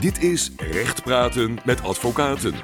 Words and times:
Dit 0.00 0.22
is 0.22 0.50
Recht 0.56 1.02
Praten 1.02 1.58
met 1.64 1.82
Advocaten, 1.82 2.54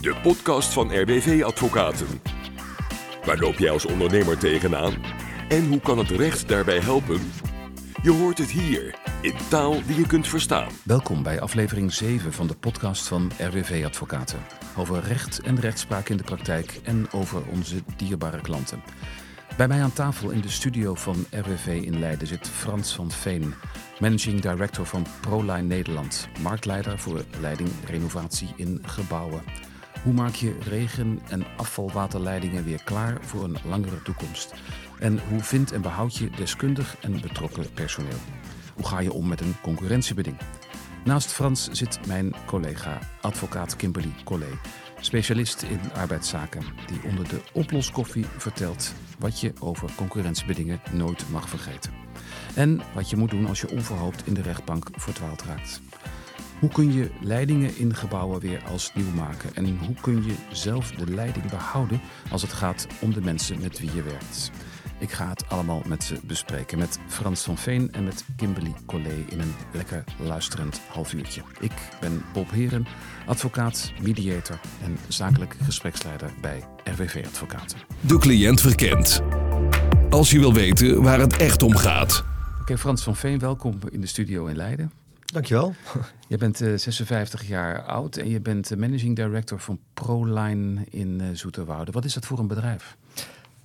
de 0.00 0.16
podcast 0.22 0.72
van 0.72 1.00
RWV 1.00 1.42
Advocaten. 1.44 2.06
Waar 3.24 3.38
loop 3.38 3.54
jij 3.54 3.70
als 3.70 3.86
ondernemer 3.86 4.38
tegenaan? 4.38 4.94
En 5.48 5.68
hoe 5.68 5.80
kan 5.80 5.98
het 5.98 6.10
recht 6.10 6.48
daarbij 6.48 6.78
helpen? 6.78 7.20
Je 8.02 8.10
hoort 8.10 8.38
het 8.38 8.50
hier, 8.50 8.94
in 9.22 9.34
taal 9.48 9.82
die 9.86 9.96
je 9.96 10.06
kunt 10.06 10.28
verstaan. 10.28 10.68
Welkom 10.84 11.22
bij 11.22 11.40
aflevering 11.40 11.92
7 11.92 12.32
van 12.32 12.46
de 12.46 12.56
podcast 12.56 13.08
van 13.08 13.30
RWV 13.38 13.82
Advocaten. 13.86 14.38
Over 14.76 15.02
recht 15.02 15.40
en 15.40 15.60
rechtspraak 15.60 16.08
in 16.08 16.16
de 16.16 16.24
praktijk 16.24 16.80
en 16.84 17.12
over 17.12 17.42
onze 17.46 17.82
dierbare 17.96 18.40
klanten. 18.40 18.82
Bij 19.56 19.68
mij 19.68 19.82
aan 19.82 19.92
tafel 19.92 20.30
in 20.30 20.40
de 20.40 20.50
studio 20.50 20.94
van 20.94 21.26
RWV 21.30 21.82
in 21.84 21.98
Leiden 21.98 22.26
zit 22.26 22.48
Frans 22.48 22.94
van 22.94 23.10
Veen, 23.10 23.54
Managing 23.98 24.40
Director 24.40 24.86
van 24.86 25.06
ProLine 25.20 25.62
Nederland, 25.62 26.28
marktleider 26.40 26.98
voor 26.98 27.24
leiding 27.40 27.70
renovatie 27.86 28.48
in 28.56 28.78
gebouwen. 28.82 29.42
Hoe 30.02 30.12
maak 30.12 30.34
je 30.34 30.56
regen- 30.60 31.20
en 31.28 31.44
afvalwaterleidingen 31.56 32.64
weer 32.64 32.82
klaar 32.84 33.18
voor 33.20 33.44
een 33.44 33.56
langere 33.64 34.02
toekomst? 34.02 34.54
En 34.98 35.20
hoe 35.28 35.40
vindt 35.40 35.72
en 35.72 35.82
behoud 35.82 36.16
je 36.16 36.30
deskundig 36.30 36.96
en 37.00 37.20
betrokken 37.20 37.72
personeel? 37.72 38.20
Hoe 38.74 38.86
ga 38.86 39.00
je 39.00 39.12
om 39.12 39.28
met 39.28 39.40
een 39.40 39.54
concurrentiebeding? 39.62 40.36
Naast 41.04 41.32
Frans 41.32 41.68
zit 41.70 42.06
mijn 42.06 42.34
collega, 42.46 42.98
advocaat 43.20 43.76
Kimberly 43.76 44.12
Collet, 44.24 44.58
specialist 45.04 45.62
in 45.62 45.80
arbeidszaken, 45.94 46.62
die 46.86 47.10
onder 47.10 47.28
de 47.28 47.40
oploskoffie 47.52 48.26
vertelt 48.36 48.92
wat 49.18 49.40
je 49.40 49.52
over 49.60 49.90
concurrentiebedingen 49.96 50.80
nooit 50.92 51.30
mag 51.30 51.48
vergeten. 51.48 51.92
En 52.54 52.80
wat 52.94 53.10
je 53.10 53.16
moet 53.16 53.30
doen 53.30 53.46
als 53.46 53.60
je 53.60 53.70
onverhoopt 53.70 54.26
in 54.26 54.34
de 54.34 54.42
rechtbank 54.42 54.88
verdwaald 54.92 55.42
raakt. 55.42 55.80
Hoe 56.58 56.70
kun 56.70 56.92
je 56.92 57.10
leidingen 57.20 57.76
in 57.76 57.94
gebouwen 57.94 58.40
weer 58.40 58.62
als 58.70 58.90
nieuw 58.94 59.10
maken? 59.14 59.54
En 59.54 59.78
hoe 59.78 59.94
kun 60.00 60.24
je 60.24 60.34
zelf 60.50 60.90
de 60.90 61.10
leiding 61.10 61.50
behouden 61.50 62.00
als 62.30 62.42
het 62.42 62.52
gaat 62.52 62.86
om 63.00 63.12
de 63.12 63.20
mensen 63.20 63.60
met 63.60 63.78
wie 63.78 63.94
je 63.94 64.02
werkt? 64.02 64.50
Ik 65.02 65.10
ga 65.10 65.28
het 65.28 65.48
allemaal 65.48 65.82
met 65.86 66.04
ze 66.04 66.16
bespreken. 66.24 66.78
Met 66.78 66.98
Frans 67.06 67.42
van 67.42 67.58
Veen 67.58 67.92
en 67.92 68.04
met 68.04 68.24
Kimberly 68.36 68.72
Collet 68.86 69.30
in 69.30 69.40
een 69.40 69.54
lekker 69.72 70.04
luisterend 70.18 70.80
half 70.88 71.12
uurtje. 71.12 71.42
Ik 71.60 71.72
ben 72.00 72.22
Bob 72.32 72.50
Heren, 72.50 72.86
advocaat, 73.26 73.92
mediator 74.02 74.60
en 74.82 74.96
zakelijk 75.08 75.56
gespreksleider 75.62 76.30
bij 76.40 76.64
RWV 76.84 77.24
Advocaten. 77.26 77.78
De 78.00 78.18
cliënt 78.18 78.60
verkent. 78.60 79.20
Als 80.10 80.30
je 80.30 80.38
wil 80.38 80.54
weten 80.54 81.02
waar 81.02 81.20
het 81.20 81.36
echt 81.36 81.62
om 81.62 81.76
gaat. 81.76 82.24
Oké, 82.60 82.78
Frans 82.78 83.02
van 83.02 83.16
Veen, 83.16 83.38
welkom 83.38 83.78
in 83.90 84.00
de 84.00 84.06
studio 84.06 84.46
in 84.46 84.56
Leiden. 84.56 84.92
Dankjewel. 85.24 85.74
Je 86.28 86.36
bent 86.36 86.60
uh, 86.60 86.78
56 86.78 87.48
jaar 87.48 87.82
oud 87.82 88.16
en 88.16 88.28
je 88.28 88.40
bent 88.40 88.72
uh, 88.72 88.78
managing 88.78 89.16
director 89.16 89.60
van 89.60 89.78
ProLine 89.94 90.84
in 90.90 91.20
uh, 91.22 91.26
Zoeterwoude. 91.32 91.92
Wat 91.92 92.04
is 92.04 92.14
dat 92.14 92.26
voor 92.26 92.38
een 92.38 92.46
bedrijf? 92.46 92.96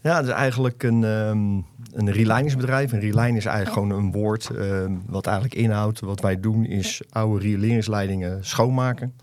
Ja, 0.07 0.15
het 0.15 0.25
is 0.25 0.31
eigenlijk 0.31 0.83
een, 0.83 1.03
um, 1.03 1.65
een 1.91 2.11
reliningsbedrijf. 2.11 2.91
Een 2.91 2.99
reline 2.99 3.37
is 3.37 3.45
eigenlijk 3.45 3.73
gewoon 3.73 4.03
een 4.03 4.11
woord 4.11 4.49
um, 4.49 5.01
wat 5.05 5.25
eigenlijk 5.25 5.55
inhoudt. 5.55 5.99
Wat 5.99 6.21
wij 6.21 6.39
doen 6.39 6.65
is 6.65 7.01
oude 7.09 7.43
rioleringsleidingen 7.43 8.45
schoonmaken. 8.45 9.13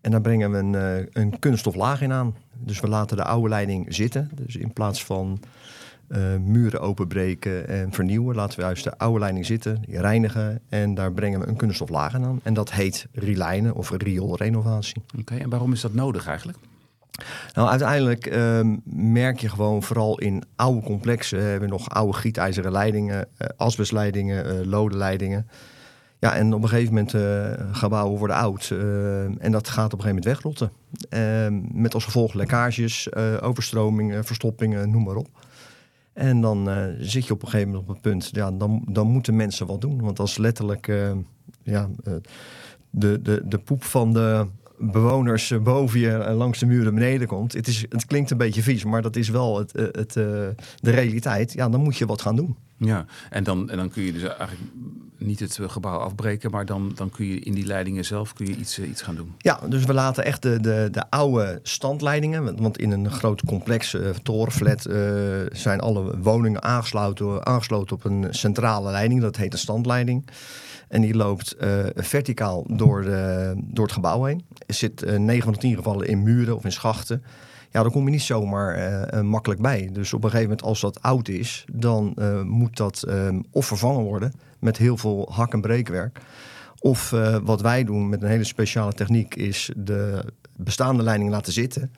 En 0.00 0.10
daar 0.10 0.20
brengen 0.20 0.50
we 0.50 0.58
een, 0.58 0.72
uh, 0.72 1.06
een 1.12 1.38
kunststoflaag 1.38 2.02
in 2.02 2.12
aan. 2.12 2.36
Dus 2.58 2.80
we 2.80 2.88
laten 2.88 3.16
de 3.16 3.24
oude 3.24 3.48
leiding 3.48 3.94
zitten. 3.94 4.30
Dus 4.34 4.56
in 4.56 4.72
plaats 4.72 5.04
van 5.04 5.40
uh, 6.08 6.18
muren 6.36 6.80
openbreken 6.80 7.68
en 7.68 7.92
vernieuwen, 7.92 8.34
laten 8.34 8.58
we 8.58 8.64
juist 8.64 8.84
de 8.84 8.98
oude 8.98 9.18
leiding 9.18 9.46
zitten, 9.46 9.82
die 9.86 10.00
reinigen. 10.00 10.60
En 10.68 10.94
daar 10.94 11.12
brengen 11.12 11.40
we 11.40 11.46
een 11.46 11.56
kunststoflaag 11.56 12.14
in 12.14 12.24
aan. 12.24 12.40
En 12.42 12.54
dat 12.54 12.72
heet 12.72 13.06
relijnen 13.12 13.74
of 13.74 13.90
rioolrenovatie. 13.90 15.02
Oké, 15.12 15.20
okay, 15.20 15.38
en 15.38 15.48
waarom 15.48 15.72
is 15.72 15.80
dat 15.80 15.94
nodig 15.94 16.26
eigenlijk? 16.26 16.58
Nou, 17.52 17.68
uiteindelijk 17.68 18.26
uh, 18.36 18.60
merk 18.94 19.40
je 19.40 19.48
gewoon 19.48 19.82
vooral 19.82 20.18
in 20.18 20.42
oude 20.56 20.80
complexen. 20.80 21.38
We 21.38 21.44
hebben 21.44 21.68
nog 21.68 21.90
oude 21.90 22.12
gietijzeren 22.12 22.72
leidingen, 22.72 23.28
uh, 23.38 23.48
asbestleidingen, 23.56 24.46
uh, 24.46 24.66
lodenleidingen. 24.66 25.48
Ja, 26.18 26.34
en 26.34 26.54
op 26.54 26.62
een 26.62 26.68
gegeven 26.68 26.94
moment 26.94 27.12
uh, 27.12 27.50
gebouwen 27.72 28.18
worden 28.18 28.36
oud. 28.36 28.70
en 29.38 29.52
dat 29.52 29.68
gaat 29.68 29.92
op 29.92 29.98
een 29.98 30.04
gegeven 30.04 30.08
moment 30.08 30.24
wegrotten. 30.24 30.72
Ehm, 31.08 31.82
met 31.82 31.94
als 31.94 32.04
gevolg 32.04 32.34
lekkages, 32.34 33.14
overstromingen, 33.40 34.24
verstoppingen, 34.24 34.90
noem 34.90 35.04
maar 35.04 35.16
op. 35.16 35.28
En 36.12 36.40
dan 36.40 36.68
zit 36.98 37.26
je 37.26 37.32
op 37.32 37.42
een 37.42 37.48
gegeven 37.48 37.68
moment 37.68 37.88
op 37.88 37.94
het 37.94 38.02
punt, 38.02 38.30
ja, 38.32 38.50
dan, 38.50 38.82
dan 38.88 39.06
moeten 39.06 39.36
mensen 39.36 39.66
wat 39.66 39.80
doen. 39.80 40.00
Want 40.00 40.18
als 40.18 40.38
letterlijk 40.38 40.92
ja, 41.62 41.88
de, 42.90 43.22
de, 43.22 43.42
de 43.44 43.58
poep 43.58 43.84
van 43.84 44.12
de 44.12 44.46
bewoners 44.78 45.52
boven 45.62 46.00
je 46.00 46.32
langs 46.32 46.58
de 46.58 46.66
muren 46.66 46.94
beneden 46.94 47.26
komt. 47.26 47.52
Het, 47.52 47.66
is, 47.66 47.84
het 47.88 48.06
klinkt 48.06 48.30
een 48.30 48.36
beetje 48.36 48.62
vies, 48.62 48.84
maar 48.84 49.02
dat 49.02 49.16
is 49.16 49.28
wel 49.28 49.58
het, 49.58 49.72
het, 49.72 49.96
het, 49.96 50.12
de 50.80 50.90
realiteit. 50.90 51.52
Ja, 51.52 51.68
dan 51.68 51.80
moet 51.80 51.96
je 51.96 52.06
wat 52.06 52.22
gaan 52.22 52.36
doen. 52.36 52.56
Ja, 52.76 53.06
en 53.30 53.44
dan, 53.44 53.70
en 53.70 53.76
dan 53.76 53.90
kun 53.90 54.02
je 54.02 54.12
dus 54.12 54.22
eigenlijk 54.22 54.60
niet 55.18 55.40
het 55.40 55.58
gebouw 55.62 55.98
afbreken, 55.98 56.50
maar 56.50 56.66
dan, 56.66 56.92
dan 56.94 57.10
kun 57.10 57.26
je 57.26 57.38
in 57.38 57.52
die 57.52 57.66
leidingen 57.66 58.04
zelf 58.04 58.32
kun 58.32 58.46
je 58.46 58.56
iets, 58.56 58.78
iets 58.78 59.02
gaan 59.02 59.14
doen. 59.14 59.34
Ja, 59.38 59.60
dus 59.68 59.84
we 59.84 59.94
laten 59.94 60.24
echt 60.24 60.42
de, 60.42 60.60
de, 60.60 60.88
de 60.90 61.10
oude 61.10 61.60
standleidingen, 61.62 62.62
want 62.62 62.78
in 62.78 62.90
een 62.90 63.10
groot 63.10 63.42
complex 63.44 63.94
uh, 63.94 64.08
torenflat 64.22 64.86
uh, 64.86 64.94
zijn 65.52 65.80
alle 65.80 66.18
woningen 66.20 66.62
aangesloten, 66.62 67.46
aangesloten 67.46 67.96
op 67.96 68.04
een 68.04 68.26
centrale 68.30 68.90
leiding, 68.90 69.20
dat 69.20 69.36
heet 69.36 69.52
een 69.52 69.58
standleiding. 69.58 70.24
En 70.94 71.00
die 71.00 71.14
loopt 71.14 71.56
uh, 71.60 71.84
verticaal 71.94 72.64
door, 72.68 73.02
de, 73.02 73.54
door 73.56 73.84
het 73.84 73.94
gebouw 73.94 74.24
heen. 74.24 74.44
Er 74.66 74.74
zit 74.74 75.02
uh, 75.02 75.18
9 75.18 75.44
van 75.44 75.52
de 75.52 75.58
10 75.58 75.74
gevallen 75.74 76.08
in 76.08 76.22
muren 76.22 76.56
of 76.56 76.64
in 76.64 76.72
schachten. 76.72 77.22
Ja, 77.70 77.82
daar 77.82 77.90
kom 77.90 78.04
je 78.04 78.10
niet 78.10 78.22
zomaar 78.22 78.78
uh, 79.14 79.20
makkelijk 79.20 79.60
bij. 79.60 79.88
Dus 79.92 80.12
op 80.12 80.24
een 80.24 80.30
gegeven 80.30 80.50
moment, 80.50 80.66
als 80.66 80.80
dat 80.80 81.02
oud 81.02 81.28
is, 81.28 81.64
dan 81.72 82.16
moet 82.42 82.76
dat 82.76 83.06
of 83.50 83.66
vervangen 83.66 84.02
worden 84.02 84.32
met 84.58 84.76
heel 84.76 84.96
veel 84.96 85.28
hak- 85.32 85.52
en 85.52 85.60
breekwerk. 85.60 86.20
Of 86.78 87.10
wat 87.42 87.60
wij 87.60 87.84
doen 87.84 88.08
met 88.08 88.22
een 88.22 88.28
hele 88.28 88.44
speciale 88.44 88.92
techniek, 88.92 89.34
is 89.34 89.70
de 89.76 90.24
bestaande 90.56 91.02
leiding 91.02 91.30
laten 91.30 91.52
zitten, 91.52 91.92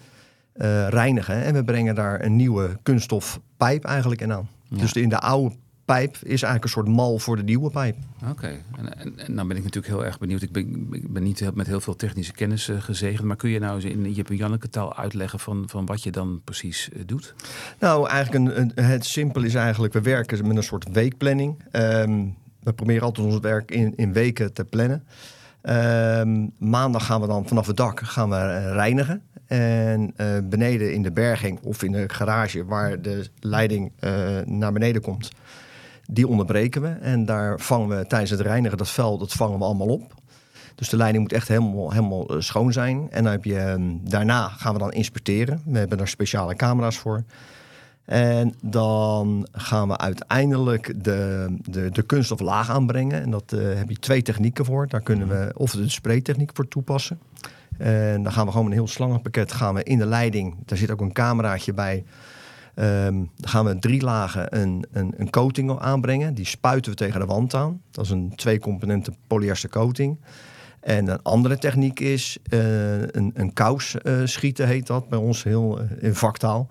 reinigen. 0.88 1.42
En 1.42 1.54
we 1.54 1.64
brengen 1.64 1.94
daar 1.94 2.24
een 2.24 2.36
nieuwe 2.36 2.78
kunststofpijp 2.82 3.84
eigenlijk 3.84 4.20
in 4.20 4.32
aan. 4.32 4.48
Ja. 4.62 4.76
Dus 4.78 4.92
in 4.92 5.08
de 5.08 5.18
oude 5.18 5.54
pijp 5.86 6.14
is 6.14 6.42
eigenlijk 6.42 6.64
een 6.64 6.70
soort 6.70 6.88
mal 6.88 7.18
voor 7.18 7.36
de 7.36 7.42
nieuwe 7.42 7.70
pijp. 7.70 7.96
Oké, 8.22 8.30
okay. 8.30 8.62
en, 8.76 8.98
en, 8.98 9.18
en, 9.18 9.34
dan 9.34 9.48
ben 9.48 9.56
ik 9.56 9.64
natuurlijk 9.64 9.94
heel 9.94 10.04
erg 10.04 10.18
benieuwd. 10.18 10.42
Ik 10.42 10.52
ben, 10.52 10.88
ik 10.92 11.12
ben 11.12 11.22
niet 11.22 11.50
met 11.54 11.66
heel 11.66 11.80
veel 11.80 11.96
technische 11.96 12.32
kennis 12.32 12.68
uh, 12.68 12.80
gezegend, 12.80 13.26
maar 13.26 13.36
kun 13.36 13.50
je 13.50 13.58
nou 13.58 13.74
eens 13.74 13.84
in 13.84 14.12
Jip 14.12 14.30
en 14.30 14.36
Janneke 14.36 14.68
taal 14.68 14.96
uitleggen 14.96 15.38
van, 15.38 15.64
van 15.66 15.86
wat 15.86 16.02
je 16.02 16.10
dan 16.10 16.40
precies 16.44 16.88
uh, 16.92 17.02
doet? 17.06 17.34
Nou, 17.78 18.08
eigenlijk 18.08 18.56
een, 18.56 18.60
een, 18.60 18.84
het 18.84 19.04
simpel 19.04 19.42
is 19.42 19.54
eigenlijk, 19.54 19.92
we 19.92 20.00
werken 20.00 20.46
met 20.46 20.56
een 20.56 20.62
soort 20.62 20.92
weekplanning. 20.92 21.62
Um, 21.72 22.36
we 22.62 22.72
proberen 22.72 23.02
altijd 23.02 23.26
ons 23.26 23.38
werk 23.38 23.70
in, 23.70 23.92
in 23.96 24.12
weken 24.12 24.52
te 24.52 24.64
plannen. 24.64 25.04
Um, 25.62 26.52
maandag 26.58 27.06
gaan 27.06 27.20
we 27.20 27.26
dan 27.26 27.48
vanaf 27.48 27.66
het 27.66 27.76
dak 27.76 28.00
gaan 28.00 28.30
we 28.30 28.36
uh, 28.36 28.72
reinigen. 28.72 29.22
En 29.46 30.14
uh, 30.16 30.26
beneden 30.44 30.92
in 30.92 31.02
de 31.02 31.12
berging 31.12 31.60
of 31.62 31.82
in 31.82 31.92
de 31.92 32.08
garage 32.08 32.64
waar 32.64 33.02
de 33.02 33.26
leiding 33.40 33.92
uh, 34.00 34.10
naar 34.44 34.72
beneden 34.72 35.02
komt, 35.02 35.30
die 36.10 36.28
onderbreken 36.28 36.82
we. 36.82 36.88
En 36.88 37.24
daar 37.24 37.60
vangen 37.60 37.88
we 37.88 38.06
tijdens 38.06 38.30
het 38.30 38.40
reinigen 38.40 38.78
dat 38.78 38.90
vuil, 38.90 39.18
dat 39.18 39.32
vangen 39.32 39.58
we 39.58 39.64
allemaal 39.64 39.86
op. 39.86 40.14
Dus 40.74 40.88
de 40.88 40.96
leiding 40.96 41.22
moet 41.22 41.32
echt 41.32 41.48
helemaal, 41.48 41.90
helemaal 41.90 42.26
schoon 42.38 42.72
zijn. 42.72 43.06
En 43.10 43.22
dan 43.22 43.32
heb 43.32 43.44
je, 43.44 43.60
um, 43.60 44.00
daarna 44.04 44.48
gaan 44.48 44.72
we 44.72 44.78
dan 44.78 44.92
inspecteren. 44.92 45.62
We 45.64 45.78
hebben 45.78 45.98
daar 45.98 46.08
speciale 46.08 46.56
camera's 46.56 46.96
voor. 46.96 47.24
En 48.04 48.54
dan 48.62 49.48
gaan 49.52 49.88
we 49.88 49.98
uiteindelijk 49.98 51.04
de, 51.04 51.46
de, 51.70 51.90
de 51.90 52.02
kunststoflaag 52.02 52.70
aanbrengen. 52.70 53.22
En 53.22 53.30
dat 53.30 53.52
uh, 53.54 53.74
heb 53.74 53.90
je 53.90 53.98
twee 53.98 54.22
technieken 54.22 54.64
voor. 54.64 54.88
Daar 54.88 55.00
kunnen 55.00 55.28
we 55.28 55.52
of 55.56 55.70
de 55.70 55.88
spraytechniek 55.88 56.50
voor 56.54 56.68
toepassen. 56.68 57.18
En 57.78 58.22
dan 58.22 58.32
gaan 58.32 58.46
we 58.46 58.52
gewoon 58.52 58.66
een 58.66 58.72
heel 58.72 58.88
slangenpakket 58.88 59.52
gaan 59.52 59.74
we 59.74 59.82
in 59.82 59.98
de 59.98 60.06
leiding. 60.06 60.54
Daar 60.64 60.78
zit 60.78 60.90
ook 60.90 61.00
een 61.00 61.12
cameraatje 61.12 61.72
bij. 61.72 62.04
Um, 62.78 63.30
dan 63.36 63.48
gaan 63.48 63.64
we 63.64 63.78
drie 63.78 64.02
lagen 64.02 64.58
een, 64.60 64.86
een, 64.92 65.14
een 65.16 65.30
coating 65.30 65.78
aanbrengen. 65.78 66.34
Die 66.34 66.46
spuiten 66.46 66.90
we 66.90 66.96
tegen 66.96 67.20
de 67.20 67.26
wand 67.26 67.54
aan. 67.54 67.80
Dat 67.90 68.04
is 68.04 68.10
een 68.10 68.32
twee 68.34 68.58
componenten 68.58 69.16
polyester 69.26 69.70
coating. 69.70 70.18
En 70.80 71.08
een 71.08 71.22
andere 71.22 71.58
techniek 71.58 72.00
is 72.00 72.38
uh, 72.50 73.00
een, 73.00 73.30
een 73.34 73.52
kous 73.52 73.96
uh, 74.02 74.20
schieten, 74.24 74.66
heet 74.66 74.86
dat 74.86 75.08
bij 75.08 75.18
ons 75.18 75.42
heel 75.42 75.80
uh, 75.80 75.90
in 76.00 76.14
vaktaal. 76.14 76.68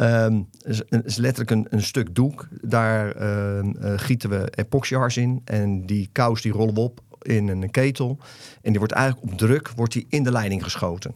Um, 0.00 0.48
is, 0.62 0.82
is 1.04 1.16
letterlijk 1.16 1.50
een, 1.50 1.66
een, 1.70 1.82
stuk 1.82 2.14
doek. 2.14 2.48
Daar 2.62 3.14
gieten 3.98 4.30
we 4.30 4.52
epoxyhars 4.54 5.16
in. 5.16 5.42
En 5.44 5.86
die 5.86 6.08
kous 6.12 6.42
die 6.42 6.52
rollen 6.52 6.74
we 6.74 6.80
op 6.80 7.00
in 7.22 7.48
een 7.48 7.70
ketel. 7.70 8.18
En 8.62 8.70
die 8.70 8.78
wordt 8.78 8.92
eigenlijk 8.92 9.32
op 9.32 9.38
druk 9.38 9.72
wordt 9.76 9.92
die 9.92 10.06
in 10.08 10.22
de 10.22 10.32
leiding 10.32 10.62
geschoten. 10.62 11.14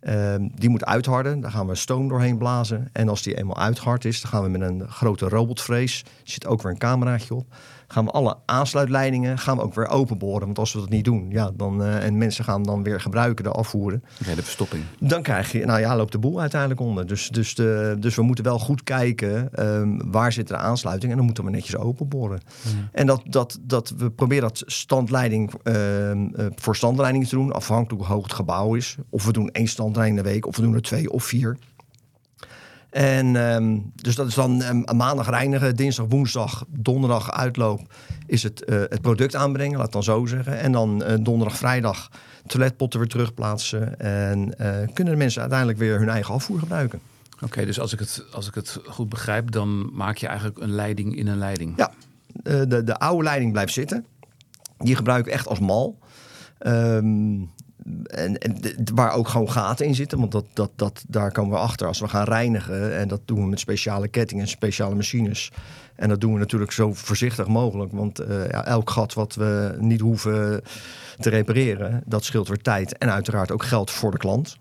Um, 0.00 0.50
die 0.54 0.68
moet 0.68 0.84
uitharden. 0.84 1.40
Daar 1.40 1.50
gaan 1.50 1.66
we 1.66 1.74
stoom 1.74 2.08
doorheen 2.08 2.38
blazen. 2.38 2.88
En 2.92 3.08
als 3.08 3.22
die 3.22 3.36
eenmaal 3.36 3.56
uithard 3.56 4.04
is, 4.04 4.20
dan 4.20 4.30
gaan 4.30 4.42
we 4.42 4.48
met 4.48 4.60
een 4.60 4.88
grote 4.88 5.28
robotvrees. 5.28 6.00
Er 6.00 6.30
zit 6.30 6.46
ook 6.46 6.62
weer 6.62 6.72
een 6.72 6.78
cameraatje 6.78 7.34
op. 7.34 7.46
gaan 7.88 8.04
we 8.04 8.10
alle 8.10 8.36
aansluitleidingen 8.44 9.38
gaan 9.38 9.56
we 9.56 9.62
ook 9.62 9.74
weer 9.74 9.88
openboren. 9.88 10.46
Want 10.46 10.58
als 10.58 10.72
we 10.72 10.80
dat 10.80 10.88
niet 10.88 11.04
doen, 11.04 11.26
ja, 11.30 11.50
dan, 11.54 11.82
uh, 11.82 12.04
en 12.04 12.18
mensen 12.18 12.44
gaan 12.44 12.62
dan 12.62 12.82
weer 12.82 13.00
gebruiken, 13.00 13.44
de 13.44 13.50
afvoeren. 13.50 14.04
Ja, 14.26 14.34
de 14.34 14.42
verstopping. 14.42 14.84
Dan 15.00 15.22
krijg 15.22 15.52
je, 15.52 15.64
nou 15.64 15.80
ja, 15.80 15.96
loopt 15.96 16.12
de 16.12 16.18
boel 16.18 16.40
uiteindelijk 16.40 16.80
onder. 16.80 17.06
Dus, 17.06 17.28
dus, 17.28 17.54
de, 17.54 17.96
dus 17.98 18.14
we 18.14 18.22
moeten 18.22 18.44
wel 18.44 18.58
goed 18.58 18.82
kijken 18.82 19.50
um, 19.64 20.10
waar 20.10 20.32
zit 20.32 20.48
de 20.48 20.56
aansluiting. 20.56 21.10
En 21.10 21.16
dan 21.16 21.26
moeten 21.26 21.44
we 21.44 21.50
netjes 21.50 21.76
openboren. 21.76 22.40
Ja. 22.62 22.70
En 22.92 23.06
dat, 23.06 23.22
dat, 23.24 23.58
dat, 23.60 23.94
we 23.96 24.10
proberen 24.10 24.42
dat 24.42 24.62
standleiding 24.66 25.52
uh, 25.64 26.10
voor 26.54 26.76
standleiding 26.76 27.28
te 27.28 27.34
doen, 27.34 27.52
afhankelijk 27.52 28.04
hoe 28.04 28.14
hoog 28.14 28.22
het 28.22 28.32
gebouw 28.32 28.74
is. 28.74 28.96
Of 29.10 29.24
we 29.24 29.32
doen 29.32 29.50
één 29.50 29.68
standleiding 29.68 30.18
in 30.18 30.24
de 30.24 30.30
week, 30.30 30.46
of 30.46 30.56
we 30.56 30.62
doen 30.62 30.74
er 30.74 30.82
twee 30.82 31.10
of 31.10 31.24
vier. 31.24 31.56
En 32.90 33.36
um, 33.36 33.92
dus 33.94 34.14
dat 34.14 34.26
is 34.26 34.34
dan 34.34 34.62
um, 34.62 34.96
maandag 34.96 35.30
reinigen, 35.30 35.76
dinsdag, 35.76 36.06
woensdag, 36.08 36.64
donderdag 36.68 37.32
uitloop 37.32 37.94
is 38.26 38.42
het, 38.42 38.64
uh, 38.66 38.80
het 38.88 39.00
product 39.00 39.34
aanbrengen, 39.34 39.76
laat 39.76 39.82
het 39.82 39.92
dan 39.92 40.02
zo 40.02 40.26
zeggen. 40.26 40.58
En 40.58 40.72
dan 40.72 41.02
uh, 41.02 41.14
donderdag, 41.20 41.56
vrijdag 41.56 42.10
toiletpotten 42.46 43.00
weer 43.00 43.08
terugplaatsen. 43.08 44.00
En 44.00 44.38
uh, 44.38 44.76
kunnen 44.94 45.12
de 45.12 45.18
mensen 45.18 45.40
uiteindelijk 45.40 45.78
weer 45.78 45.98
hun 45.98 46.08
eigen 46.08 46.34
afvoer 46.34 46.58
gebruiken. 46.58 47.00
Oké, 47.34 47.44
okay, 47.44 47.64
dus 47.64 47.80
als 47.80 47.92
ik, 47.92 47.98
het, 47.98 48.24
als 48.32 48.48
ik 48.48 48.54
het 48.54 48.80
goed 48.86 49.08
begrijp, 49.08 49.50
dan 49.50 49.94
maak 49.94 50.16
je 50.16 50.26
eigenlijk 50.26 50.58
een 50.58 50.74
leiding 50.74 51.16
in 51.16 51.26
een 51.26 51.38
leiding. 51.38 51.72
Ja, 51.76 51.92
de, 52.66 52.84
de 52.84 52.98
oude 52.98 53.24
leiding 53.24 53.52
blijft 53.52 53.72
zitten. 53.72 54.04
Die 54.78 54.96
gebruik 54.96 55.26
ik 55.26 55.32
echt 55.32 55.48
als 55.48 55.58
mal. 55.58 55.98
Um, 56.66 57.50
en, 58.04 58.38
en, 58.38 58.56
waar 58.94 59.12
ook 59.12 59.28
gewoon 59.28 59.50
gaten 59.50 59.86
in 59.86 59.94
zitten. 59.94 60.18
Want 60.18 60.32
dat, 60.32 60.44
dat, 60.52 60.70
dat, 60.76 61.04
daar 61.08 61.32
komen 61.32 61.52
we 61.52 61.58
achter 61.58 61.86
als 61.86 62.00
we 62.00 62.08
gaan 62.08 62.24
reinigen. 62.24 62.98
En 62.98 63.08
dat 63.08 63.20
doen 63.24 63.40
we 63.40 63.46
met 63.46 63.60
speciale 63.60 64.08
kettingen 64.08 64.44
en 64.44 64.50
speciale 64.50 64.94
machines. 64.94 65.50
En 65.94 66.08
dat 66.08 66.20
doen 66.20 66.32
we 66.32 66.38
natuurlijk 66.38 66.72
zo 66.72 66.94
voorzichtig 66.94 67.46
mogelijk. 67.46 67.92
Want 67.92 68.20
uh, 68.20 68.48
ja, 68.50 68.64
elk 68.64 68.90
gat 68.90 69.14
wat 69.14 69.34
we 69.34 69.76
niet 69.80 70.00
hoeven 70.00 70.62
te 71.18 71.30
repareren, 71.30 72.02
dat 72.06 72.24
scheelt 72.24 72.48
weer 72.48 72.62
tijd. 72.62 72.98
En 72.98 73.10
uiteraard 73.10 73.50
ook 73.50 73.64
geld 73.64 73.90
voor 73.90 74.10
de 74.10 74.18
klant. 74.18 74.58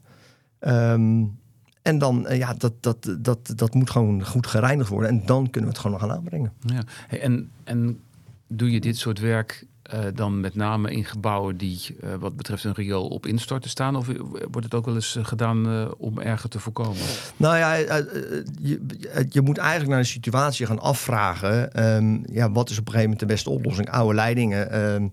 Um, 0.60 1.40
en 1.82 1.98
dan, 1.98 2.26
uh, 2.30 2.38
ja, 2.38 2.54
dat, 2.54 2.74
dat, 2.80 3.16
dat, 3.20 3.54
dat 3.56 3.74
moet 3.74 3.90
gewoon 3.90 4.26
goed 4.26 4.48
gereinigd 4.48 4.90
worden. 4.90 5.10
En 5.10 5.26
dan 5.26 5.50
kunnen 5.50 5.70
we 5.70 5.76
het 5.76 5.86
gewoon 5.86 6.00
nog 6.00 6.10
gaan 6.10 6.18
aanbrengen. 6.18 6.54
Ja. 6.60 6.84
En, 7.20 7.52
en 7.64 8.00
doe 8.48 8.72
je 8.72 8.80
dit 8.80 8.98
soort 8.98 9.20
werk 9.20 9.66
uh, 9.94 10.00
dan 10.14 10.40
met 10.40 10.56
name 10.56 10.92
in 10.92 11.06
gebouwen 11.06 11.58
die 11.58 11.80
uh, 12.04 12.14
wat 12.20 12.38
betreft 12.38 12.64
een 12.64 12.74
riool 12.74 13.08
op 13.08 13.26
instorten 13.26 13.70
staan? 13.70 13.96
Of 13.96 14.08
wordt 14.52 14.64
het 14.64 14.74
ook 14.74 14.86
wel 14.86 14.96
eens 14.96 15.18
gedaan 15.22 15.68
uh, 15.68 15.88
om 15.98 16.20
erger 16.20 16.50
te 16.50 16.60
voorkomen? 16.60 17.02
Nou 17.38 17.58
ja, 17.58 17.74
je, 18.62 18.86
je, 19.30 19.42
moet 19.42 19.58
eigenlijk 19.58 19.90
naar 19.90 20.02
de 20.02 20.08
situatie 20.08 20.66
gaan 20.66 20.80
afvragen. 20.80 21.84
Um, 21.86 22.24
ja, 22.32 22.52
wat 22.52 22.70
is 22.70 22.78
op 22.78 22.86
een 22.86 22.92
gegeven 22.94 23.02
moment 23.02 23.20
de 23.20 23.26
beste 23.26 23.50
oplossing? 23.50 23.92
Oude 23.92 24.16
leidingen. 24.16 24.80
Um, 24.94 25.10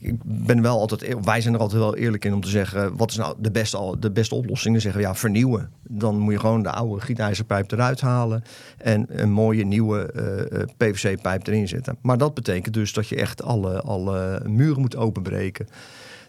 ik 0.00 0.14
ben 0.24 0.62
wel 0.62 0.78
altijd, 0.78 1.16
wij 1.24 1.40
zijn 1.40 1.54
er 1.54 1.60
altijd 1.60 1.80
wel 1.80 1.96
eerlijk 1.96 2.24
in 2.24 2.34
om 2.34 2.40
te 2.40 2.48
zeggen, 2.48 2.96
wat 2.96 3.10
is 3.10 3.16
nou 3.16 3.34
de 3.38 3.50
beste, 3.50 3.96
de 3.98 4.10
beste 4.10 4.34
oplossing? 4.34 4.72
Dan 4.72 4.82
zeggen 4.82 5.00
we 5.00 5.06
ja, 5.06 5.14
vernieuwen. 5.14 5.70
Dan 5.88 6.18
moet 6.18 6.32
je 6.32 6.38
gewoon 6.38 6.62
de 6.62 6.70
oude 6.70 7.00
gietijzerpijp 7.00 7.72
eruit 7.72 8.00
halen 8.00 8.42
en 8.78 9.06
een 9.08 9.30
mooie 9.30 9.64
nieuwe 9.64 10.10
uh, 10.52 10.62
PVC-pijp 10.76 11.46
erin 11.46 11.68
zetten. 11.68 11.98
Maar 12.02 12.18
dat 12.18 12.34
betekent 12.34 12.74
dus 12.74 12.92
dat 12.92 13.08
je 13.08 13.16
echt 13.16 13.42
alle, 13.42 13.80
alle 13.80 14.42
muren 14.46 14.80
moet 14.80 14.96
openbreken. 14.96 15.66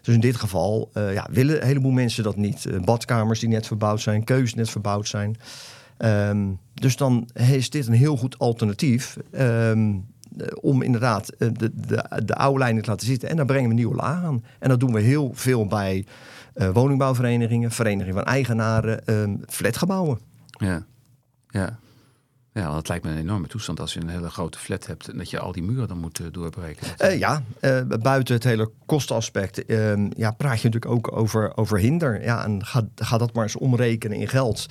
Dus 0.01 0.13
in 0.13 0.21
dit 0.21 0.35
geval 0.35 0.89
uh, 0.93 1.13
ja, 1.13 1.27
willen 1.31 1.61
een 1.61 1.67
heleboel 1.67 1.91
mensen 1.91 2.23
dat 2.23 2.35
niet. 2.35 2.67
Badkamers 2.83 3.39
die 3.39 3.49
net 3.49 3.67
verbouwd 3.67 4.01
zijn, 4.01 4.23
keuzes 4.23 4.53
net 4.53 4.69
verbouwd 4.69 5.07
zijn. 5.07 5.37
Um, 5.97 6.59
dus 6.73 6.97
dan 6.97 7.29
is 7.33 7.69
dit 7.69 7.87
een 7.87 7.93
heel 7.93 8.17
goed 8.17 8.39
alternatief. 8.39 9.17
Um, 9.31 10.05
om 10.61 10.81
inderdaad 10.81 11.31
de, 11.37 11.71
de, 11.73 12.21
de 12.25 12.35
oude 12.35 12.59
lijnen 12.59 12.83
te 12.83 12.89
laten 12.89 13.07
zitten. 13.07 13.29
En 13.29 13.35
dan 13.35 13.45
brengen 13.45 13.69
we 13.69 13.75
nieuwe 13.75 13.95
laag 13.95 14.23
aan. 14.23 14.43
En 14.59 14.69
dat 14.69 14.79
doen 14.79 14.93
we 14.93 15.01
heel 15.01 15.31
veel 15.33 15.67
bij 15.67 16.05
uh, 16.55 16.69
woningbouwverenigingen, 16.69 17.71
verenigingen 17.71 18.13
van 18.13 18.23
eigenaren, 18.23 19.13
um, 19.13 19.41
flatgebouwen. 19.47 20.19
Ja, 20.45 20.85
ja. 21.47 21.79
Ja, 22.53 22.71
dat 22.73 22.87
lijkt 22.87 23.05
me 23.05 23.11
een 23.11 23.17
enorme 23.17 23.47
toestand 23.47 23.79
als 23.79 23.93
je 23.93 24.01
een 24.01 24.09
hele 24.09 24.29
grote 24.29 24.59
flat 24.59 24.85
hebt 24.85 25.07
en 25.07 25.17
dat 25.17 25.29
je 25.29 25.39
al 25.39 25.51
die 25.51 25.63
muren 25.63 25.87
dan 25.87 25.99
moet 25.99 26.33
doorbreken. 26.33 26.87
Uh, 27.01 27.19
ja, 27.19 27.43
uh, 27.61 27.81
buiten 28.01 28.35
het 28.35 28.43
hele 28.43 28.71
kostenaspect 28.85 29.63
ja, 30.15 30.31
praat 30.31 30.61
je 30.61 30.69
natuurlijk 30.69 30.85
ook 30.85 31.17
over, 31.17 31.57
over 31.57 31.79
hinder. 31.79 32.23
Ja, 32.23 32.43
en 32.43 32.65
ga, 32.65 32.87
ga 32.95 33.17
dat 33.17 33.33
maar 33.33 33.43
eens 33.43 33.55
omrekenen 33.55 34.17
in 34.17 34.27
geld. 34.27 34.65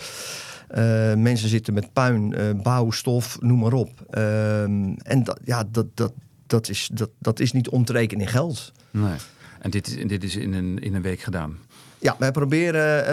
Uh, 0.70 1.14
mensen 1.14 1.48
zitten 1.48 1.74
met 1.74 1.92
puin, 1.92 2.34
uh, 2.38 2.62
bouwstof, 2.62 3.40
noem 3.40 3.58
maar 3.58 3.72
op. 3.72 3.90
Uh, 4.10 4.62
en 4.62 5.24
dat, 5.24 5.40
ja, 5.44 5.64
dat, 5.70 5.86
dat, 5.94 6.12
dat, 6.46 6.68
is, 6.68 6.90
dat, 6.92 7.10
dat 7.18 7.40
is 7.40 7.52
niet 7.52 7.68
om 7.68 7.84
te 7.84 7.92
rekenen 7.92 8.24
in 8.24 8.30
geld. 8.30 8.72
Nee. 8.90 9.16
En 9.60 9.70
dit 9.70 9.86
is, 9.86 10.06
dit 10.06 10.24
is 10.24 10.36
in, 10.36 10.52
een, 10.52 10.78
in 10.78 10.94
een 10.94 11.02
week 11.02 11.20
gedaan? 11.20 11.56
Ja, 11.98 12.16
wij 12.18 12.30
proberen 12.30 13.04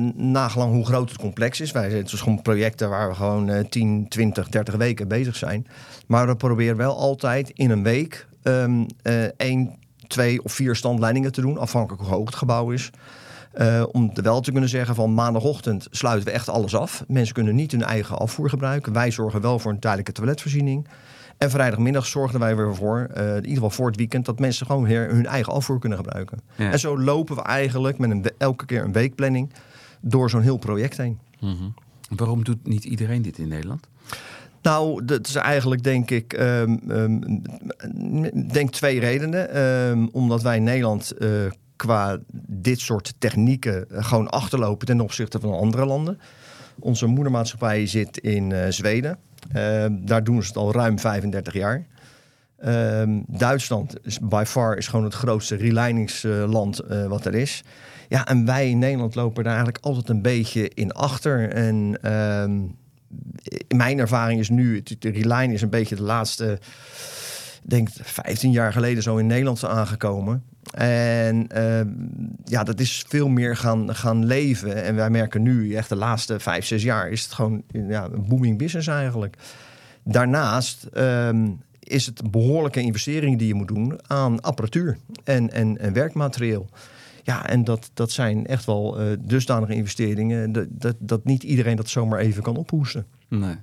uh, 0.00 0.12
nagelang 0.14 0.72
hoe 0.72 0.86
groot 0.86 1.08
het 1.08 1.18
complex 1.18 1.60
is. 1.60 1.72
Wij 1.72 1.90
zijn 1.90 2.02
dus 2.02 2.20
gewoon 2.20 2.42
projecten 2.42 2.88
waar 2.88 3.08
we 3.08 3.14
gewoon 3.14 3.50
uh, 3.50 3.64
10, 3.68 4.06
20, 4.08 4.48
30 4.48 4.74
weken 4.74 5.08
bezig 5.08 5.36
zijn. 5.36 5.66
Maar 6.06 6.26
we 6.26 6.36
proberen 6.36 6.76
wel 6.76 6.96
altijd 6.96 7.50
in 7.50 7.70
een 7.70 7.82
week 7.82 8.26
um, 8.42 8.86
één, 9.36 9.78
twee 10.06 10.44
of 10.44 10.52
vier 10.52 10.76
standleidingen 10.76 11.32
te 11.32 11.40
doen, 11.40 11.58
afhankelijk 11.58 12.02
hoe 12.02 12.12
hoog 12.12 12.26
het 12.26 12.34
gebouw 12.34 12.70
is. 12.70 12.90
Uh, 13.56 13.84
om 13.92 14.10
wel 14.14 14.40
te 14.40 14.50
kunnen 14.50 14.68
zeggen 14.68 14.94
van 14.94 15.14
maandagochtend 15.14 15.86
sluiten 15.90 16.24
we 16.24 16.30
echt 16.30 16.48
alles 16.48 16.74
af. 16.74 17.04
Mensen 17.08 17.34
kunnen 17.34 17.54
niet 17.54 17.70
hun 17.70 17.82
eigen 17.82 18.18
afvoer 18.18 18.48
gebruiken. 18.48 18.92
Wij 18.92 19.10
zorgen 19.10 19.40
wel 19.40 19.58
voor 19.58 19.72
een 19.72 19.78
tijdelijke 19.78 20.12
toiletvoorziening. 20.12 20.86
En 21.38 21.50
vrijdagmiddag 21.50 22.06
zorgen 22.06 22.38
wij 22.38 22.56
weer 22.56 22.74
voor, 22.74 23.10
uh, 23.16 23.28
in 23.28 23.34
ieder 23.34 23.54
geval 23.54 23.70
voor 23.70 23.86
het 23.86 23.96
weekend, 23.96 24.24
dat 24.24 24.38
mensen 24.38 24.66
gewoon 24.66 24.84
weer 24.84 25.08
hun 25.08 25.26
eigen 25.26 25.52
afvoer 25.52 25.78
kunnen 25.78 25.98
gebruiken. 25.98 26.40
Ja. 26.56 26.70
En 26.70 26.78
zo 26.78 26.98
lopen 26.98 27.36
we 27.36 27.42
eigenlijk 27.42 27.98
met 27.98 28.10
een, 28.10 28.24
elke 28.38 28.66
keer 28.66 28.84
een 28.84 28.92
weekplanning 28.92 29.52
door 30.00 30.30
zo'n 30.30 30.40
heel 30.40 30.56
project 30.56 30.96
heen. 30.96 31.18
Mm 31.40 31.56
-hmm. 31.56 31.74
Waarom 32.16 32.44
doet 32.44 32.66
niet 32.66 32.84
iedereen 32.84 33.22
dit 33.22 33.38
in 33.38 33.48
Nederland? 33.48 33.86
Nou, 34.62 35.04
dat 35.04 35.26
is 35.26 35.34
eigenlijk 35.34 35.82
denk 35.82 36.10
ik 36.10 36.32
um, 36.32 36.80
um, 36.88 37.42
denk 38.52 38.70
twee 38.70 39.00
redenen. 39.00 39.62
Um, 39.62 40.08
omdat 40.12 40.42
wij 40.42 40.56
in 40.56 40.62
Nederland 40.62 41.12
uh, 41.18 41.28
qua 41.76 42.18
dit 42.46 42.80
soort 42.80 43.14
technieken 43.18 43.86
gewoon 43.90 44.30
achterlopen 44.30 44.86
ten 44.86 45.00
opzichte 45.00 45.40
van 45.40 45.52
andere 45.52 45.86
landen. 45.86 46.18
Onze 46.78 47.06
moedermaatschappij 47.06 47.86
zit 47.86 48.18
in 48.18 48.50
uh, 48.50 48.64
Zweden. 48.68 49.18
Uh, 49.56 49.84
daar 49.90 50.24
doen 50.24 50.42
ze 50.42 50.48
het 50.48 50.56
al 50.56 50.72
ruim 50.72 50.98
35 50.98 51.52
jaar. 51.52 51.86
Uh, 52.64 53.02
Duitsland 53.26 53.94
is 54.02 54.18
by 54.18 54.42
far 54.46 54.76
is 54.76 54.88
gewoon 54.88 55.04
het 55.04 55.14
grootste 55.14 55.56
releiningsland 55.56 56.80
uh, 56.90 57.06
wat 57.06 57.26
er 57.26 57.34
is. 57.34 57.62
Ja, 58.08 58.26
en 58.26 58.44
wij 58.44 58.70
in 58.70 58.78
Nederland 58.78 59.14
lopen 59.14 59.44
daar 59.44 59.54
eigenlijk 59.54 59.84
altijd 59.84 60.08
een 60.08 60.22
beetje 60.22 60.68
in 60.68 60.92
achter. 60.92 61.50
En 61.50 61.98
ehm, 62.02 62.60
mijn 63.76 63.98
ervaring 63.98 64.40
is 64.40 64.48
nu, 64.48 64.82
de 64.82 65.10
reline 65.10 65.52
is 65.52 65.62
een 65.62 65.70
beetje 65.70 65.96
de 65.96 66.02
laatste, 66.02 66.58
denk 67.66 67.88
15 67.92 68.50
jaar 68.50 68.72
geleden 68.72 69.02
zo 69.02 69.16
in 69.16 69.26
Nederland 69.26 69.64
aangekomen. 69.64 70.42
En 70.74 71.48
uh, 71.56 71.80
ja, 72.44 72.64
dat 72.64 72.80
is 72.80 73.04
veel 73.08 73.28
meer 73.28 73.56
gaan, 73.56 73.94
gaan 73.94 74.24
leven. 74.24 74.84
En 74.84 74.94
wij 74.94 75.10
merken 75.10 75.42
nu, 75.42 75.74
echt 75.74 75.88
de 75.88 75.96
laatste 75.96 76.40
vijf, 76.40 76.66
zes 76.66 76.82
jaar, 76.82 77.08
is 77.08 77.22
het 77.22 77.32
gewoon 77.32 77.62
ja, 77.88 78.04
een 78.04 78.28
booming 78.28 78.58
business 78.58 78.88
eigenlijk. 78.88 79.36
Daarnaast 80.02 80.88
um, 80.96 81.60
is 81.78 82.06
het 82.06 82.30
behoorlijke 82.30 82.80
investeringen 82.80 83.38
die 83.38 83.46
je 83.46 83.54
moet 83.54 83.68
doen 83.68 84.00
aan 84.06 84.40
apparatuur 84.40 84.98
en, 85.24 85.50
en, 85.50 85.78
en 85.78 85.92
werkmateriaal. 85.92 86.66
Ja, 87.22 87.46
en 87.46 87.64
dat, 87.64 87.90
dat 87.94 88.10
zijn 88.10 88.46
echt 88.46 88.64
wel 88.64 89.00
uh, 89.00 89.16
dusdanige 89.20 89.74
investeringen 89.74 90.52
dat, 90.52 90.66
dat, 90.70 90.96
dat 90.98 91.24
niet 91.24 91.42
iedereen 91.42 91.76
dat 91.76 91.88
zomaar 91.88 92.18
even 92.18 92.42
kan 92.42 92.56
ophoesten. 92.56 93.06
Nee. 93.28 93.56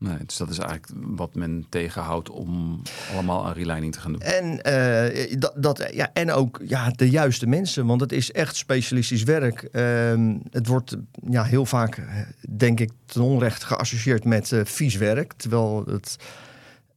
Nee, 0.00 0.18
dus 0.26 0.36
dat 0.36 0.50
is 0.50 0.58
eigenlijk 0.58 0.92
wat 1.16 1.34
men 1.34 1.66
tegenhoudt 1.68 2.30
om 2.30 2.82
allemaal 3.12 3.46
aan 3.46 3.52
relining 3.52 3.92
te 3.92 4.00
gaan 4.00 4.12
doen. 4.12 4.20
En, 4.20 4.60
uh, 4.66 5.40
dat, 5.40 5.52
dat, 5.56 5.90
ja, 5.92 6.10
en 6.12 6.32
ook 6.32 6.60
ja, 6.64 6.90
de 6.90 7.10
juiste 7.10 7.46
mensen, 7.46 7.86
want 7.86 8.00
het 8.00 8.12
is 8.12 8.32
echt 8.32 8.56
specialistisch 8.56 9.22
werk. 9.22 9.68
Uh, 9.72 10.34
het 10.50 10.66
wordt 10.66 10.96
ja, 11.30 11.44
heel 11.44 11.66
vaak, 11.66 12.02
denk 12.48 12.80
ik, 12.80 12.90
ten 13.06 13.22
onrecht 13.22 13.64
geassocieerd 13.64 14.24
met 14.24 14.50
uh, 14.50 14.60
vies 14.64 14.96
werk. 14.96 15.32
Terwijl 15.32 15.84
het, 15.86 16.16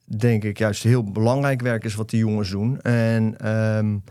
denk 0.03 0.43
ik, 0.43 0.57
juist 0.57 0.83
heel 0.83 1.11
belangrijk 1.11 1.61
werk 1.61 1.83
is 1.83 1.95
wat 1.95 2.09
die 2.09 2.19
jongens 2.19 2.49
doen. 2.49 2.81
En... 2.81 3.49
Um, 3.77 4.03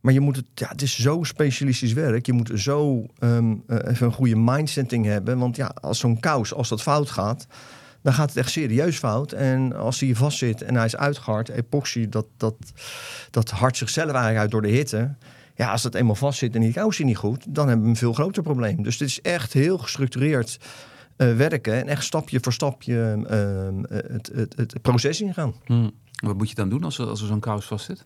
maar 0.00 0.14
je 0.14 0.20
moet 0.20 0.36
het, 0.36 0.46
ja, 0.54 0.68
het 0.68 0.82
is 0.82 0.98
zo 0.98 1.22
specialistisch 1.22 1.92
werk. 1.92 2.26
Je 2.26 2.32
moet 2.32 2.50
zo 2.54 3.06
um, 3.18 3.62
even 3.68 4.06
een 4.06 4.12
goede 4.12 4.36
mindsetting 4.36 5.04
hebben. 5.04 5.38
Want 5.38 5.56
ja, 5.56 5.74
als 5.80 5.98
zo'n 5.98 6.20
kous, 6.20 6.54
als 6.54 6.68
dat 6.68 6.82
fout 6.82 7.10
gaat, 7.10 7.46
dan 8.06 8.14
gaat 8.14 8.28
het 8.28 8.36
echt 8.36 8.50
serieus 8.50 8.98
fout. 8.98 9.32
En 9.32 9.76
als 9.76 10.00
hij 10.00 10.14
vast 10.14 10.38
zit 10.38 10.62
en 10.62 10.74
hij 10.74 10.84
is 10.84 10.96
uitgehard, 10.96 11.48
epoxy, 11.48 12.08
dat, 12.08 12.26
dat, 12.36 12.54
dat 13.30 13.50
hart 13.50 13.76
zichzelf 13.76 14.10
eigenlijk 14.10 14.38
uit 14.38 14.50
door 14.50 14.62
de 14.62 14.68
hitte. 14.68 15.14
Ja, 15.54 15.70
als 15.70 15.82
dat 15.82 15.94
eenmaal 15.94 16.14
vast 16.14 16.38
zit 16.38 16.54
en 16.54 16.60
die 16.60 16.72
kous 16.72 16.98
niet 16.98 17.16
goed, 17.16 17.44
dan 17.48 17.66
hebben 17.66 17.84
we 17.84 17.90
een 17.90 17.96
veel 17.96 18.12
groter 18.12 18.42
probleem. 18.42 18.82
Dus 18.82 18.98
dit 18.98 19.08
is 19.08 19.20
echt 19.20 19.52
heel 19.52 19.78
gestructureerd 19.78 20.58
uh, 21.16 21.36
werken 21.36 21.74
en 21.74 21.88
echt 21.88 22.04
stapje 22.04 22.38
voor 22.40 22.52
stapje 22.52 23.16
uh, 23.30 23.98
het, 24.12 24.30
het, 24.34 24.56
het, 24.56 24.82
proces 24.82 25.20
ingaan. 25.20 25.54
Hmm. 25.64 25.90
Wat 26.24 26.36
moet 26.36 26.48
je 26.48 26.54
dan 26.54 26.68
doen 26.68 26.84
als 26.84 26.98
er, 26.98 27.06
als 27.06 27.20
er 27.20 27.26
zo'n 27.26 27.40
kous 27.40 27.66
vastzit? 27.66 28.04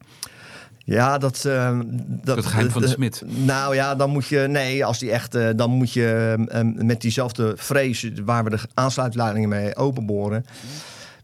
Ja, 0.84 1.18
dat... 1.18 1.44
Uh, 1.46 1.78
dat 2.06 2.36
het 2.36 2.46
geheim 2.46 2.70
van 2.70 2.82
de 2.82 2.88
smid. 2.88 3.22
Nou 3.26 3.74
ja, 3.74 3.94
dan 3.94 4.10
moet 4.10 4.26
je... 4.26 4.38
Nee, 4.48 4.84
als 4.84 4.98
die 4.98 5.10
echt... 5.10 5.34
Uh, 5.34 5.48
dan 5.56 5.70
moet 5.70 5.92
je 5.92 6.34
uh, 6.52 6.84
met 6.84 7.00
diezelfde 7.00 7.52
vrees... 7.56 8.10
waar 8.24 8.44
we 8.44 8.50
de 8.50 8.58
aansluitleidingen 8.74 9.48
mee 9.48 9.76
openboren... 9.76 10.46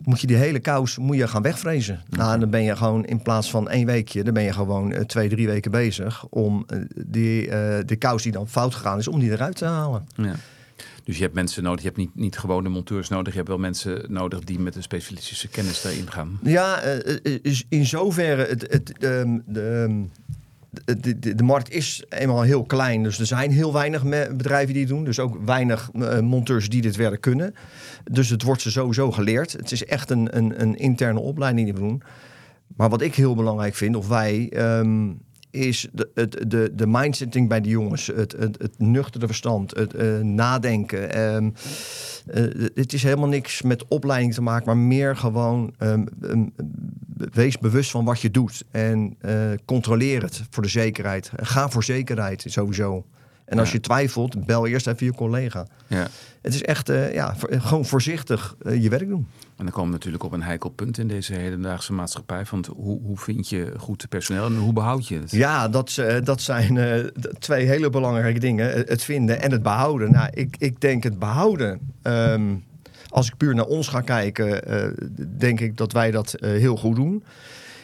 moet 0.04 0.20
je 0.20 0.26
die 0.26 0.36
hele 0.36 0.60
kous 0.60 0.98
moet 0.98 1.16
je 1.16 1.28
gaan 1.28 1.42
wegvrezen. 1.42 2.02
Nou, 2.08 2.38
dan 2.40 2.50
ben 2.50 2.62
je 2.62 2.76
gewoon 2.76 3.04
in 3.04 3.22
plaats 3.22 3.50
van 3.50 3.68
één 3.68 3.86
weekje... 3.86 4.24
dan 4.24 4.34
ben 4.34 4.42
je 4.42 4.52
gewoon 4.52 4.92
uh, 4.92 5.00
twee, 5.00 5.28
drie 5.28 5.46
weken 5.46 5.70
bezig... 5.70 6.24
om 6.24 6.66
die, 7.06 7.48
de 7.84 7.96
kous 7.98 8.22
die 8.22 8.32
dan 8.32 8.48
fout 8.48 8.74
gegaan 8.74 8.98
is... 8.98 9.08
om 9.08 9.20
die 9.20 9.30
eruit 9.30 9.56
te 9.56 9.64
halen. 9.64 10.06
Ja. 10.14 10.34
Dus 11.04 11.16
je 11.16 11.22
hebt 11.22 11.34
mensen 11.34 11.62
nodig, 11.62 11.80
je 11.80 11.86
hebt 11.86 11.98
niet, 11.98 12.14
niet 12.14 12.38
gewone 12.38 12.68
monteurs 12.68 13.08
nodig, 13.08 13.32
je 13.32 13.38
hebt 13.38 13.48
wel 13.48 13.58
mensen 13.58 14.12
nodig 14.12 14.40
die 14.40 14.58
met 14.58 14.76
een 14.76 14.82
specialistische 14.82 15.48
kennis 15.48 15.82
daarin 15.82 16.10
gaan. 16.10 16.38
Ja, 16.42 16.80
in 17.68 17.86
zoverre 17.86 18.44
het, 18.44 18.66
het, 18.70 19.04
um, 19.04 19.42
de, 19.46 19.96
de, 20.84 21.18
de, 21.18 21.34
de, 21.34 21.42
markt 21.42 21.70
is 21.70 22.04
eenmaal 22.08 22.42
heel 22.42 22.64
klein. 22.64 23.02
Dus 23.02 23.18
er 23.18 23.26
zijn 23.26 23.50
heel 23.50 23.72
weinig 23.72 24.02
bedrijven 24.36 24.72
die 24.72 24.82
het 24.82 24.92
doen. 24.92 25.04
Dus 25.04 25.18
ook 25.18 25.38
weinig 25.44 25.90
uh, 25.94 26.20
monteurs 26.20 26.68
die 26.68 26.82
dit 26.82 26.96
werk 26.96 27.20
kunnen. 27.20 27.54
Dus 28.04 28.28
het 28.28 28.42
wordt 28.42 28.62
ze 28.62 28.70
sowieso 28.70 29.12
geleerd. 29.12 29.52
Het 29.52 29.72
is 29.72 29.84
echt 29.84 30.10
een, 30.10 30.36
een, 30.36 30.62
een 30.62 30.76
interne 30.76 31.20
opleiding 31.20 31.66
die 31.66 31.74
we 31.74 31.88
doen. 31.88 32.02
Maar 32.76 32.88
wat 32.88 33.02
ik 33.02 33.14
heel 33.14 33.34
belangrijk 33.34 33.74
vind, 33.74 33.96
of 33.96 34.08
wij, 34.08 34.52
um, 34.78 35.20
is 35.56 35.88
de, 35.92 36.10
het, 36.14 36.44
de, 36.50 36.72
de 36.74 36.86
mindsetting 36.86 37.48
bij 37.48 37.60
de 37.60 37.68
jongens. 37.68 38.06
Het, 38.06 38.32
het, 38.38 38.78
nuchtere 38.78 39.26
verstand, 39.26 39.76
het 39.76 39.94
uh, 39.94 40.20
nadenken. 40.20 41.34
Um, 41.34 41.54
het 42.74 42.92
is 42.92 43.02
helemaal 43.02 43.28
niks 43.28 43.62
met 43.62 43.88
opleiding 43.88 44.34
te 44.34 44.42
maken, 44.42 44.66
maar 44.66 44.76
meer 44.76 45.16
gewoon 45.16 45.74
um, 45.78 46.06
um, 46.22 46.52
wees 47.32 47.58
bewust 47.58 47.90
van 47.90 48.04
wat 48.04 48.20
je 48.20 48.30
doet. 48.30 48.64
En 48.70 49.16
uh, 49.20 49.32
controleer 49.64 50.22
het 50.22 50.42
voor 50.50 50.62
de 50.62 50.68
zekerheid. 50.68 51.30
Ga 51.36 51.68
voor 51.68 51.84
zekerheid 51.84 52.44
sowieso. 52.46 53.04
En 53.46 53.58
als 53.58 53.72
je 53.72 53.80
twijfelt, 53.80 54.46
bel 54.46 54.66
eerst 54.66 54.86
even 54.86 55.06
je 55.06 55.12
collega. 55.12 55.66
Ja. 55.86 56.06
Het 56.40 56.54
is 56.54 56.62
echt 56.62 56.90
uh, 56.90 57.14
ja, 57.14 57.34
gewoon 57.38 57.84
voorzichtig 57.84 58.56
uh, 58.62 58.82
je 58.82 58.88
werk 58.88 59.08
doen. 59.08 59.28
En 59.56 59.64
dan 59.64 59.70
komen 59.70 59.86
we 59.86 59.96
natuurlijk 59.96 60.24
op 60.24 60.32
een 60.32 60.42
heikel 60.42 60.70
punt 60.70 60.98
in 60.98 61.08
deze 61.08 61.34
hedendaagse 61.34 61.92
maatschappij. 61.92 62.46
Van 62.46 62.64
hoe, 62.76 63.00
hoe 63.02 63.18
vind 63.18 63.48
je 63.48 63.72
goed 63.76 64.08
personeel 64.08 64.46
en 64.46 64.56
hoe 64.56 64.72
behoud 64.72 65.08
je 65.08 65.18
het? 65.18 65.30
Ja, 65.30 65.68
dat, 65.68 65.96
uh, 66.00 66.16
dat 66.24 66.40
zijn 66.42 67.10
twee 67.38 67.66
hele 67.66 67.90
belangrijke 67.90 68.38
dingen. 68.38 68.70
Het 68.70 69.02
vinden 69.02 69.42
en 69.42 69.52
het 69.52 69.62
behouden. 69.62 70.12
Nou, 70.12 70.28
ik, 70.32 70.56
ik 70.58 70.80
denk 70.80 71.02
het 71.02 71.18
behouden. 71.18 71.80
Um, 72.02 72.64
als 73.08 73.26
ik 73.26 73.36
puur 73.36 73.54
naar 73.54 73.64
ons 73.64 73.88
ga 73.88 74.00
kijken, 74.00 74.62
denk 75.38 75.60
ik 75.60 75.76
dat 75.76 75.92
wij 75.92 76.10
dat 76.10 76.34
heel 76.40 76.76
goed 76.76 76.96
doen. 76.96 77.24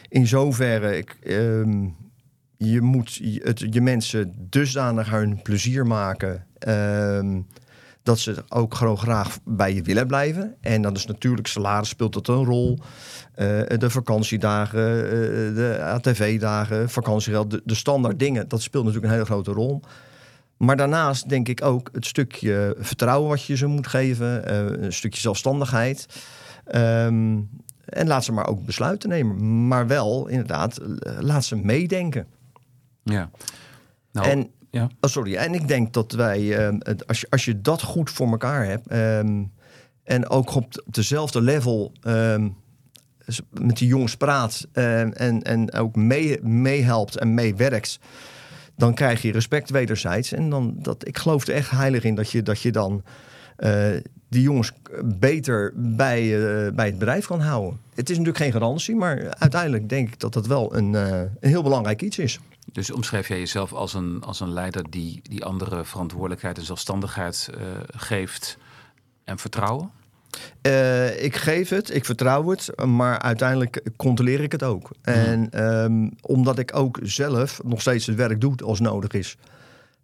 In 0.09 0.27
zoverre, 0.27 0.97
ik, 0.97 1.17
um, 1.27 1.95
je 2.63 2.81
moet 2.81 3.15
je 3.55 3.81
mensen 3.81 4.33
dusdanig 4.49 5.09
hun 5.09 5.41
plezier 5.41 5.87
maken. 5.87 6.45
Um, 6.67 7.47
dat 8.03 8.19
ze 8.19 8.43
ook 8.49 8.75
gewoon 8.75 8.97
graag 8.97 9.39
bij 9.43 9.73
je 9.73 9.81
willen 9.81 10.07
blijven. 10.07 10.55
En 10.61 10.81
dan 10.81 10.95
is 10.95 11.05
natuurlijk 11.05 11.47
salaris 11.47 11.89
speelt 11.89 12.13
dat 12.13 12.27
een 12.27 12.45
rol. 12.45 12.79
Uh, 12.79 13.61
de 13.77 13.89
vakantiedagen, 13.89 14.95
uh, 14.97 15.55
de 15.55 15.79
ATV-dagen, 15.81 16.89
vakantiegeld, 16.89 17.51
de, 17.51 17.61
de 17.65 17.75
standaard 17.75 18.19
dingen. 18.19 18.47
Dat 18.47 18.61
speelt 18.61 18.83
natuurlijk 18.83 19.11
een 19.11 19.19
hele 19.19 19.31
grote 19.31 19.51
rol. 19.51 19.81
Maar 20.57 20.77
daarnaast 20.77 21.29
denk 21.29 21.47
ik 21.47 21.63
ook 21.63 21.89
het 21.91 22.05
stukje 22.05 22.75
vertrouwen 22.79 23.29
wat 23.29 23.43
je 23.43 23.57
ze 23.57 23.65
moet 23.65 23.87
geven. 23.87 24.51
Uh, 24.51 24.83
een 24.83 24.93
stukje 24.93 25.21
zelfstandigheid. 25.21 26.07
Um, 26.75 27.49
en 27.85 28.07
laat 28.07 28.23
ze 28.23 28.31
maar 28.31 28.47
ook 28.47 28.65
besluiten 28.65 29.09
nemen. 29.09 29.67
Maar 29.67 29.87
wel, 29.87 30.27
inderdaad, 30.27 30.79
laat 31.19 31.45
ze 31.45 31.55
meedenken. 31.55 32.27
Ja. 33.03 33.29
Nou, 34.11 34.27
en, 34.27 34.51
ja. 34.69 34.89
Oh, 34.99 35.09
sorry. 35.09 35.35
En 35.35 35.53
ik 35.53 35.67
denk 35.67 35.93
dat 35.93 36.11
wij, 36.11 36.71
uh, 36.71 36.79
als, 37.07 37.21
je, 37.21 37.27
als 37.29 37.45
je 37.45 37.61
dat 37.61 37.81
goed 37.81 38.09
voor 38.09 38.27
elkaar 38.27 38.65
hebt. 38.65 38.91
Um, 38.91 39.51
en 40.03 40.29
ook 40.29 40.55
op, 40.55 40.83
dezelfde 40.85 41.41
level 41.41 41.93
um, 42.07 42.55
met 43.49 43.77
die 43.77 43.87
jongens 43.87 44.17
praat. 44.17 44.67
Um, 44.73 45.11
en, 45.11 45.41
en 45.41 45.73
ook 45.73 45.95
meehelpt 45.95 47.13
mee 47.13 47.21
en 47.21 47.33
meewerkt. 47.33 47.99
Dan 48.75 48.93
krijg 48.93 49.21
je 49.21 49.31
respect 49.31 49.69
wederzijds. 49.69 50.31
En 50.31 50.49
dan, 50.49 50.75
dat, 50.77 51.07
ik 51.07 51.17
geloof 51.17 51.47
er 51.47 51.53
echt 51.53 51.69
heilig 51.69 52.03
in 52.03 52.15
dat 52.15 52.31
je, 52.31 52.43
dat 52.43 52.61
je 52.61 52.71
dan 52.71 53.03
uh, 53.57 53.95
die 54.33 54.41
jongens 54.41 54.71
beter 55.03 55.71
bij, 55.75 56.23
uh, 56.23 56.71
bij 56.71 56.85
het 56.85 56.97
bedrijf 56.97 57.25
kan 57.25 57.39
houden. 57.39 57.79
Het 57.93 58.09
is 58.09 58.17
natuurlijk 58.17 58.43
geen 58.43 58.51
garantie, 58.51 58.95
maar 58.95 59.35
uiteindelijk 59.37 59.89
denk 59.89 60.07
ik 60.07 60.19
dat 60.19 60.33
dat 60.33 60.47
wel 60.47 60.75
een, 60.75 60.93
uh, 60.93 61.19
een 61.19 61.49
heel 61.49 61.63
belangrijk 61.63 62.01
iets 62.01 62.17
is. 62.17 62.39
Dus 62.71 62.91
omschrijf 62.91 63.27
jij 63.27 63.39
jezelf 63.39 63.73
als 63.73 63.93
een, 63.93 64.23
als 64.23 64.39
een 64.39 64.53
leider 64.53 64.89
die, 64.89 65.19
die 65.23 65.45
andere 65.45 65.85
verantwoordelijkheid 65.85 66.57
en 66.57 66.65
zelfstandigheid 66.65 67.49
uh, 67.57 67.61
geeft 67.95 68.57
en 69.23 69.37
vertrouwen? 69.37 69.89
Uh, 70.61 71.23
ik 71.23 71.35
geef 71.35 71.69
het, 71.69 71.95
ik 71.95 72.05
vertrouw 72.05 72.49
het, 72.49 72.85
maar 72.85 73.19
uiteindelijk 73.19 73.81
controleer 73.95 74.41
ik 74.41 74.51
het 74.51 74.63
ook. 74.63 74.89
Mm. 74.89 75.13
En 75.13 75.63
um, 75.63 76.11
omdat 76.21 76.59
ik 76.59 76.75
ook 76.75 76.99
zelf 77.03 77.61
nog 77.63 77.81
steeds 77.81 78.05
het 78.05 78.15
werk 78.15 78.41
doe 78.41 78.55
als 78.65 78.79
nodig 78.79 79.11
is. 79.11 79.37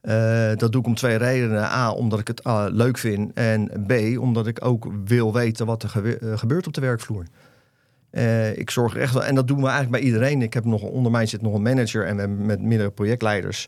Uh, 0.02 0.56
dat 0.56 0.72
doe 0.72 0.82
ik 0.82 0.88
om 0.88 0.96
twee 0.96 1.16
redenen. 1.16 1.64
A, 1.64 1.92
omdat 1.92 2.20
ik 2.20 2.28
het 2.28 2.42
uh, 2.46 2.66
leuk 2.70 2.98
vind. 2.98 3.32
En 3.34 3.86
B, 3.88 4.20
omdat 4.20 4.48
ik 4.48 4.66
ook 4.66 4.88
wil 5.06 5.34
weten 5.34 5.66
wat 5.66 5.84
er 5.84 5.90
gebe 5.90 6.38
gebeurt 6.38 6.68
op 6.68 6.74
de 6.74 6.82
werkvloer. 6.82 7.26
Ik 8.56 8.70
zorg 8.70 8.96
echt 8.96 9.14
wel, 9.14 9.24
en 9.24 9.36
dat 9.36 9.48
doen 9.48 9.62
we 9.62 9.68
eigenlijk 9.68 9.92
bij 9.92 10.02
iedereen. 10.02 10.42
Ik 10.42 10.54
heb 10.54 10.66
nog 10.66 10.82
onder 10.82 11.12
mij 11.12 11.26
zit 11.26 11.42
nog 11.42 11.54
een 11.54 11.62
manager 11.62 12.06
en 12.06 12.16
we 12.16 12.20
hebben 12.22 12.46
met 12.46 12.62
meerdere 12.62 12.90
projectleiders. 12.90 13.68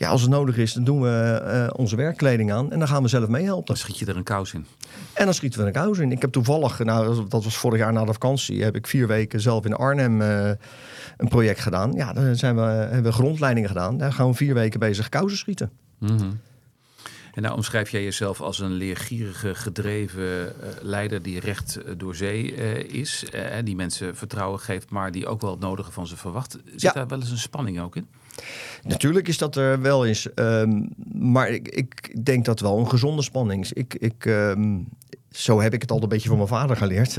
Ja, 0.00 0.08
als 0.08 0.20
het 0.20 0.30
nodig 0.30 0.56
is, 0.56 0.72
dan 0.72 0.84
doen 0.84 1.00
we 1.00 1.42
uh, 1.44 1.78
onze 1.78 1.96
werkkleding 1.96 2.52
aan 2.52 2.72
en 2.72 2.78
dan 2.78 2.88
gaan 2.88 3.02
we 3.02 3.08
zelf 3.08 3.28
meehelpen. 3.28 3.64
Dan 3.64 3.76
schiet 3.76 3.98
je 3.98 4.06
er 4.06 4.16
een 4.16 4.22
kous 4.22 4.52
in. 4.52 4.66
En 5.12 5.24
dan 5.24 5.34
schieten 5.34 5.60
we 5.60 5.66
er 5.66 5.76
een 5.76 5.82
kous 5.82 5.98
in. 5.98 6.12
Ik 6.12 6.20
heb 6.20 6.32
toevallig, 6.32 6.78
nou, 6.78 7.28
dat 7.28 7.44
was 7.44 7.56
vorig 7.56 7.78
jaar 7.78 7.92
na 7.92 8.04
de 8.04 8.12
vakantie, 8.12 8.62
heb 8.62 8.76
ik 8.76 8.86
vier 8.86 9.06
weken 9.06 9.40
zelf 9.40 9.64
in 9.64 9.74
Arnhem 9.74 10.20
uh, 10.20 10.50
een 11.16 11.28
project 11.28 11.60
gedaan. 11.60 11.92
Ja, 11.92 12.12
dan 12.12 12.36
zijn 12.36 12.56
we, 12.56 12.60
hebben 12.62 13.02
we 13.02 13.12
grondleidingen 13.12 13.68
gedaan. 13.68 13.98
Daar 13.98 14.12
gaan 14.12 14.28
we 14.28 14.34
vier 14.34 14.54
weken 14.54 14.80
bezig 14.80 15.08
kousen 15.08 15.38
schieten. 15.38 15.70
Mm 15.98 16.18
-hmm. 16.18 16.40
En 17.32 17.42
nou 17.42 17.54
omschrijf 17.54 17.90
jij 17.90 18.02
jezelf 18.02 18.40
als 18.40 18.58
een 18.58 18.72
leergierige, 18.72 19.54
gedreven 19.54 20.22
uh, 20.22 20.48
leider 20.82 21.22
die 21.22 21.40
recht 21.40 21.78
uh, 21.78 21.92
door 21.96 22.14
zee 22.14 22.56
uh, 22.56 22.78
is. 22.78 23.24
die 23.64 23.76
mensen 23.76 24.16
vertrouwen 24.16 24.60
geeft, 24.60 24.90
maar 24.90 25.12
die 25.12 25.26
ook 25.26 25.40
wel 25.40 25.50
het 25.50 25.60
nodige 25.60 25.92
van 25.92 26.06
ze 26.06 26.16
verwacht. 26.16 26.58
Zit 26.64 26.80
ja. 26.80 26.92
daar 26.92 27.06
wel 27.06 27.20
eens 27.20 27.30
een 27.30 27.38
spanning 27.38 27.80
ook 27.80 27.96
in? 27.96 28.08
Natuurlijk 28.82 29.28
is 29.28 29.38
dat 29.38 29.56
er 29.56 29.80
wel 29.80 30.06
eens. 30.06 30.28
Um, 30.34 30.88
maar 31.12 31.48
ik, 31.48 31.68
ik, 31.68 32.24
denk 32.24 32.44
dat 32.44 32.60
wel 32.60 32.78
een 32.78 32.88
gezonde 32.88 33.22
spanning 33.22 33.62
is. 33.62 33.72
Ik, 33.72 33.94
ik, 33.94 34.24
um, 34.24 34.88
zo 35.30 35.60
heb 35.60 35.74
ik 35.74 35.82
het 35.82 35.90
al 35.90 36.02
een 36.02 36.08
beetje 36.08 36.28
van 36.28 36.36
mijn 36.36 36.48
vader 36.48 36.76
geleerd. 36.76 37.14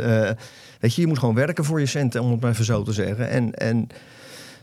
weet 0.79 0.95
je, 0.95 1.01
je 1.01 1.07
moet 1.07 1.19
gewoon 1.19 1.35
werken 1.35 1.65
voor 1.65 1.79
je 1.79 1.85
centen, 1.85 2.21
om 2.21 2.31
het 2.31 2.41
maar 2.41 2.51
even 2.51 2.65
zo 2.65 2.83
te 2.83 2.93
zeggen. 2.93 3.29
En. 3.29 3.53
en 3.53 3.87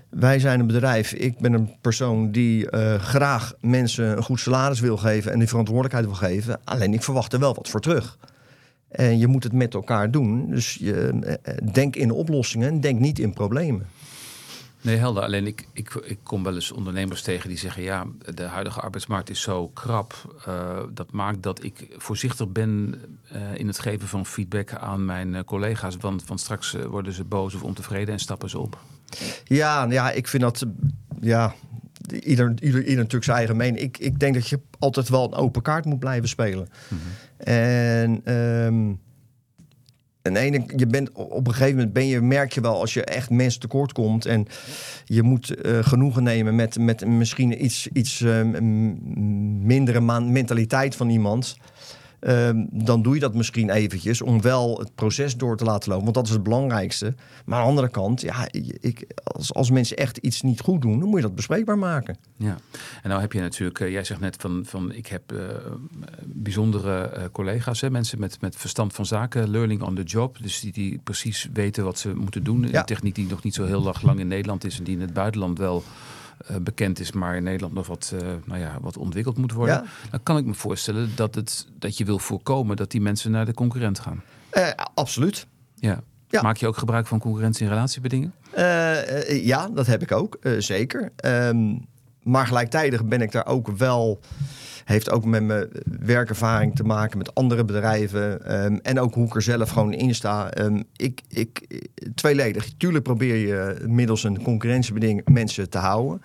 wij 0.09 0.39
zijn 0.39 0.61
een 0.61 0.67
bedrijf. 0.67 1.13
Ik 1.13 1.39
ben 1.39 1.53
een 1.53 1.75
persoon 1.81 2.31
die 2.31 2.71
uh, 2.71 2.95
graag 2.95 3.55
mensen 3.61 4.17
een 4.17 4.23
goed 4.23 4.41
salaris 4.41 4.81
wil 4.81 4.97
geven 4.97 5.33
en 5.33 5.39
die 5.39 5.49
verantwoordelijkheid 5.49 6.07
wil 6.07 6.15
geven. 6.15 6.61
Alleen 6.65 6.95
ik 6.95 7.03
verwacht 7.03 7.33
er 7.33 7.39
wel 7.39 7.55
wat 7.55 7.69
voor 7.69 7.81
terug. 7.81 8.19
En 8.89 9.19
je 9.19 9.27
moet 9.27 9.45
het 9.45 9.53
met 9.53 9.75
elkaar 9.75 10.11
doen. 10.11 10.51
Dus 10.51 10.75
je, 10.75 11.11
uh, 11.23 11.73
denk 11.73 11.97
in 11.97 12.11
oplossingen 12.11 12.69
en 12.69 12.81
denk 12.81 13.01
niet 13.01 13.19
in 13.19 13.33
problemen. 13.33 13.87
Nee, 14.81 14.97
helder. 14.97 15.23
Alleen 15.23 15.47
ik, 15.47 15.69
ik, 15.73 15.95
ik 15.95 16.19
kom 16.23 16.43
wel 16.43 16.55
eens 16.55 16.73
ondernemers 16.73 17.23
tegen 17.23 17.49
die 17.49 17.59
zeggen: 17.59 17.83
ja, 17.83 18.07
de 18.35 18.43
huidige 18.43 18.81
arbeidsmarkt 18.81 19.31
is 19.31 19.41
zo 19.41 19.69
krap. 19.69 20.37
Uh, 20.49 20.79
dat 20.91 21.13
maakt 21.13 21.43
dat 21.43 21.65
ik 21.65 21.95
voorzichtig 21.97 22.49
ben 22.49 23.01
uh, 23.33 23.55
in 23.55 23.67
het 23.67 23.79
geven 23.79 24.09
van 24.09 24.27
feedback 24.27 24.73
aan 24.73 25.05
mijn 25.05 25.35
uh, 25.35 25.41
collega's. 25.41 25.97
Want, 25.97 26.27
want 26.27 26.41
straks 26.41 26.73
worden 26.73 27.13
ze 27.13 27.25
boos 27.25 27.55
of 27.55 27.63
ontevreden 27.63 28.15
en 28.15 28.21
stappen 28.21 28.51
ze 28.51 28.59
op. 28.59 28.79
Ja, 29.45 29.85
ja 29.85 30.11
ik 30.11 30.29
vind 30.29 30.43
dat. 30.43 30.67
Ja, 31.21 31.55
ieder, 32.21 32.55
ieder, 32.61 32.81
ieder 32.81 32.97
natuurlijk 32.97 33.25
zijn 33.25 33.37
eigen 33.37 33.57
mening. 33.57 33.79
Ik, 33.79 33.99
ik 33.99 34.19
denk 34.19 34.35
dat 34.35 34.49
je 34.49 34.61
altijd 34.79 35.09
wel 35.09 35.25
een 35.25 35.35
open 35.35 35.63
kaart 35.63 35.85
moet 35.85 35.99
blijven 35.99 36.29
spelen. 36.29 36.69
Mm 36.89 36.99
-hmm. 36.99 37.47
En. 37.47 38.35
Um, 38.35 39.07
en 40.23 40.37
ene, 40.37 40.63
je 40.77 40.87
bent 40.87 41.13
op 41.13 41.47
een 41.47 41.53
gegeven 41.53 41.77
moment 41.77 41.93
ben 41.93 42.07
je, 42.07 42.21
merk 42.21 42.53
je 42.53 42.61
wel 42.61 42.81
als 42.81 42.95
je 42.95 43.05
echt 43.05 43.31
mensen 43.31 43.61
tekort 43.61 43.93
komt 43.93 44.27
en 44.27 44.47
je 45.05 45.23
moet 45.23 45.67
uh, 45.67 45.79
genoegen 45.81 46.23
nemen 46.23 46.55
met, 46.55 46.79
met 46.79 47.07
misschien 47.07 47.65
iets, 47.65 47.89
iets 47.93 48.21
uh, 48.21 48.41
mindere 49.63 50.01
mentaliteit 50.21 50.97
van 50.97 51.09
iemand. 51.09 51.57
Ehm, 52.21 52.65
dan 52.71 53.03
doe 53.03 53.15
je 53.15 53.21
dat 53.21 53.35
misschien 53.35 53.71
eventjes 53.71 54.23
om 54.23 54.43
wel 54.43 54.79
het 54.79 54.95
proces 54.95 55.37
door 55.37 55.57
te 55.57 55.65
laten 55.65 55.89
lopen. 55.89 56.05
Want 56.05 56.17
dat 56.17 56.27
is 56.27 56.33
het 56.33 56.43
belangrijkste. 56.43 57.15
Maar 57.45 57.59
aan 57.59 57.65
de 57.65 57.69
andere 57.69 57.89
kant, 57.89 58.21
ja, 58.21 58.49
ik, 58.81 59.07
als, 59.25 59.55
als 59.55 59.71
mensen 59.71 59.97
echt 59.97 60.17
iets 60.17 60.43
niet 60.43 60.61
goed 60.61 60.83
doen, 60.83 60.99
dan 60.99 61.09
moet 61.09 61.17
je 61.17 61.27
dat 61.27 61.35
bespreekbaar 61.35 61.79
maken. 61.79 62.17
Ja, 62.37 62.57
en 63.03 63.09
nou 63.09 63.21
heb 63.21 63.33
je 63.33 63.41
natuurlijk, 63.41 63.79
uh, 63.79 63.91
jij 63.91 64.05
zegt 64.05 64.21
net 64.21 64.37
van, 64.39 64.63
van 64.67 64.93
ik 64.93 65.07
heb 65.07 65.33
uh, 65.33 65.41
bijzondere 66.25 67.13
uh, 67.17 67.25
collega's, 67.33 67.81
hè, 67.81 67.91
mensen 67.91 68.21
met, 68.21 68.41
met 68.41 68.57
verstand 68.57 68.93
van 68.93 69.07
zaken, 69.07 69.51
learning 69.51 69.83
on 69.83 69.95
the 69.95 70.03
job. 70.03 70.37
Dus 70.43 70.61
die, 70.61 70.73
die 70.73 71.01
precies 71.05 71.49
weten 71.53 71.85
wat 71.85 71.99
ze 71.99 72.15
moeten 72.15 72.43
doen. 72.45 72.69
Ja. 72.69 72.79
Een 72.79 72.85
techniek 72.85 73.15
die 73.15 73.27
nog 73.27 73.43
niet 73.43 73.55
zo 73.55 73.65
heel 73.65 73.93
lang 74.03 74.21
in 74.21 74.29
Nederland 74.29 74.65
is 74.65 74.79
en 74.79 74.85
die 74.85 74.95
in 74.95 75.01
het 75.01 75.13
buitenland 75.13 75.59
wel 75.59 75.83
bekend 76.63 77.01
is, 77.01 77.13
maar 77.13 77.37
in 77.37 77.43
Nederland 77.43 77.75
nog 77.75 77.87
wat, 77.87 78.13
uh, 78.15 78.21
nou 78.45 78.61
ja, 78.61 78.79
wat 78.81 78.97
ontwikkeld 78.97 79.37
moet 79.37 79.53
worden. 79.53 79.75
Ja. 79.75 79.85
Dan 80.11 80.23
kan 80.23 80.37
ik 80.37 80.45
me 80.45 80.55
voorstellen 80.55 81.11
dat, 81.15 81.35
het, 81.35 81.67
dat 81.79 81.99
je 81.99 82.05
wil 82.05 82.19
voorkomen 82.19 82.77
dat 82.77 82.91
die 82.91 83.01
mensen 83.01 83.31
naar 83.31 83.47
de 83.47 83.55
concurrent 83.55 83.99
gaan. 83.99 84.23
Uh, 84.53 84.69
absoluut. 84.95 85.47
Ja. 85.75 86.01
ja. 86.29 86.43
Maak 86.43 86.57
je 86.57 86.67
ook 86.67 86.77
gebruik 86.77 87.07
van 87.07 87.19
concurrentie 87.19 87.65
in 87.65 87.73
relatiebedingen? 87.73 88.33
ja, 89.29 89.69
dat 89.69 89.87
heb 89.87 90.03
ik 90.03 90.13
ook, 90.13 90.39
zeker. 90.59 91.13
Um, 91.25 91.87
maar 92.29 92.47
gelijktijdig 92.47 93.05
ben 93.05 93.21
ik 93.21 93.33
daar 93.33 93.47
ook 93.47 93.69
wel 93.69 94.21
heeft 94.89 95.11
ook 95.11 95.25
met 95.25 95.43
mijn 95.43 95.69
werkervaring 96.01 96.77
te 96.77 96.85
maken 96.85 97.19
met 97.19 97.35
andere 97.35 97.65
bedrijven. 97.65 98.55
Um, 98.65 98.79
en 98.83 99.01
ook 99.01 99.15
hoe 99.15 99.27
ik 99.27 99.35
er 99.35 99.43
zelf 99.43 99.71
gewoon 99.71 99.93
in 99.93 100.15
sta. 100.15 100.59
Um, 100.59 100.85
ik, 100.97 101.21
ik, 101.29 101.81
tweeledig. 102.15 102.69
Tuurlijk 102.77 103.05
probeer 103.05 103.37
je 103.37 103.85
middels 103.87 104.25
een 104.25 104.43
concurrentiebeding 104.43 105.23
mensen 105.25 105.71
te 105.71 105.79
houden. 105.79 106.23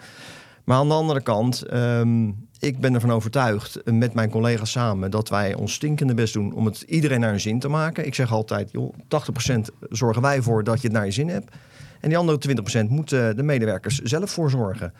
Maar 0.64 0.78
aan 0.78 0.88
de 0.88 0.94
andere 0.94 1.22
kant, 1.22 1.74
um, 1.74 2.48
ik 2.60 2.80
ben 2.80 2.94
ervan 2.94 3.12
overtuigd 3.12 3.82
met 3.86 4.14
mijn 4.14 4.30
collega's 4.30 4.72
samen 4.72 5.12
dat 5.12 5.30
wij 5.30 5.54
ons 5.54 5.74
stinkende 5.74 6.14
best 6.14 6.34
doen 6.34 6.54
om 6.54 6.66
het 6.66 6.82
iedereen 6.82 7.20
naar 7.20 7.30
hun 7.30 7.40
zin 7.40 7.60
te 7.60 7.68
maken. 7.68 8.06
Ik 8.06 8.16
zeg 8.16 8.32
altijd, 8.32 8.72
joh, 8.72 8.94
80% 9.08 9.60
zorgen 9.90 10.22
wij 10.22 10.42
voor 10.42 10.64
dat 10.64 10.82
je 10.82 10.88
het 10.88 10.96
naar 10.96 11.06
je 11.06 11.12
zin 11.12 11.30
hebt. 11.30 11.56
En 12.00 12.10
die 12.10 12.18
andere 12.18 12.40
20% 12.86 12.90
moeten 12.90 13.36
de 13.36 13.44
medewerkers 13.44 14.00
zelf 14.00 14.32
voor 14.32 14.50
zorgen. 14.50 14.94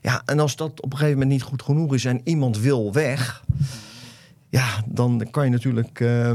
Ja, 0.00 0.22
en 0.24 0.38
als 0.38 0.56
dat 0.56 0.80
op 0.80 0.92
een 0.92 0.98
gegeven 0.98 1.18
moment 1.18 1.30
niet 1.30 1.42
goed 1.42 1.62
genoeg 1.62 1.94
is 1.94 2.04
en 2.04 2.20
iemand 2.24 2.58
wil 2.58 2.92
weg, 2.92 3.44
ja, 4.48 4.82
dan 4.86 5.28
kan 5.30 5.44
je 5.44 5.50
natuurlijk 5.50 6.00
uh, 6.00 6.30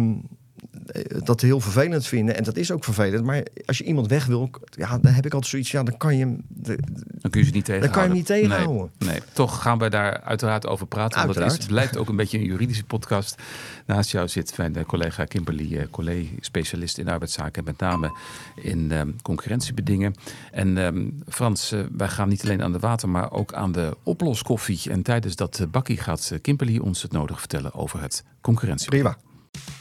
dat 1.23 1.41
heel 1.41 1.59
vervelend 1.59 2.07
vinden. 2.07 2.35
En 2.35 2.43
dat 2.43 2.57
is 2.57 2.71
ook 2.71 2.83
vervelend. 2.83 3.25
Maar 3.25 3.43
als 3.65 3.77
je 3.77 3.83
iemand 3.83 4.07
weg 4.07 4.25
wil, 4.25 4.49
ja, 4.69 4.97
dan 4.97 5.11
heb 5.11 5.25
ik 5.25 5.33
altijd 5.33 5.51
zoiets. 5.51 5.71
Ja, 5.71 5.83
dan 5.83 5.97
kan 5.97 6.17
je 6.17 6.25
hem. 6.25 6.41
Dan 6.47 7.31
kun 7.31 7.41
je 7.41 7.45
ze 7.45 7.51
niet 7.53 7.65
tegenhouden. 7.65 7.81
Dan 7.81 7.91
kan 7.91 8.01
je 8.01 8.07
hem 8.07 8.17
niet 8.17 8.25
tegenhouden. 8.25 8.91
Nee, 8.97 9.09
nee. 9.09 9.19
toch 9.33 9.61
gaan 9.61 9.77
we 9.77 9.89
daar 9.89 10.21
uiteraard 10.21 10.67
over 10.67 10.87
praten. 10.87 11.25
Want 11.25 11.35
het, 11.35 11.51
is, 11.51 11.57
het 11.57 11.67
blijft 11.67 11.97
ook 11.97 12.09
een 12.09 12.15
beetje 12.15 12.37
een 12.37 12.45
juridische 12.45 12.83
podcast. 12.83 13.41
Naast 13.85 14.11
jou 14.11 14.27
zit 14.27 14.57
mijn 14.57 14.85
collega 14.85 15.25
Kimberly 15.25 15.73
uh, 15.73 15.83
Collet, 15.91 16.27
specialist 16.39 16.97
in 16.97 17.09
arbeidszaken. 17.09 17.53
En 17.53 17.63
met 17.63 17.79
name 17.79 18.17
in 18.55 18.91
um, 18.91 19.15
concurrentiebedingen. 19.21 20.13
En 20.51 20.77
um, 20.77 21.23
Frans, 21.27 21.71
uh, 21.71 21.79
wij 21.91 22.07
gaan 22.07 22.29
niet 22.29 22.43
alleen 22.43 22.63
aan 22.63 22.71
de 22.71 22.79
water, 22.79 23.09
maar 23.09 23.31
ook 23.31 23.53
aan 23.53 23.71
de 23.71 23.97
oploskoffie. 24.03 24.91
En 24.91 25.01
tijdens 25.01 25.35
dat 25.35 25.67
bakkie 25.71 25.97
gaat 25.97 26.37
Kimberly 26.41 26.77
ons 26.77 27.01
het 27.01 27.11
nodig 27.11 27.39
vertellen 27.39 27.73
over 27.73 28.01
het 28.01 28.23
concurrentie. 28.41 28.89
Prima. 28.89 29.17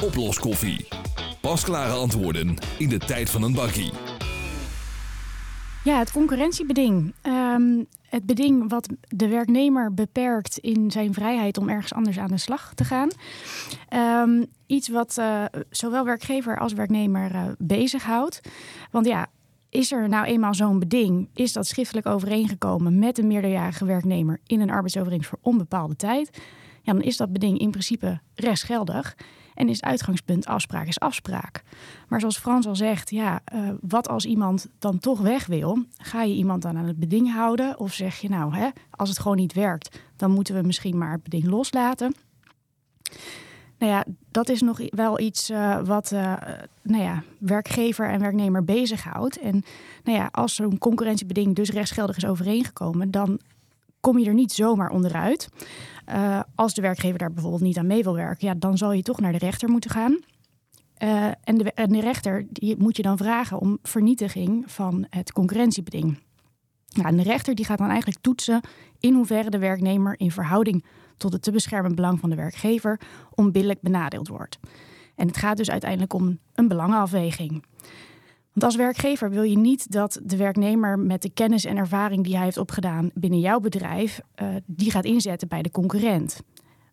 Oploskoffie. 0.02 0.88
Pasklare 1.40 1.92
antwoorden 1.92 2.54
in 2.78 2.88
de 2.88 2.98
tijd 2.98 3.30
van 3.30 3.42
een 3.42 3.54
bakkie. 3.54 3.92
Ja, 5.84 5.98
het 5.98 6.12
concurrentiebeding. 6.12 7.14
Um, 7.22 7.86
het 8.08 8.26
beding 8.26 8.70
wat 8.70 8.88
de 9.08 9.28
werknemer 9.28 9.94
beperkt 9.94 10.58
in 10.58 10.90
zijn 10.90 11.14
vrijheid 11.14 11.58
om 11.58 11.68
ergens 11.68 11.94
anders 11.94 12.18
aan 12.18 12.28
de 12.28 12.38
slag 12.38 12.74
te 12.74 12.84
gaan. 12.84 13.10
Um, 14.28 14.46
iets 14.66 14.88
wat 14.88 15.16
uh, 15.18 15.44
zowel 15.70 16.04
werkgever 16.04 16.58
als 16.58 16.72
werknemer 16.72 17.34
uh, 17.34 17.42
bezighoudt. 17.58 18.40
Want 18.90 19.06
ja, 19.06 19.26
is 19.68 19.92
er 19.92 20.08
nou 20.08 20.26
eenmaal 20.26 20.54
zo'n 20.54 20.78
beding? 20.78 21.28
Is 21.34 21.52
dat 21.52 21.66
schriftelijk 21.66 22.06
overeengekomen 22.06 22.98
met 22.98 23.18
een 23.18 23.26
meerderjarige 23.26 23.84
werknemer 23.84 24.40
in 24.46 24.60
een 24.60 24.70
arbeidsovereenkomst 24.70 25.28
voor 25.28 25.52
onbepaalde 25.52 25.96
tijd? 25.96 26.42
Ja, 26.82 26.92
dan 26.92 27.02
is 27.02 27.16
dat 27.16 27.32
beding 27.32 27.58
in 27.58 27.70
principe 27.70 28.20
rechtsgeldig. 28.34 29.16
En 29.54 29.68
is 29.68 29.76
het 29.76 29.84
uitgangspunt 29.84 30.46
afspraak 30.46 30.86
is 30.86 31.00
afspraak. 31.00 31.62
Maar 32.08 32.20
zoals 32.20 32.38
Frans 32.38 32.66
al 32.66 32.76
zegt, 32.76 33.10
ja, 33.10 33.40
uh, 33.54 33.70
wat 33.80 34.08
als 34.08 34.24
iemand 34.24 34.68
dan 34.78 34.98
toch 34.98 35.20
weg 35.20 35.46
wil? 35.46 35.78
Ga 35.96 36.22
je 36.22 36.34
iemand 36.34 36.62
dan 36.62 36.76
aan 36.76 36.86
het 36.86 36.98
beding 36.98 37.32
houden? 37.32 37.78
Of 37.78 37.92
zeg 37.92 38.16
je 38.16 38.28
nou, 38.28 38.54
hè, 38.54 38.68
als 38.90 39.08
het 39.08 39.18
gewoon 39.18 39.36
niet 39.36 39.52
werkt, 39.52 39.98
dan 40.16 40.30
moeten 40.30 40.54
we 40.54 40.62
misschien 40.62 40.98
maar 40.98 41.12
het 41.12 41.22
beding 41.22 41.44
loslaten? 41.44 42.14
Nou 43.78 43.92
ja, 43.92 44.04
dat 44.30 44.48
is 44.48 44.60
nog 44.60 44.80
wel 44.88 45.20
iets 45.20 45.50
uh, 45.50 45.78
wat 45.84 46.10
uh, 46.12 46.32
nou 46.82 47.02
ja, 47.02 47.22
werkgever 47.38 48.08
en 48.08 48.20
werknemer 48.20 48.64
bezighoudt. 48.64 49.38
En 49.38 49.64
nou 50.04 50.18
ja, 50.18 50.28
als 50.30 50.54
zo'n 50.54 50.78
concurrentiebeding 50.78 51.54
dus 51.54 51.70
rechtsgeldig 51.70 52.16
is 52.16 52.26
overeengekomen, 52.26 53.10
dan 53.10 53.40
kom 54.04 54.18
je 54.18 54.26
er 54.26 54.34
niet 54.34 54.52
zomaar 54.52 54.90
onderuit. 54.90 55.48
Uh, 56.08 56.40
als 56.54 56.74
de 56.74 56.82
werkgever 56.82 57.18
daar 57.18 57.32
bijvoorbeeld 57.32 57.62
niet 57.62 57.78
aan 57.78 57.86
mee 57.86 58.02
wil 58.02 58.14
werken, 58.14 58.46
ja, 58.46 58.54
dan 58.54 58.78
zal 58.78 58.92
je 58.92 59.02
toch 59.02 59.20
naar 59.20 59.32
de 59.32 59.38
rechter 59.38 59.68
moeten 59.68 59.90
gaan. 59.90 60.18
Uh, 60.98 61.26
en, 61.44 61.58
de, 61.88 62.00
rechter 62.00 62.46
die 62.50 62.76
moet 62.78 62.96
je 62.96 63.02
dan 63.02 63.16
vragen 63.16 63.58
om 63.58 63.78
vernietiging 63.82 64.64
van 64.66 65.06
het 65.10 65.32
concurrentiebeding. 65.32 66.18
En 67.02 67.16
de 67.16 67.22
rechter 67.22 67.54
die 67.54 67.64
gaat 67.64 67.78
dan 67.78 67.88
eigenlijk 67.88 68.20
toetsen 68.20 68.60
in 69.00 69.14
hoeverre 69.14 69.50
de 69.50 69.58
werknemer 69.58 70.20
in 70.20 70.30
verhouding 70.30 70.84
tot 71.16 71.32
het 71.32 71.42
te 71.42 71.50
beschermen 71.50 71.94
belang 71.94 72.20
van 72.20 72.30
de 72.30 72.36
werkgever 72.36 73.00
onbillijk 73.34 73.80
benadeeld 73.80 74.28
wordt. 74.28 74.58
En 75.14 75.26
het 75.26 75.36
gaat 75.36 75.56
dus 75.56 75.70
uiteindelijk 75.70 76.12
om 76.12 76.38
een 76.54 76.68
belangenafweging. 76.68 77.64
Want 78.54 78.66
als 78.66 78.76
werkgever 78.76 79.30
wil 79.30 79.42
je 79.42 79.58
niet 79.58 79.92
dat 79.92 80.20
de 80.22 80.36
werknemer 80.36 80.98
met 80.98 81.22
de 81.22 81.30
kennis 81.30 81.64
en 81.64 81.76
ervaring 81.76 82.24
die 82.24 82.34
hij 82.34 82.44
heeft 82.44 82.56
opgedaan 82.56 83.10
binnen 83.14 83.40
jouw 83.40 83.60
bedrijf, 83.60 84.20
uh, 84.42 84.48
die 84.66 84.90
gaat 84.90 85.04
inzetten 85.04 85.48
bij 85.48 85.62
de 85.62 85.70
concurrent. 85.70 86.40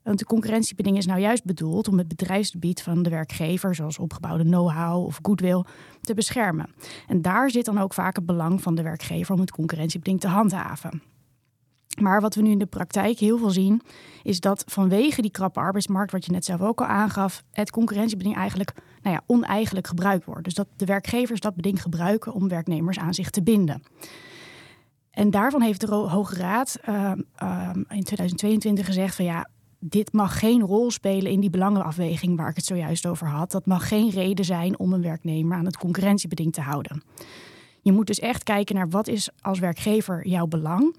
Want 0.03 0.19
de 0.19 0.25
concurrentiebeding 0.25 0.97
is 0.97 1.05
nou 1.05 1.19
juist 1.19 1.43
bedoeld 1.43 1.87
om 1.87 1.97
het 1.97 2.07
bedrijfsgebied 2.07 2.81
van 2.81 3.03
de 3.03 3.09
werkgever, 3.09 3.75
zoals 3.75 3.99
opgebouwde 3.99 4.43
know-how 4.43 5.05
of 5.05 5.19
goodwill, 5.21 5.63
te 6.01 6.13
beschermen. 6.13 6.69
En 7.07 7.21
daar 7.21 7.49
zit 7.49 7.65
dan 7.65 7.77
ook 7.77 7.93
vaak 7.93 8.15
het 8.15 8.25
belang 8.25 8.61
van 8.61 8.75
de 8.75 8.83
werkgever 8.83 9.33
om 9.33 9.39
het 9.39 9.51
concurrentiebeding 9.51 10.19
te 10.19 10.27
handhaven. 10.27 11.01
Maar 11.99 12.21
wat 12.21 12.35
we 12.35 12.41
nu 12.41 12.49
in 12.49 12.57
de 12.57 12.65
praktijk 12.65 13.19
heel 13.19 13.37
veel 13.37 13.49
zien, 13.49 13.81
is 14.23 14.39
dat 14.39 14.63
vanwege 14.67 15.21
die 15.21 15.31
krappe 15.31 15.59
arbeidsmarkt, 15.59 16.11
wat 16.11 16.25
je 16.25 16.31
net 16.31 16.45
zelf 16.45 16.61
ook 16.61 16.81
al 16.81 16.87
aangaf, 16.87 17.43
het 17.51 17.71
concurrentiebeding 17.71 18.35
eigenlijk 18.35 18.73
nou 19.01 19.15
ja, 19.15 19.21
oneigenlijk 19.25 19.87
gebruikt 19.87 20.25
wordt. 20.25 20.43
Dus 20.43 20.53
dat 20.53 20.67
de 20.75 20.85
werkgevers 20.85 21.39
dat 21.39 21.55
beding 21.55 21.81
gebruiken 21.81 22.33
om 22.33 22.47
werknemers 22.47 22.99
aan 22.99 23.13
zich 23.13 23.29
te 23.29 23.43
binden. 23.43 23.83
En 25.11 25.31
daarvan 25.31 25.61
heeft 25.61 25.81
de 25.81 25.95
Hoge 25.95 26.35
Raad 26.35 26.79
uh, 26.89 27.11
uh, 27.43 27.69
in 27.73 28.03
2022 28.03 28.85
gezegd 28.85 29.15
van 29.15 29.25
ja, 29.25 29.47
dit 29.79 30.13
mag 30.13 30.39
geen 30.39 30.61
rol 30.61 30.91
spelen 30.91 31.31
in 31.31 31.39
die 31.39 31.49
belangenafweging 31.49 32.37
waar 32.37 32.49
ik 32.49 32.55
het 32.55 32.65
zojuist 32.65 33.05
over 33.05 33.27
had. 33.27 33.51
Dat 33.51 33.65
mag 33.65 33.87
geen 33.87 34.09
reden 34.09 34.45
zijn 34.45 34.79
om 34.79 34.93
een 34.93 35.01
werknemer 35.01 35.57
aan 35.57 35.65
het 35.65 35.77
concurrentiebeding 35.77 36.53
te 36.53 36.61
houden. 36.61 37.03
Je 37.81 37.91
moet 37.91 38.07
dus 38.07 38.19
echt 38.19 38.43
kijken 38.43 38.75
naar 38.75 38.89
wat 38.89 39.07
is 39.07 39.29
als 39.41 39.59
werkgever 39.59 40.27
jouw 40.27 40.47
belang. 40.47 40.95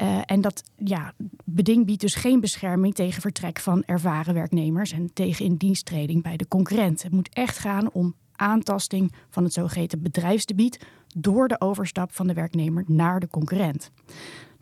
Uh, 0.00 0.20
en 0.24 0.40
dat 0.40 0.62
ja, 0.76 1.12
beding 1.44 1.86
biedt 1.86 2.00
dus 2.00 2.14
geen 2.14 2.40
bescherming 2.40 2.94
tegen 2.94 3.20
vertrek 3.20 3.58
van 3.58 3.82
ervaren 3.86 4.34
werknemers 4.34 4.92
en 4.92 5.10
tegen 5.12 5.44
indiensttreding 5.44 6.22
bij 6.22 6.36
de 6.36 6.48
concurrent. 6.48 7.02
Het 7.02 7.12
moet 7.12 7.28
echt 7.32 7.58
gaan 7.58 7.90
om 7.92 8.14
aantasting 8.36 9.12
van 9.30 9.44
het 9.44 9.52
zogeheten 9.52 10.02
bedrijfsdebiet 10.02 10.86
door 11.16 11.48
de 11.48 11.60
overstap 11.60 12.12
van 12.12 12.26
de 12.26 12.34
werknemer 12.34 12.84
naar 12.86 13.20
de 13.20 13.28
concurrent. 13.28 13.90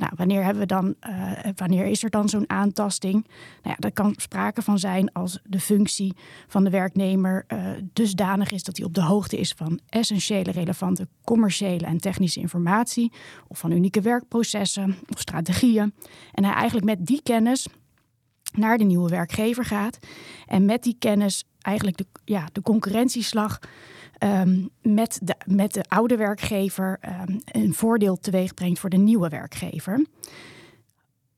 Nou, 0.02 0.14
wanneer, 0.16 0.44
hebben 0.44 0.62
we 0.62 0.68
dan, 0.68 0.94
uh, 1.08 1.32
wanneer 1.56 1.86
is 1.86 2.02
er 2.02 2.10
dan 2.10 2.28
zo'n 2.28 2.50
aantasting? 2.50 3.12
Nou 3.12 3.28
ja, 3.62 3.74
dat 3.78 3.92
kan 3.92 4.14
sprake 4.16 4.62
van 4.62 4.78
zijn 4.78 5.12
als 5.12 5.40
de 5.44 5.60
functie 5.60 6.14
van 6.46 6.64
de 6.64 6.70
werknemer 6.70 7.44
uh, 7.48 7.70
dusdanig 7.92 8.50
is 8.50 8.62
dat 8.62 8.76
hij 8.76 8.86
op 8.86 8.94
de 8.94 9.02
hoogte 9.02 9.36
is 9.36 9.52
van 9.52 9.80
essentiële, 9.88 10.50
relevante 10.50 11.08
commerciële 11.24 11.86
en 11.86 11.98
technische 11.98 12.40
informatie, 12.40 13.12
of 13.48 13.58
van 13.58 13.70
unieke 13.70 14.00
werkprocessen 14.00 14.96
of 15.08 15.20
strategieën. 15.20 15.94
En 16.32 16.44
hij 16.44 16.54
eigenlijk 16.54 16.86
met 16.86 17.06
die 17.06 17.22
kennis 17.22 17.66
naar 18.52 18.78
de 18.78 18.84
nieuwe 18.84 19.08
werkgever 19.08 19.64
gaat 19.64 19.98
en 20.46 20.64
met 20.64 20.82
die 20.82 20.96
kennis 20.98 21.44
eigenlijk 21.60 21.96
de, 21.96 22.06
ja, 22.24 22.48
de 22.52 22.62
concurrentieslag 22.62 23.58
um, 24.22 24.70
met, 24.82 25.18
de, 25.22 25.34
met 25.46 25.72
de 25.72 25.84
oude 25.88 26.16
werkgever 26.16 26.98
um, 27.28 27.40
een 27.44 27.74
voordeel 27.74 28.16
teweeg 28.16 28.54
brengt 28.54 28.78
voor 28.78 28.90
de 28.90 28.96
nieuwe 28.96 29.28
werkgever. 29.28 30.06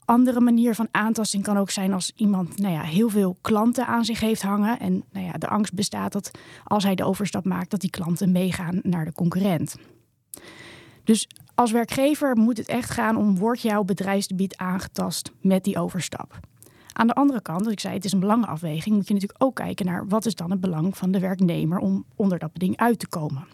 Andere 0.04 0.40
manier 0.40 0.74
van 0.74 0.88
aantasting 0.90 1.42
kan 1.42 1.58
ook 1.58 1.70
zijn 1.70 1.92
als 1.92 2.12
iemand 2.16 2.58
nou 2.58 2.74
ja, 2.74 2.82
heel 2.82 3.08
veel 3.08 3.36
klanten 3.40 3.86
aan 3.86 4.04
zich 4.04 4.20
heeft 4.20 4.42
hangen. 4.42 4.78
En 4.78 5.04
nou 5.12 5.26
ja, 5.26 5.32
de 5.32 5.48
angst 5.48 5.74
bestaat 5.74 6.12
dat 6.12 6.30
als 6.64 6.84
hij 6.84 6.94
de 6.94 7.04
overstap 7.04 7.44
maakt, 7.44 7.70
dat 7.70 7.80
die 7.80 7.90
klanten 7.90 8.32
meegaan 8.32 8.80
naar 8.82 9.04
de 9.04 9.12
concurrent. 9.12 9.76
Dus 11.04 11.28
als 11.54 11.70
werkgever 11.70 12.36
moet 12.36 12.56
het 12.56 12.68
echt 12.68 12.90
gaan 12.90 13.16
om 13.16 13.38
wordt 13.38 13.60
jouw 13.60 13.84
bedrijfsgebied 13.84 14.56
aangetast 14.56 15.32
met 15.40 15.64
die 15.64 15.78
overstap. 15.78 16.40
Aan 16.96 17.06
de 17.06 17.14
andere 17.14 17.42
kant, 17.42 17.64
als 17.64 17.72
ik 17.72 17.80
zei 17.80 17.94
het 17.94 18.04
is 18.04 18.12
een 18.12 18.20
belangenafweging, 18.20 18.94
moet 18.94 19.08
je 19.08 19.14
natuurlijk 19.14 19.42
ook 19.42 19.54
kijken 19.54 19.86
naar 19.86 20.08
wat 20.08 20.26
is 20.26 20.34
dan 20.34 20.50
het 20.50 20.60
belang 20.60 20.96
van 20.96 21.10
de 21.10 21.18
werknemer 21.18 21.78
om 21.78 22.04
onder 22.16 22.38
dat 22.38 22.52
beding 22.52 22.76
uit 22.76 22.98
te 22.98 23.08
komen. 23.08 23.46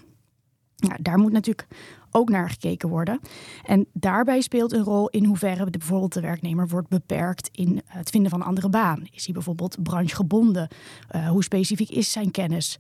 Nou, 0.76 1.03
daar 1.03 1.18
moet 1.18 1.33
natuurlijk 1.33 1.68
ook 2.11 2.29
naar 2.29 2.50
gekeken 2.50 2.88
worden. 2.88 3.20
En 3.64 3.87
daarbij 3.92 4.40
speelt 4.40 4.72
een 4.72 4.83
rol 4.83 5.09
in 5.09 5.24
hoeverre 5.24 5.70
de, 5.70 5.79
bijvoorbeeld 5.79 6.12
de 6.12 6.20
werknemer 6.20 6.68
wordt 6.68 6.88
beperkt 6.88 7.48
in 7.53 7.83
het 7.87 8.11
vinden 8.11 8.31
van 8.31 8.40
een 8.40 8.46
andere 8.46 8.68
baan. 8.68 9.07
Is 9.11 9.24
hij 9.24 9.35
bijvoorbeeld 9.35 9.83
branchegebonden? 9.83 10.68
Uh, 11.16 11.29
hoe 11.29 11.44
specifiek 11.44 11.90
is 11.90 12.12
zijn 12.12 12.31
kennis? 12.31 12.79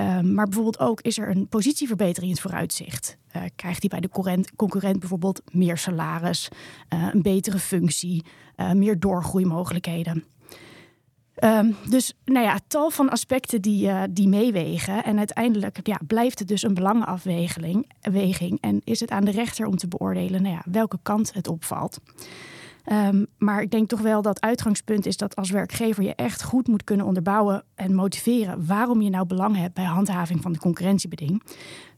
Uh, 0.00 0.20
maar 0.20 0.44
bijvoorbeeld 0.44 0.78
ook 0.78 1.00
is 1.00 1.18
er 1.18 1.30
een 1.30 1.48
positieverbetering 1.48 2.26
in 2.26 2.32
het 2.32 2.40
vooruitzicht? 2.40 3.16
Uh, 3.36 3.42
krijgt 3.56 3.80
hij 3.80 3.88
bij 3.88 4.00
de 4.00 4.08
concurrent, 4.08 4.56
concurrent 4.56 5.00
bijvoorbeeld 5.00 5.42
meer 5.52 5.78
salaris, 5.78 6.48
een 6.88 7.22
betere 7.22 7.58
functie, 7.58 8.24
meer 8.56 9.00
doorgroeimogelijkheden? 9.00 10.24
Um, 11.44 11.76
dus 11.88 12.14
nou 12.24 12.46
ja, 12.46 12.58
tal 12.66 12.90
van 12.90 13.10
aspecten 13.10 13.62
die, 13.62 13.86
uh, 13.86 14.02
die 14.10 14.28
meewegen. 14.28 15.04
En 15.04 15.18
uiteindelijk 15.18 15.78
ja, 15.82 16.00
blijft 16.06 16.38
het 16.38 16.48
dus 16.48 16.62
een 16.62 16.74
belangenafweging. 16.74 17.90
Weging, 18.00 18.58
en 18.60 18.80
is 18.84 19.00
het 19.00 19.10
aan 19.10 19.24
de 19.24 19.30
rechter 19.30 19.66
om 19.66 19.76
te 19.76 19.88
beoordelen 19.88 20.42
nou 20.42 20.54
ja, 20.54 20.62
welke 20.70 20.98
kant 21.02 21.32
het 21.32 21.48
opvalt. 21.48 21.98
Um, 22.92 23.26
maar 23.38 23.62
ik 23.62 23.70
denk 23.70 23.88
toch 23.88 24.00
wel 24.00 24.22
dat 24.22 24.40
uitgangspunt 24.40 25.06
is 25.06 25.16
dat 25.16 25.36
als 25.36 25.50
werkgever 25.50 26.02
je 26.02 26.14
echt 26.14 26.42
goed 26.42 26.68
moet 26.68 26.84
kunnen 26.84 27.06
onderbouwen 27.06 27.64
en 27.74 27.94
motiveren 27.94 28.66
waarom 28.66 29.02
je 29.02 29.10
nou 29.10 29.26
belang 29.26 29.56
hebt 29.56 29.74
bij 29.74 29.84
handhaving 29.84 30.42
van 30.42 30.52
de 30.52 30.58
concurrentiebeding. 30.58 31.42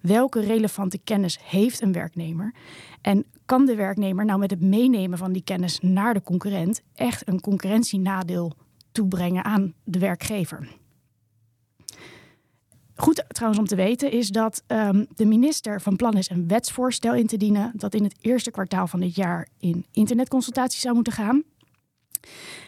Welke 0.00 0.40
relevante 0.40 0.98
kennis 0.98 1.38
heeft 1.42 1.82
een 1.82 1.92
werknemer? 1.92 2.54
En 3.00 3.26
kan 3.44 3.66
de 3.66 3.74
werknemer 3.74 4.24
nou 4.24 4.38
met 4.38 4.50
het 4.50 4.60
meenemen 4.60 5.18
van 5.18 5.32
die 5.32 5.44
kennis 5.44 5.80
naar 5.80 6.14
de 6.14 6.22
concurrent 6.22 6.82
echt 6.94 7.28
een 7.28 7.40
concurrentienadeel 7.40 8.52
toebrengen 8.92 9.44
aan 9.44 9.74
de 9.84 9.98
werkgever. 9.98 10.68
Goed 13.00 13.24
trouwens 13.28 13.60
om 13.60 13.66
te 13.66 13.76
weten 13.76 14.10
is 14.10 14.28
dat 14.28 14.62
um, 14.66 15.06
de 15.14 15.24
minister 15.24 15.80
van 15.80 15.96
plan 15.96 16.14
is 16.14 16.30
een 16.30 16.48
wetsvoorstel 16.48 17.14
in 17.14 17.26
te 17.26 17.36
dienen 17.36 17.72
dat 17.74 17.94
in 17.94 18.02
het 18.02 18.14
eerste 18.20 18.50
kwartaal 18.50 18.86
van 18.86 19.00
dit 19.00 19.14
jaar 19.14 19.48
in 19.58 19.86
internetconsultatie 19.92 20.80
zou 20.80 20.94
moeten 20.94 21.12
gaan. 21.12 21.42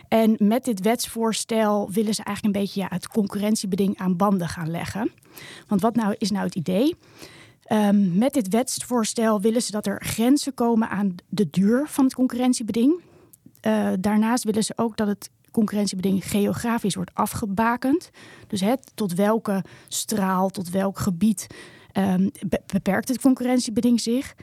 En 0.08 0.36
met 0.38 0.64
dit 0.64 0.80
wetsvoorstel 0.80 1.90
willen 1.90 2.14
ze 2.14 2.22
eigenlijk 2.22 2.56
een 2.56 2.62
beetje 2.62 2.80
ja, 2.80 2.86
het 2.90 3.08
concurrentiebeding 3.08 3.98
aan 3.98 4.16
banden 4.16 4.48
gaan 4.48 4.70
leggen. 4.70 5.10
Want 5.66 5.80
wat 5.80 5.94
nou 5.94 6.14
is 6.18 6.30
nou 6.30 6.44
het 6.44 6.54
idee? 6.54 6.96
Um, 7.72 8.18
met 8.18 8.32
dit 8.32 8.48
wetsvoorstel 8.48 9.40
willen 9.40 9.62
ze 9.62 9.70
dat 9.70 9.86
er 9.86 10.02
grenzen 10.04 10.54
komen 10.54 10.88
aan 10.88 11.14
de 11.28 11.50
duur 11.50 11.88
van 11.88 12.04
het 12.04 12.14
concurrentiebeding. 12.14 13.00
Uh, 13.66 13.88
daarnaast 14.00 14.44
willen 14.44 14.64
ze 14.64 14.72
ook 14.76 14.96
dat 14.96 15.06
het 15.06 15.30
concurrentiebeding 15.50 16.24
geografisch 16.24 16.94
wordt 16.94 17.14
afgebakend. 17.14 18.10
Dus 18.46 18.60
het, 18.60 18.92
tot 18.94 19.14
welke 19.14 19.64
straal, 19.88 20.50
tot 20.50 20.70
welk 20.70 20.98
gebied 20.98 21.46
um, 21.92 22.30
beperkt 22.66 23.08
het 23.08 23.20
concurrentiebeding 23.20 24.00
zich. 24.00 24.34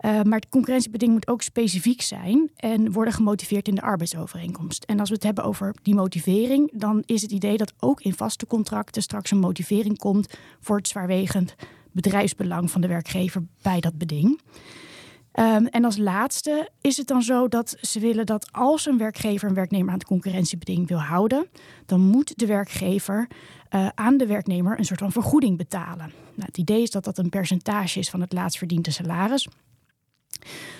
Uh, 0.00 0.22
maar 0.22 0.38
het 0.38 0.48
concurrentiebeding 0.48 1.12
moet 1.12 1.28
ook 1.28 1.42
specifiek 1.42 2.02
zijn 2.02 2.50
en 2.56 2.92
worden 2.92 3.14
gemotiveerd 3.14 3.68
in 3.68 3.74
de 3.74 3.82
arbeidsovereenkomst. 3.82 4.84
En 4.84 5.00
als 5.00 5.08
we 5.08 5.14
het 5.14 5.24
hebben 5.24 5.44
over 5.44 5.74
die 5.82 5.94
motivering, 5.94 6.70
dan 6.74 7.02
is 7.06 7.22
het 7.22 7.30
idee 7.30 7.56
dat 7.56 7.72
ook 7.78 8.00
in 8.00 8.14
vaste 8.14 8.46
contracten 8.46 9.02
straks 9.02 9.30
een 9.30 9.38
motivering 9.38 9.98
komt 9.98 10.34
voor 10.60 10.76
het 10.76 10.88
zwaarwegend 10.88 11.54
bedrijfsbelang 11.92 12.70
van 12.70 12.80
de 12.80 12.88
werkgever 12.88 13.42
bij 13.62 13.80
dat 13.80 13.98
beding. 13.98 14.40
Um, 15.34 15.66
en 15.66 15.84
als 15.84 15.96
laatste 15.96 16.68
is 16.80 16.96
het 16.96 17.06
dan 17.06 17.22
zo 17.22 17.48
dat 17.48 17.76
ze 17.80 18.00
willen 18.00 18.26
dat 18.26 18.48
als 18.52 18.86
een 18.86 18.98
werkgever 18.98 19.48
een 19.48 19.54
werknemer 19.54 19.88
aan 19.88 19.98
het 19.98 20.06
concurrentiebeding 20.06 20.88
wil 20.88 21.00
houden, 21.00 21.46
dan 21.86 22.00
moet 22.00 22.38
de 22.38 22.46
werkgever 22.46 23.28
uh, 23.70 23.88
aan 23.94 24.16
de 24.16 24.26
werknemer 24.26 24.78
een 24.78 24.84
soort 24.84 25.00
van 25.00 25.12
vergoeding 25.12 25.56
betalen. 25.56 26.12
Nou, 26.34 26.46
het 26.46 26.58
idee 26.58 26.82
is 26.82 26.90
dat 26.90 27.04
dat 27.04 27.18
een 27.18 27.28
percentage 27.28 27.98
is 27.98 28.10
van 28.10 28.20
het 28.20 28.32
laatst 28.32 28.58
verdiende 28.58 28.90
salaris. 28.90 29.48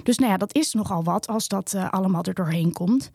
Dus 0.02 0.18
nou 0.18 0.30
ja, 0.30 0.36
dat 0.36 0.54
is 0.54 0.72
nogal 0.72 1.04
wat 1.04 1.26
als 1.26 1.48
dat 1.48 1.72
uh, 1.76 1.90
allemaal 1.90 2.22
er 2.22 2.34
doorheen 2.34 2.72
komt. 2.72 3.10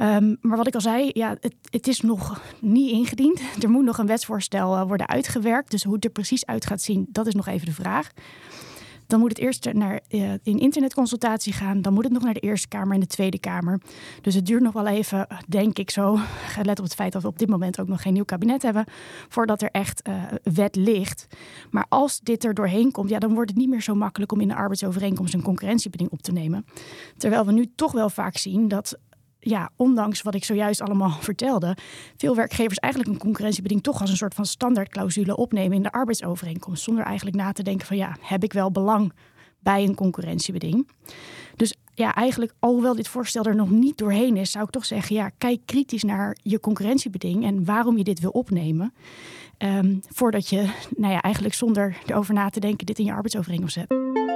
Um, 0.00 0.36
maar 0.40 0.56
wat 0.56 0.66
ik 0.66 0.74
al 0.74 0.80
zei, 0.80 1.10
ja, 1.12 1.36
het, 1.40 1.54
het, 1.70 1.86
is 1.86 2.00
nog 2.00 2.40
niet 2.60 2.90
ingediend. 2.90 3.40
Er 3.62 3.70
moet 3.70 3.84
nog 3.84 3.98
een 3.98 4.06
wetsvoorstel 4.06 4.76
uh, 4.76 4.82
worden 4.86 5.08
uitgewerkt. 5.08 5.70
Dus 5.70 5.84
hoe 5.84 5.94
het 5.94 6.04
er 6.04 6.10
precies 6.10 6.46
uit 6.46 6.66
gaat 6.66 6.80
zien, 6.82 7.06
dat 7.08 7.26
is 7.26 7.34
nog 7.34 7.46
even 7.46 7.66
de 7.66 7.72
vraag. 7.72 8.10
Dan 9.06 9.20
moet 9.20 9.28
het 9.28 9.38
eerst 9.38 9.72
naar, 9.72 10.00
uh, 10.10 10.32
in 10.42 10.58
internetconsultatie 10.58 11.52
gaan. 11.52 11.82
Dan 11.82 11.92
moet 11.92 12.04
het 12.04 12.12
nog 12.12 12.22
naar 12.22 12.34
de 12.34 12.40
Eerste 12.40 12.68
Kamer 12.68 12.94
en 12.94 13.00
de 13.00 13.06
Tweede 13.06 13.38
Kamer. 13.38 13.80
Dus 14.20 14.34
het 14.34 14.46
duurt 14.46 14.62
nog 14.62 14.72
wel 14.72 14.86
even, 14.86 15.26
denk 15.48 15.78
ik 15.78 15.90
zo. 15.90 16.18
Let 16.62 16.78
op 16.78 16.84
het 16.84 16.94
feit 16.94 17.12
dat 17.12 17.22
we 17.22 17.28
op 17.28 17.38
dit 17.38 17.48
moment 17.48 17.80
ook 17.80 17.88
nog 17.88 18.02
geen 18.02 18.12
nieuw 18.12 18.24
kabinet 18.24 18.62
hebben. 18.62 18.84
Voordat 19.28 19.62
er 19.62 19.70
echt 19.70 20.08
uh, 20.08 20.22
wet 20.42 20.76
ligt. 20.76 21.26
Maar 21.70 21.86
als 21.88 22.20
dit 22.20 22.44
er 22.44 22.54
doorheen 22.54 22.90
komt, 22.90 23.10
ja, 23.10 23.18
dan 23.18 23.34
wordt 23.34 23.50
het 23.50 23.58
niet 23.58 23.68
meer 23.68 23.82
zo 23.82 23.94
makkelijk 23.94 24.32
om 24.32 24.40
in 24.40 24.48
de 24.48 24.54
arbeidsovereenkomst 24.54 25.34
een 25.34 25.42
concurrentiebeding 25.42 26.10
op 26.10 26.22
te 26.22 26.32
nemen. 26.32 26.66
Terwijl 27.16 27.46
we 27.46 27.52
nu 27.52 27.72
toch 27.74 27.92
wel 27.92 28.10
vaak 28.10 28.36
zien 28.36 28.68
dat 28.68 28.98
ja, 29.44 29.70
ondanks 29.76 30.22
wat 30.22 30.34
ik 30.34 30.44
zojuist 30.44 30.80
allemaal 30.80 31.16
vertelde, 31.30 31.76
veel 32.16 32.36
werkgevers 32.36 32.78
eigenlijk 32.78 33.14
een 33.14 33.20
concurrentiebeding 33.20 33.82
toch 33.82 34.00
als 34.00 34.10
een 34.10 34.16
soort 34.16 34.34
van 34.34 34.46
standaardclausule 34.46 35.36
opnemen 35.36 35.76
in 35.76 35.82
de 35.82 35.92
arbeidsovereenkomst. 35.92 36.82
Zonder 36.82 37.04
eigenlijk 37.04 37.36
na 37.36 37.52
te 37.52 37.62
denken 37.62 37.86
van 37.86 37.96
ja, 37.96 38.16
heb 38.20 38.42
ik 38.44 38.52
wel 38.52 38.70
belang 38.70 39.12
bij 39.58 39.84
een 39.84 39.94
concurrentiebeding? 39.94 40.88
Dus 41.56 41.74
ja, 41.94 42.14
eigenlijk, 42.14 42.52
alhoewel 42.58 42.94
dit 42.94 43.08
voorstel 43.08 43.44
er 43.44 43.54
nog 43.54 43.70
niet 43.70 43.98
doorheen 43.98 44.36
is, 44.36 44.50
zou 44.50 44.64
ik 44.64 44.70
toch 44.70 44.84
zeggen: 44.84 45.16
ja, 45.16 45.30
kijk 45.38 45.60
kritisch 45.64 46.02
naar 46.02 46.36
je 46.42 46.60
concurrentiebeding 46.60 47.44
en 47.44 47.64
waarom 47.64 47.96
je 47.96 48.04
dit 48.04 48.20
wil 48.20 48.30
opnemen. 48.30 48.94
Um, 49.58 50.00
voordat 50.08 50.48
je, 50.48 50.70
nou 50.96 51.12
ja, 51.12 51.20
eigenlijk 51.20 51.54
zonder 51.54 51.96
erover 52.06 52.34
na 52.34 52.50
te 52.50 52.60
denken, 52.60 52.86
dit 52.86 52.98
in 52.98 53.04
je 53.04 53.12
arbeidsovereenkomst 53.12 53.74
zet. 53.74 54.33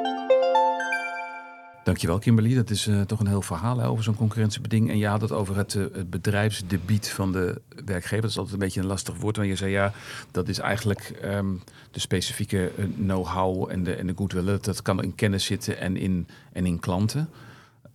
Dankjewel 1.88 2.18
Kimberly. 2.18 2.54
Dat 2.54 2.70
is 2.70 2.86
uh, 2.86 3.00
toch 3.00 3.20
een 3.20 3.26
heel 3.26 3.42
verhaal 3.42 3.82
over 3.82 4.04
zo'n 4.04 4.16
concurrentiebeding. 4.16 4.90
En 4.90 4.98
je 4.98 5.06
had 5.06 5.20
het 5.20 5.32
over 5.32 5.56
het, 5.56 5.74
uh, 5.74 5.84
het, 5.92 6.10
bedrijfsdebiet 6.10 7.10
van 7.10 7.32
de 7.32 7.60
werkgever. 7.84 8.20
Dat 8.20 8.30
is 8.30 8.36
altijd 8.36 8.54
een 8.54 8.60
beetje 8.60 8.80
een 8.80 8.86
lastig 8.86 9.16
woord. 9.16 9.36
Want 9.36 9.48
je 9.48 9.56
zei 9.56 9.70
ja, 9.70 9.92
dat 10.30 10.48
is 10.48 10.58
eigenlijk 10.58 11.20
um, 11.24 11.62
de 11.90 12.00
specifieke 12.00 12.72
uh, 12.76 12.84
know-how 12.94 13.70
en 13.70 13.84
de, 13.84 13.94
en 13.94 14.06
de 14.06 14.12
goodwill. 14.16 14.44
Dat, 14.44 14.64
dat 14.64 14.82
kan 14.82 15.02
in 15.02 15.14
kennis 15.14 15.44
zitten 15.44 15.78
en 15.78 15.96
in, 15.96 16.28
en 16.52 16.66
in 16.66 16.80
klanten. 16.80 17.28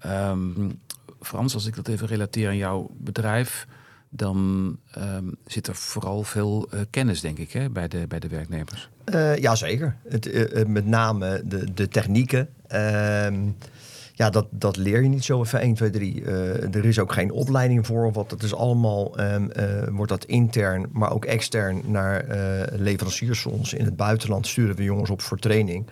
Um, 0.06 0.80
Frans, 1.22 1.54
als 1.54 1.66
ik 1.66 1.76
dat 1.76 1.88
even 1.88 2.08
relateer 2.08 2.48
aan 2.48 2.58
jouw 2.58 2.90
bedrijf 2.98 3.68
dan 4.10 4.78
um, 4.98 5.36
zit 5.46 5.68
er 5.68 5.76
vooral 5.76 6.24
veel 6.24 6.70
kennis, 6.90 7.22
denk 7.22 7.38
ik, 7.38 7.52
hè, 7.52 7.70
bij, 7.70 7.88
de, 7.88 8.06
bij 8.08 8.20
de 8.20 8.28
werknemers. 8.28 8.90
Uh, 9.14 9.38
ja, 9.38 9.56
zeker. 9.56 9.96
Het, 10.08 10.68
met 10.68 10.86
name 10.86 11.42
de, 11.46 11.74
de 11.74 11.88
technieken. 11.88 12.50
Ehm, 14.16 14.24
ja, 14.24 14.30
dat, 14.30 14.48
dat 14.52 14.78
leer 14.78 15.02
je 15.02 15.10
niet 15.10 15.24
zo 15.24 15.42
even 15.42 15.60
1, 15.60 15.74
2, 15.74 15.90
3. 15.90 16.24
er 16.26 16.86
is 16.86 17.00
ook 17.00 17.14
geen 17.14 17.32
opleiding 17.32 17.86
voor. 17.86 18.12
Want 18.12 18.32
het 18.32 18.44
is 18.44 18.56
allemaal, 18.56 19.20
um, 19.20 19.50
wordt 19.92 20.12
dat 20.12 20.26
intern, 20.26 20.86
maar 20.92 21.14
ook 21.14 21.26
extern 21.26 21.82
naar 21.86 22.26
leveranciers 22.72 23.42
van 23.42 23.52
ons 23.52 23.74
in 23.74 23.86
het 23.86 23.96
buitenland 23.96 24.48
sturen 24.48 24.76
we 24.76 24.84
jongens 24.84 25.10
op 25.10 25.22
voor 25.22 25.38
training. 25.38 25.86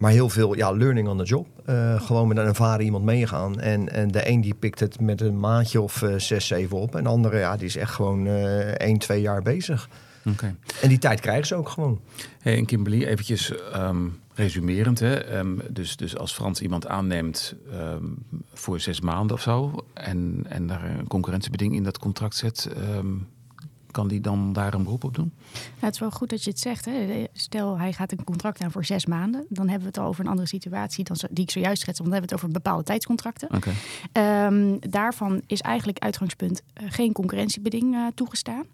Maar 0.00 0.10
heel 0.10 0.28
veel 0.28 0.56
ja, 0.56 0.72
learning 0.72 1.08
on 1.08 1.18
the 1.18 1.24
job. 1.24 1.46
Uh, 1.66 2.00
gewoon 2.00 2.28
met 2.28 2.36
een 2.36 2.46
ervaren 2.46 2.84
iemand 2.84 3.04
meegaan. 3.04 3.60
En, 3.60 3.92
en 3.92 4.10
de 4.10 4.28
een 4.28 4.40
die 4.40 4.54
pikt 4.54 4.80
het 4.80 5.00
met 5.00 5.20
een 5.20 5.40
maandje 5.40 5.80
of 5.80 6.02
uh, 6.02 6.14
zes, 6.16 6.46
zeven 6.46 6.76
op. 6.76 6.94
En 6.94 7.02
de 7.02 7.08
andere 7.08 7.38
ja, 7.38 7.56
die 7.56 7.66
is 7.66 7.76
echt 7.76 7.92
gewoon 7.92 8.26
uh, 8.26 8.58
één, 8.60 8.98
twee 8.98 9.20
jaar 9.20 9.42
bezig. 9.42 9.88
Okay. 10.24 10.54
En 10.82 10.88
die 10.88 10.98
tijd 10.98 11.20
krijgen 11.20 11.46
ze 11.46 11.54
ook 11.54 11.68
gewoon. 11.68 12.00
Hey, 12.40 12.56
en 12.56 12.66
Kimberly, 12.66 13.04
eventjes 13.04 13.52
um, 13.76 14.20
resumerend. 14.34 14.98
Hè? 14.98 15.38
Um, 15.38 15.60
dus, 15.70 15.96
dus 15.96 16.16
als 16.16 16.32
Frans 16.32 16.60
iemand 16.60 16.86
aanneemt 16.86 17.54
um, 17.72 18.18
voor 18.52 18.80
zes 18.80 19.00
maanden 19.00 19.36
of 19.36 19.42
zo... 19.42 19.84
en, 19.94 20.44
en 20.48 20.66
daar 20.66 20.84
een 20.84 21.06
concurrentiebeding 21.06 21.74
in 21.74 21.82
dat 21.82 21.98
contract 21.98 22.36
zet 22.36 22.68
kan 23.90 24.08
die 24.08 24.20
dan 24.20 24.52
daar 24.52 24.74
een 24.74 24.82
beroep 24.82 25.04
op 25.04 25.14
doen? 25.14 25.32
het 25.78 25.94
is 25.94 26.00
wel 26.00 26.10
goed 26.10 26.30
dat 26.30 26.44
je 26.44 26.50
het 26.50 26.58
zegt. 26.58 26.84
Hè. 26.84 27.24
Stel, 27.32 27.78
hij 27.78 27.92
gaat 27.92 28.12
een 28.12 28.24
contract 28.24 28.60
aan 28.60 28.70
voor 28.70 28.84
zes 28.84 29.06
maanden. 29.06 29.46
Dan 29.48 29.68
hebben 29.68 29.82
we 29.82 29.88
het 29.88 29.98
al 29.98 30.06
over 30.06 30.24
een 30.24 30.30
andere 30.30 30.48
situatie 30.48 31.04
dan 31.04 31.16
die 31.30 31.44
ik 31.44 31.50
zojuist 31.50 31.82
schets. 31.82 31.98
Want 31.98 32.10
dan 32.10 32.20
hebben 32.20 32.28
we 32.28 32.34
het 32.34 32.44
over 32.44 32.62
bepaalde 32.62 32.84
tijdscontracten. 32.84 33.48
Okay. 33.54 34.46
Um, 34.46 34.78
daarvan 34.90 35.42
is 35.46 35.60
eigenlijk 35.60 35.98
uitgangspunt 35.98 36.62
uh, 36.82 36.86
geen 36.90 37.12
concurrentiebeding 37.12 37.94
uh, 37.94 38.06
toegestaan. 38.14 38.64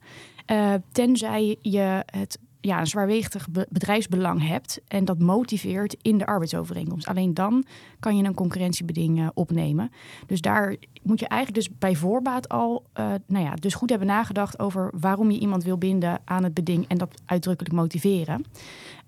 Uh, 0.51 0.75
tenzij 0.93 1.57
je 1.63 2.03
het 2.07 2.39
ja, 2.61 2.81
een 2.81 3.67
bedrijfsbelang 3.69 4.49
hebt 4.49 4.81
en 4.89 5.05
dat 5.05 5.19
motiveert 5.19 5.97
in 6.03 6.19
de 6.19 6.27
arbeidsovereenkomst. 6.27 7.09
Alleen 7.09 7.35
dan 7.35 7.65
kan 8.01 8.17
je 8.17 8.25
een 8.25 8.35
concurrentiebeding 8.35 9.19
uh, 9.19 9.29
opnemen. 9.35 9.91
Dus 10.27 10.41
daar 10.41 10.77
moet 11.03 11.21
je 11.21 11.29
eigenlijk 11.29 11.67
dus 11.67 11.79
bij 11.79 11.95
voorbaat 11.95 12.49
al, 12.49 12.85
uh, 13.01 13.13
nou 13.27 13.45
ja, 13.45 13.55
dus 13.55 13.75
goed 13.75 13.91
hebben 13.91 14.09
nagedacht 14.09 14.59
over 14.59 14.91
waarom 15.01 15.31
je 15.31 15.39
iemand 15.39 15.65
wil 15.65 15.79
binden 15.79 16.21
aan 16.25 16.45
het 16.45 16.55
beding 16.55 16.85
en 16.89 16.99
dat 16.99 17.23
uitdrukkelijk 17.27 17.75
motiveren. 17.75 18.45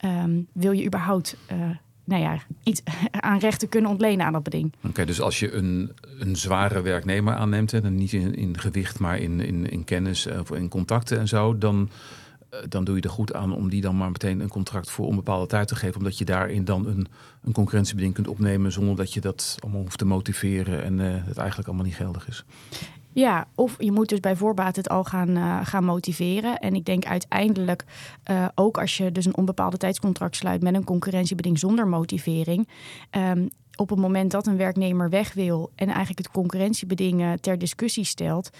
Um, 0.05 0.47
wil 0.53 0.73
je 0.73 0.85
überhaupt 0.85 1.37
nou 2.09 2.23
ja, 2.23 2.39
iets 2.63 2.83
aan 3.11 3.39
rechten 3.39 3.69
kunnen 3.69 3.91
ontlenen 3.91 4.27
aan 4.27 4.33
dat 4.33 4.43
beding. 4.43 4.73
Oké, 4.89 5.05
dus 5.05 5.21
als 5.21 5.39
je 5.39 5.53
een, 5.53 5.93
een 6.19 6.37
zware 6.37 6.81
werknemer 6.81 7.35
aanneemt, 7.35 7.73
en 7.73 7.95
niet 7.95 8.13
in, 8.13 8.35
in 8.35 8.59
gewicht, 8.59 8.99
maar 8.99 9.19
in, 9.19 9.41
in, 9.41 9.71
in 9.71 9.85
kennis 9.85 10.27
of 10.27 10.51
in 10.51 10.69
contacten 10.69 11.19
en 11.19 11.29
zo, 11.29 11.59
dan 11.59 11.91
eh, 12.51 12.61
dan 12.69 12.85
doe 12.85 12.97
je 12.97 13.03
er 13.03 13.11
goed 13.11 13.35
aan 13.35 13.53
om 13.53 13.69
die 13.69 13.81
dan 13.81 13.97
maar 13.97 14.11
meteen 14.11 14.41
een 14.41 14.49
contract 14.49 14.91
voor 14.91 15.07
onbepaalde 15.07 15.47
tijd 15.47 15.69
te 15.69 15.77
geven. 15.77 15.97
Omdat 15.97 16.19
je 16.19 16.25
daarin 16.25 16.65
dan 16.65 16.87
een, 16.87 17.07
een 17.43 17.53
concurrentiebeding 17.53 18.15
kunt 18.15 18.29
opnemen 18.29 18.73
zonder 18.73 18.97
dat 18.97 19.13
je 19.13 19.21
dat 19.21 19.57
allemaal 19.61 19.81
hoeft 19.81 19.99
te 19.99 20.05
motiveren 20.05 20.85
en 20.85 20.99
uh, 20.99 21.15
het 21.25 21.37
eigenlijk 21.37 21.69
allemaal 21.69 21.87
niet 21.87 21.95
geldig 21.95 22.29
is. 22.29 22.45
Ja, 23.19 23.47
of 23.55 23.75
je 23.79 23.93
moet 23.93 24.09
dus 24.09 24.21
bij 24.21 24.37
voorbaat 24.37 24.77
het 24.77 24.89
al 24.89 25.05
gaan, 25.05 25.29
uh, 25.37 25.59
gaan 25.63 25.85
motiveren. 25.85 26.59
En 26.59 26.75
ik 26.75 26.85
denk 26.85 27.05
uiteindelijk, 27.05 27.85
uh, 28.31 28.49
ook 28.55 28.79
als 28.79 28.97
je 28.97 29.13
dus 29.13 29.25
een 29.25 29.37
onbepaalde 29.37 29.77
tijdscontract 29.77 30.37
sluit 30.37 30.63
met 30.63 30.75
een 30.75 30.85
concurrentiebeding 30.85 31.59
zonder 31.59 31.89
motivering, 31.89 32.69
um, 33.11 33.51
op 33.79 33.89
het 33.89 33.99
moment 33.99 34.31
dat 34.31 34.47
een 34.47 34.57
werknemer 34.57 35.11
weg 35.11 35.35
wil 35.35 35.71
en 35.75 35.87
eigenlijk 35.87 36.19
het 36.19 36.31
concurrentiebeding 36.31 37.39
ter 37.41 37.59
discussie 37.59 38.05
stelt 38.05 38.51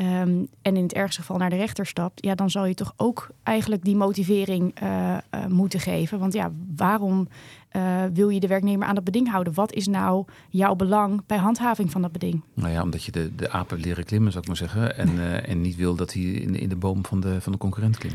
um, 0.00 0.48
en 0.62 0.76
in 0.76 0.82
het 0.82 0.92
ergste 0.92 1.20
geval 1.20 1.36
naar 1.36 1.50
de 1.50 1.56
rechter 1.56 1.86
stapt, 1.86 2.24
ja, 2.24 2.34
dan 2.34 2.50
zal 2.50 2.64
je 2.64 2.74
toch 2.74 2.92
ook 2.96 3.30
eigenlijk 3.42 3.84
die 3.84 3.96
motivering 3.96 4.82
uh, 4.82 5.16
uh, 5.34 5.46
moeten 5.46 5.80
geven. 5.80 6.18
Want 6.18 6.32
ja, 6.32 6.50
waarom 6.76 7.28
uh, 7.72 8.02
wil 8.12 8.28
je 8.28 8.40
de 8.40 8.46
werknemer 8.46 8.88
aan 8.88 8.94
dat 8.94 9.04
beding 9.04 9.30
houden? 9.30 9.54
Wat 9.54 9.72
is 9.72 9.86
nou 9.86 10.24
jouw 10.48 10.74
belang 10.74 11.22
bij 11.26 11.38
handhaving 11.38 11.90
van 11.90 12.02
dat 12.02 12.12
beding? 12.12 12.42
Nou 12.54 12.72
ja, 12.72 12.82
omdat 12.82 13.04
je 13.04 13.12
de, 13.12 13.34
de 13.34 13.50
apen 13.50 13.80
leren 13.80 14.04
klimmen, 14.04 14.32
zou 14.32 14.42
ik 14.42 14.48
maar 14.48 14.58
zeggen, 14.58 14.96
en, 14.96 15.44
en 15.46 15.60
niet 15.60 15.76
wil 15.76 15.94
dat 15.94 16.12
hij 16.12 16.22
in, 16.22 16.54
in 16.54 16.68
de 16.68 16.76
boom 16.76 17.04
van 17.06 17.20
de, 17.20 17.40
van 17.40 17.52
de 17.52 17.58
concurrent 17.58 17.98
klimt. 17.98 18.14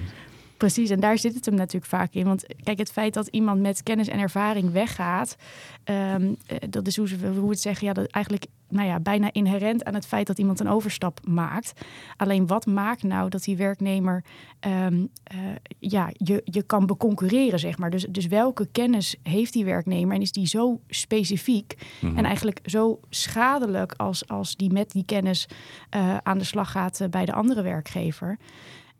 Precies, 0.59 0.89
en 0.89 0.99
daar 0.99 1.17
zit 1.17 1.33
het 1.33 1.45
hem 1.45 1.55
natuurlijk 1.55 1.85
vaak 1.85 2.13
in. 2.13 2.25
Want 2.25 2.45
kijk, 2.63 2.77
het 2.77 2.91
feit 2.91 3.13
dat 3.13 3.27
iemand 3.27 3.61
met 3.61 3.83
kennis 3.83 4.07
en 4.07 4.19
ervaring 4.19 4.71
weggaat, 4.71 5.35
um, 5.85 6.37
dat 6.69 6.87
is 6.87 6.97
hoe, 6.97 7.07
ze, 7.07 7.15
hoe 7.39 7.49
het 7.49 7.59
zeggen, 7.59 7.87
ja, 7.87 7.93
dat 7.93 8.07
eigenlijk 8.07 8.45
nou 8.69 8.87
ja, 8.87 8.99
bijna 8.99 9.29
inherent 9.31 9.85
aan 9.85 9.93
het 9.93 10.05
feit 10.05 10.27
dat 10.27 10.39
iemand 10.39 10.59
een 10.59 10.67
overstap 10.67 11.19
maakt. 11.27 11.73
Alleen 12.17 12.47
wat 12.47 12.65
maakt 12.65 13.03
nou 13.03 13.29
dat 13.29 13.43
die 13.43 13.57
werknemer 13.57 14.23
um, 14.67 15.09
uh, 15.33 15.39
ja, 15.79 16.09
je, 16.13 16.41
je 16.43 16.63
kan 16.63 16.85
beconcurreren, 16.85 17.59
zeg 17.59 17.77
maar. 17.77 17.89
Dus, 17.89 18.05
dus 18.09 18.27
welke 18.27 18.67
kennis 18.71 19.15
heeft 19.23 19.53
die 19.53 19.65
werknemer 19.65 20.15
en 20.15 20.21
is 20.21 20.31
die 20.31 20.47
zo 20.47 20.79
specifiek 20.87 21.75
mm 21.77 22.09
-hmm. 22.09 22.17
en 22.17 22.25
eigenlijk 22.25 22.59
zo 22.65 22.99
schadelijk 23.09 23.93
als, 23.97 24.27
als 24.27 24.55
die 24.55 24.71
met 24.71 24.91
die 24.91 25.05
kennis 25.05 25.47
uh, 25.95 26.17
aan 26.17 26.37
de 26.37 26.43
slag 26.43 26.71
gaat 26.71 26.99
uh, 26.99 27.07
bij 27.07 27.25
de 27.25 27.33
andere 27.33 27.61
werkgever? 27.61 28.37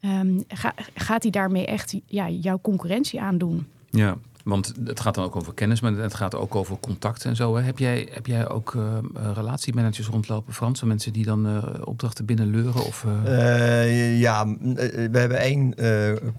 Um, 0.01 0.43
ga, 0.47 0.73
gaat 0.95 1.21
hij 1.21 1.31
daarmee 1.31 1.65
echt 1.65 1.95
ja, 2.05 2.29
jouw 2.29 2.59
concurrentie 2.61 3.21
aandoen? 3.21 3.67
Ja, 3.89 4.17
want 4.49 4.73
het 4.85 4.99
gaat 4.99 5.15
dan 5.15 5.23
ook 5.23 5.35
over 5.35 5.53
kennis, 5.53 5.79
maar 5.79 5.91
het 5.91 6.13
gaat 6.13 6.35
ook 6.35 6.55
over 6.55 6.77
contact 6.79 7.25
en 7.25 7.35
zo. 7.35 7.55
Hè? 7.55 7.63
Heb, 7.63 7.79
jij, 7.79 8.07
heb 8.11 8.25
jij 8.25 8.49
ook 8.49 8.73
uh, 8.73 8.83
relatiemanagers 9.33 10.07
rondlopen, 10.07 10.53
Frans? 10.53 10.83
Mensen 10.83 11.13
die 11.13 11.25
dan 11.25 11.47
uh, 11.47 11.63
opdrachten 11.83 12.25
binnenleuren? 12.25 12.85
Of, 12.85 13.05
ja, 14.17 14.47
we 15.11 15.17
hebben 15.19 15.39
één 15.39 15.75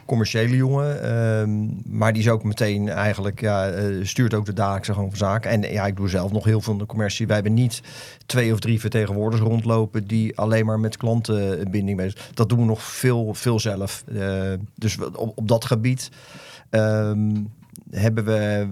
commerciële 0.06 0.56
jongen. 0.56 1.02
Ehm, 1.02 1.98
maar 1.98 2.12
die 2.12 2.22
is 2.22 2.28
ook 2.28 2.44
meteen 2.44 2.88
eigenlijk, 2.88 3.40
ja, 3.40 3.72
stuurt 4.02 4.34
ook 4.34 4.46
de 4.46 4.52
dagelijkse 4.52 4.94
gang 4.94 5.08
van 5.08 5.18
zaken. 5.18 5.50
En 5.50 5.72
ja, 5.72 5.86
ik 5.86 5.96
doe 5.96 6.08
zelf 6.08 6.32
nog 6.32 6.44
heel 6.44 6.60
veel 6.60 6.72
in 6.72 6.78
de 6.78 6.86
commercie. 6.86 7.26
Wij 7.26 7.34
hebben 7.34 7.54
niet 7.54 7.82
twee 8.26 8.52
of 8.52 8.58
drie 8.58 8.80
vertegenwoordigers 8.80 9.48
rondlopen 9.48 10.06
die 10.06 10.38
alleen 10.38 10.66
maar 10.66 10.80
met 10.80 10.96
klantenbinding 10.96 11.96
bezig 11.96 12.18
zijn. 12.18 12.34
Dat 12.34 12.48
doen 12.48 12.58
we 12.58 12.64
nog 12.64 12.82
veel, 12.82 13.34
veel 13.34 13.60
zelf. 13.60 14.04
dus 14.74 14.98
op, 14.98 15.32
op 15.38 15.48
dat 15.48 15.64
gebied. 15.64 16.10
Um, 16.70 17.50
hebben 17.90 18.24
we 18.24 18.68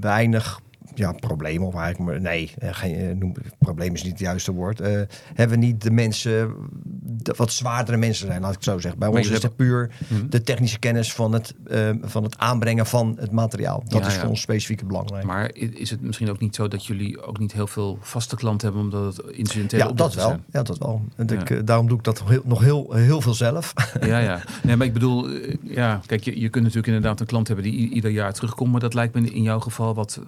weinig 0.00 0.60
ja, 1.00 1.12
probleem 1.12 1.62
of 1.62 1.74
eigenlijk, 1.74 2.20
nee, 2.20 2.50
geen, 2.60 3.18
noem, 3.18 3.34
probleem 3.58 3.94
is 3.94 4.02
niet 4.02 4.12
het 4.12 4.20
juiste 4.20 4.52
woord. 4.52 4.80
Uh, 4.80 4.86
hebben 5.34 5.58
we 5.58 5.64
niet 5.64 5.82
de 5.82 5.90
mensen, 5.90 6.54
de, 7.02 7.34
wat 7.36 7.52
zwaardere 7.52 7.96
mensen 7.96 8.26
zijn, 8.26 8.40
laat 8.40 8.50
ik 8.50 8.56
het 8.56 8.64
zo 8.64 8.78
zeggen. 8.78 8.98
Bij 8.98 9.08
maar 9.08 9.18
ons 9.18 9.28
is 9.28 9.42
het 9.42 9.56
puur 9.56 9.90
hmm. 10.08 10.30
de 10.30 10.42
technische 10.42 10.78
kennis 10.78 11.12
van 11.12 11.32
het, 11.32 11.54
uh, 11.66 11.90
van 12.02 12.22
het 12.22 12.38
aanbrengen 12.38 12.86
van 12.86 13.16
het 13.20 13.32
materiaal. 13.32 13.82
Dat 13.86 14.00
ja, 14.00 14.06
is 14.06 14.14
voor 14.14 14.22
ja. 14.22 14.28
ons 14.28 14.40
specifiek 14.40 14.86
belangrijk. 14.86 15.24
Maar 15.24 15.50
is 15.54 15.90
het 15.90 16.00
misschien 16.00 16.30
ook 16.30 16.40
niet 16.40 16.54
zo 16.54 16.68
dat 16.68 16.86
jullie 16.86 17.22
ook 17.22 17.38
niet 17.38 17.52
heel 17.52 17.66
veel 17.66 17.98
vaste 18.00 18.36
klanten 18.36 18.66
hebben, 18.66 18.84
omdat 18.84 19.16
het 19.16 19.36
incidenteel 19.36 19.78
ja, 19.78 19.92
dat 19.92 20.14
wel. 20.14 20.28
Zijn? 20.28 20.44
Ja, 20.52 20.62
dat 20.62 20.78
wel. 20.78 21.04
En 21.16 21.28
ik, 21.28 21.66
daarom 21.66 21.88
doe 21.88 21.98
ik 21.98 22.04
dat 22.04 22.22
heel, 22.24 22.42
nog 22.44 22.60
heel, 22.60 22.92
heel 22.92 23.20
veel 23.20 23.34
zelf. 23.34 23.72
Ja, 24.00 24.18
ja. 24.18 24.42
Nee, 24.62 24.76
maar 24.76 24.86
ik 24.86 24.92
bedoel, 24.92 25.28
ja, 25.62 26.00
kijk, 26.06 26.24
je, 26.24 26.40
je 26.40 26.48
kunt 26.48 26.64
natuurlijk 26.64 26.86
inderdaad 26.86 27.20
een 27.20 27.26
klant 27.26 27.46
hebben 27.46 27.64
die 27.64 27.88
ieder 27.88 28.10
jaar 28.10 28.32
terugkomt, 28.32 28.70
maar 28.70 28.80
dat 28.80 28.94
lijkt 28.94 29.14
me 29.14 29.30
in 29.30 29.42
jouw 29.42 29.60
geval 29.60 29.94
wat 29.94 30.20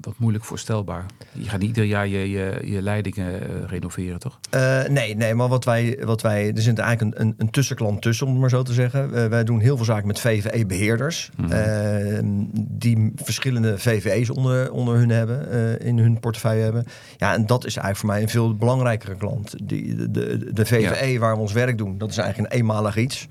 wat 0.00 0.09
moeilijk 0.18 0.44
voorstelbaar. 0.44 1.06
Je 1.32 1.48
gaat 1.48 1.60
niet 1.60 1.68
ieder 1.68 1.84
jaar 1.84 2.06
je, 2.06 2.30
je, 2.30 2.60
je 2.64 2.82
leidingen 2.82 3.32
uh, 3.32 3.64
renoveren, 3.66 4.18
toch? 4.18 4.38
Uh, 4.54 4.82
nee, 4.84 5.16
nee, 5.16 5.34
maar 5.34 5.48
wat 5.48 5.64
wij, 5.64 5.98
wat 6.04 6.22
wij, 6.22 6.52
er 6.54 6.62
zit 6.62 6.78
eigenlijk 6.78 7.18
een, 7.18 7.26
een, 7.26 7.34
een 7.38 7.50
tussenklant 7.50 8.02
tussen, 8.02 8.26
om 8.26 8.32
het 8.32 8.40
maar 8.40 8.50
zo 8.50 8.62
te 8.62 8.72
zeggen. 8.72 9.10
Uh, 9.14 9.26
wij 9.26 9.44
doen 9.44 9.60
heel 9.60 9.76
veel 9.76 9.84
zaken 9.84 10.06
met 10.06 10.20
VVE-beheerders, 10.20 11.30
mm 11.36 11.50
-hmm. 11.50 12.50
die 12.52 13.12
verschillende 13.14 13.78
VVE's 13.78 14.30
onder, 14.30 14.72
onder 14.72 14.96
hun 14.96 15.10
hebben, 15.10 15.80
in 15.80 15.98
hun 15.98 16.20
portefeuille 16.20 16.62
hebben. 16.62 16.84
Ja, 17.16 17.34
en 17.34 17.46
dat 17.46 17.64
is 17.64 17.76
eigenlijk 17.76 17.96
voor 17.96 18.08
mij 18.08 18.22
een 18.22 18.28
veel 18.28 18.56
belangrijkere 18.56 19.14
klant. 19.16 19.54
Die, 19.68 19.94
de, 19.94 20.10
de, 20.10 20.52
de 20.52 20.66
VVE 20.66 21.06
ja. 21.06 21.18
waar 21.18 21.34
we 21.34 21.40
ons 21.40 21.52
werk 21.52 21.78
doen, 21.78 21.98
dat 21.98 22.10
is 22.10 22.16
eigenlijk 22.16 22.52
een 22.52 22.58
eenmalig 22.58 22.96
iets. 22.96 23.26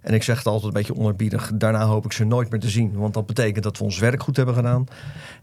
En 0.00 0.14
ik 0.14 0.22
zeg 0.22 0.36
het 0.36 0.46
altijd 0.46 0.64
een 0.64 0.80
beetje 0.80 0.96
onerbiedig, 0.96 1.50
daarna 1.54 1.84
hoop 1.84 2.04
ik 2.04 2.12
ze 2.12 2.24
nooit 2.24 2.50
meer 2.50 2.60
te 2.60 2.68
zien, 2.68 2.92
want 2.92 3.14
dat 3.14 3.26
betekent 3.26 3.64
dat 3.64 3.78
we 3.78 3.84
ons 3.84 3.98
werk 3.98 4.22
goed 4.22 4.36
hebben 4.36 4.54
gedaan. 4.54 4.86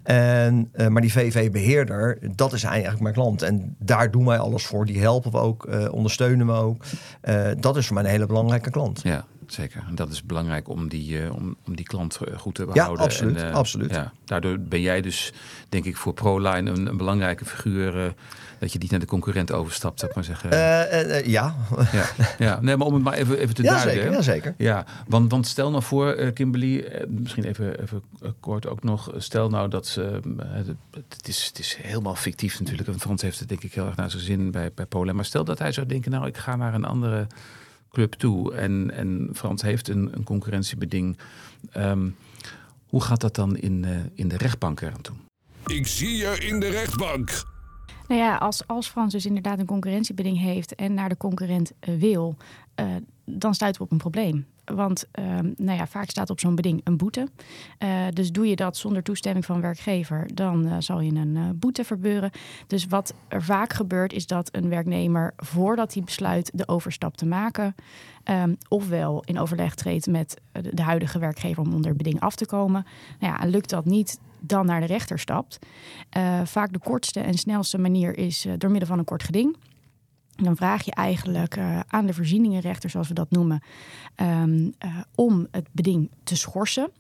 En, 0.03 0.69
uh, 0.77 0.87
maar 0.87 1.01
die 1.01 1.11
VV-beheerder, 1.11 2.19
dat 2.35 2.53
is 2.53 2.63
eigenlijk 2.63 3.01
mijn 3.01 3.13
klant. 3.13 3.41
En 3.41 3.75
daar 3.79 4.11
doen 4.11 4.25
wij 4.25 4.37
alles 4.37 4.65
voor. 4.65 4.85
Die 4.85 4.99
helpen 4.99 5.31
we 5.31 5.37
ook, 5.37 5.67
uh, 5.69 5.93
ondersteunen 5.93 6.47
we 6.47 6.53
ook. 6.53 6.83
Uh, 7.23 7.47
dat 7.59 7.77
is 7.77 7.85
voor 7.85 7.95
mij 7.95 8.03
een 8.03 8.09
hele 8.09 8.25
belangrijke 8.25 8.69
klant. 8.69 9.01
Ja, 9.03 9.25
zeker. 9.47 9.83
En 9.87 9.95
dat 9.95 10.09
is 10.09 10.23
belangrijk 10.23 10.69
om 10.69 10.87
die, 10.87 11.33
om, 11.33 11.55
om 11.65 11.75
die 11.75 11.85
klant 11.85 12.19
goed 12.35 12.55
te 12.55 12.65
behouden. 12.65 12.97
Ja, 12.97 13.03
absoluut. 13.03 13.35
En, 13.35 13.53
absoluut. 13.53 13.91
Ja, 13.91 14.11
daardoor 14.25 14.59
ben 14.59 14.81
jij 14.81 15.01
dus, 15.01 15.33
denk 15.69 15.85
ik, 15.85 15.97
voor 15.97 16.13
ProLine 16.13 16.71
een, 16.71 16.85
een 16.85 16.97
belangrijke 16.97 17.45
figuur 17.45 18.13
dat 18.59 18.73
je 18.73 18.79
niet 18.79 18.91
naar 18.91 18.99
de 18.99 19.05
concurrent 19.05 19.51
overstapt, 19.51 19.99
zou 19.99 20.11
ik 20.11 20.17
maar 20.17 20.25
zeggen. 20.25 20.49
Ja. 21.29 21.55
ja. 21.91 22.05
Ja, 22.37 22.59
nee, 22.61 22.77
maar 22.77 22.87
om 22.87 22.93
het 22.93 23.03
maar 23.03 23.13
even, 23.13 23.37
even 23.37 23.55
te 23.55 23.63
ja, 23.63 23.69
duiden. 23.69 23.93
Zeker, 23.93 24.11
ja, 24.11 24.21
zeker. 24.21 24.53
Ja, 24.57 24.85
want, 25.07 25.31
want 25.31 25.47
stel 25.47 25.69
nou 25.69 25.83
voor, 25.83 26.31
Kimberly, 26.31 27.05
misschien 27.07 27.43
even, 27.43 27.81
even 27.81 28.01
kort 28.39 28.67
ook 28.67 28.83
nog. 28.83 29.11
Stel 29.17 29.49
nou 29.49 29.69
dat 29.69 29.87
ze, 29.87 30.19
het, 30.91 31.27
is, 31.27 31.45
het 31.45 31.59
is 31.59 31.77
helemaal 31.81 32.15
fictief 32.15 32.59
natuurlijk. 32.59 32.87
Want 32.87 33.01
Frans 33.01 33.21
heeft 33.21 33.39
het 33.39 33.49
denk 33.49 33.63
ik 33.63 33.73
heel 33.73 33.85
erg 33.85 33.95
naar 33.95 34.11
zijn 34.11 34.23
zin 34.23 34.51
bij, 34.51 34.71
bij 34.75 34.85
Polen. 34.85 35.15
Maar 35.15 35.25
stel 35.25 35.43
dat 35.43 35.59
hij 35.59 35.71
zou 35.71 35.87
denken, 35.87 36.11
nou 36.11 36.27
ik 36.27 36.37
ga 36.37 36.55
naar 36.55 36.73
een 36.73 36.85
andere 36.85 37.27
club 37.97 38.13
toe. 38.13 38.53
En, 38.53 38.91
en 38.93 39.29
Frans 39.33 39.61
heeft 39.61 39.87
een, 39.87 40.09
een 40.13 40.23
concurrentiebeding. 40.23 41.17
Um, 41.77 42.15
hoe 42.87 43.01
gaat 43.01 43.21
dat 43.21 43.35
dan 43.35 43.57
in, 43.57 43.85
in 44.13 44.27
de 44.27 44.37
rechtbank 44.37 44.81
eraan 44.81 45.01
toe? 45.01 45.15
Ik 45.65 45.87
zie 45.87 46.17
je 46.17 46.37
in 46.39 46.59
de 46.59 46.69
rechtbank. 46.69 47.43
Nou 48.07 48.21
ja, 48.21 48.35
als, 48.35 48.67
als 48.67 48.87
Frans 48.87 49.13
dus 49.13 49.25
inderdaad 49.25 49.59
een 49.59 49.65
concurrentiebeding 49.65 50.39
heeft 50.39 50.75
en 50.75 50.93
naar 50.93 51.09
de 51.09 51.17
concurrent 51.17 51.71
uh, 51.71 51.99
wil, 51.99 52.37
uh, 52.79 52.85
dan 53.25 53.53
stuiten 53.53 53.81
we 53.81 53.87
op 53.87 53.91
een 53.91 53.97
probleem. 53.97 54.45
Want 54.65 55.05
uh, 55.19 55.25
nou 55.55 55.77
ja, 55.77 55.87
vaak 55.87 56.09
staat 56.09 56.29
op 56.29 56.39
zo'n 56.39 56.55
beding 56.55 56.81
een 56.83 56.97
boete. 56.97 57.27
Uh, 57.83 58.05
dus 58.13 58.31
doe 58.31 58.47
je 58.47 58.55
dat 58.55 58.77
zonder 58.77 59.03
toestemming 59.03 59.45
van 59.45 59.61
werkgever, 59.61 60.29
dan 60.33 60.65
uh, 60.65 60.75
zal 60.79 60.99
je 60.99 61.11
een 61.11 61.57
boete 61.59 61.83
verbeuren. 61.83 62.31
Dus 62.67 62.85
wat 62.85 63.13
er 63.27 63.43
vaak 63.43 63.73
gebeurt, 63.73 64.13
is 64.13 64.27
dat 64.27 64.49
een 64.55 64.69
werknemer 64.69 65.33
voordat 65.37 65.93
hij 65.93 66.03
besluit 66.03 66.51
de 66.53 66.67
overstap 66.67 67.17
te 67.17 67.25
maken, 67.25 67.75
um, 68.23 68.57
ofwel 68.67 69.23
in 69.25 69.39
overleg 69.39 69.75
treedt 69.75 70.07
met 70.07 70.41
de 70.51 70.81
huidige 70.81 71.19
werkgever 71.19 71.63
om 71.63 71.73
onder 71.73 71.95
beding 71.95 72.19
af 72.19 72.35
te 72.35 72.45
komen. 72.45 72.85
Nou 73.19 73.33
ja, 73.33 73.47
lukt 73.49 73.69
dat 73.69 73.85
niet, 73.85 74.19
dan 74.39 74.65
naar 74.65 74.79
de 74.79 74.85
rechter 74.85 75.19
stapt. 75.19 75.59
Vaak 76.43 76.73
de 76.73 76.79
kortste 76.79 77.19
en 77.19 77.33
snelste 77.33 77.77
manier 77.77 78.17
is 78.17 78.47
door 78.57 78.71
middel 78.71 78.89
van 78.89 78.99
een 78.99 79.05
kort 79.05 79.23
geding. 79.23 79.57
Dan 80.43 80.55
vraag 80.55 80.83
je 80.83 80.91
eigenlijk 80.91 81.57
uh, 81.57 81.79
aan 81.87 82.05
de 82.05 82.13
voorzieningenrechter, 82.13 82.89
zoals 82.89 83.07
we 83.07 83.13
dat 83.13 83.31
noemen, 83.31 83.61
um, 84.15 84.73
om 85.15 85.47
het 85.51 85.67
beding 85.71 86.09
te 86.23 86.35
schorsen. 86.35 86.91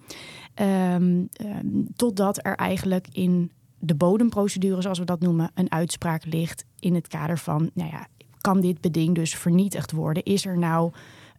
Um, 0.55 1.29
um, 1.41 1.87
totdat 1.95 2.45
er 2.45 2.55
eigenlijk 2.55 3.07
in 3.11 3.51
de 3.79 3.95
bodemprocedure, 3.95 4.81
zoals 4.81 4.99
we 4.99 5.05
dat 5.05 5.19
noemen, 5.19 5.51
een 5.53 5.71
uitspraak 5.71 6.25
ligt 6.25 6.65
in 6.79 6.95
het 6.95 7.07
kader 7.07 7.37
van, 7.37 7.69
nou 7.73 7.89
ja, 7.89 8.07
kan 8.41 8.61
dit 8.61 8.81
beding 8.81 9.15
dus 9.15 9.35
vernietigd 9.35 9.91
worden? 9.91 10.23
Is 10.23 10.45
er 10.45 10.57
nou 10.57 10.91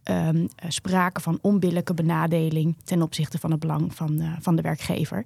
um, 0.03 0.47
sprake 0.67 1.21
van 1.21 1.39
onbillijke 1.41 1.93
benadeling 1.93 2.75
ten 2.83 3.01
opzichte 3.01 3.39
van 3.39 3.51
het 3.51 3.59
belang 3.59 3.95
van, 3.95 4.21
van 4.39 4.55
de 4.55 4.61
werkgever? 4.61 5.25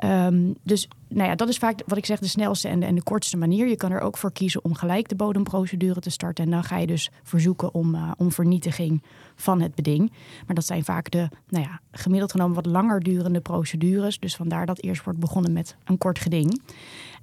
Ehm, 0.00 0.52
dus 0.62 0.88
nou 1.08 1.28
ja, 1.28 1.34
dat 1.34 1.48
is 1.48 1.58
vaak 1.58 1.82
wat 1.86 1.98
ik 1.98 2.06
zeg 2.06 2.18
de 2.18 2.28
snelste 2.28 2.68
en 2.68 2.80
de, 2.80 2.86
en 2.86 2.94
de 2.94 3.02
kortste 3.02 3.36
manier. 3.36 3.68
Je 3.68 3.76
kan 3.76 3.90
er 3.90 4.00
ook 4.00 4.16
voor 4.16 4.32
kiezen 4.32 4.64
om 4.64 4.74
gelijk 4.74 5.08
de 5.08 5.14
bodemprocedure 5.14 6.00
te 6.00 6.10
starten. 6.10 6.44
En 6.44 6.50
dan 6.50 6.64
ga 6.64 6.78
je 6.78 6.86
dus 6.86 7.10
verzoeken 7.22 7.74
om, 7.74 7.94
uh, 7.94 8.10
om 8.16 8.32
vernietiging 8.32 9.02
van 9.36 9.60
het 9.60 9.74
beding. 9.74 10.12
Maar 10.46 10.54
dat 10.54 10.66
zijn 10.66 10.84
vaak 10.84 11.10
de 11.10 11.28
nou 11.48 11.64
ja, 11.64 11.80
gemiddeld 11.92 12.30
genomen 12.30 12.54
wat 12.54 12.66
langer 12.66 13.00
durende 13.00 13.40
procedures. 13.40 14.18
Dus 14.18 14.36
vandaar 14.36 14.66
dat 14.66 14.82
eerst 14.82 15.04
wordt 15.04 15.18
begonnen 15.18 15.52
met 15.52 15.76
een 15.84 15.98
kort 15.98 16.18
geding. 16.18 16.60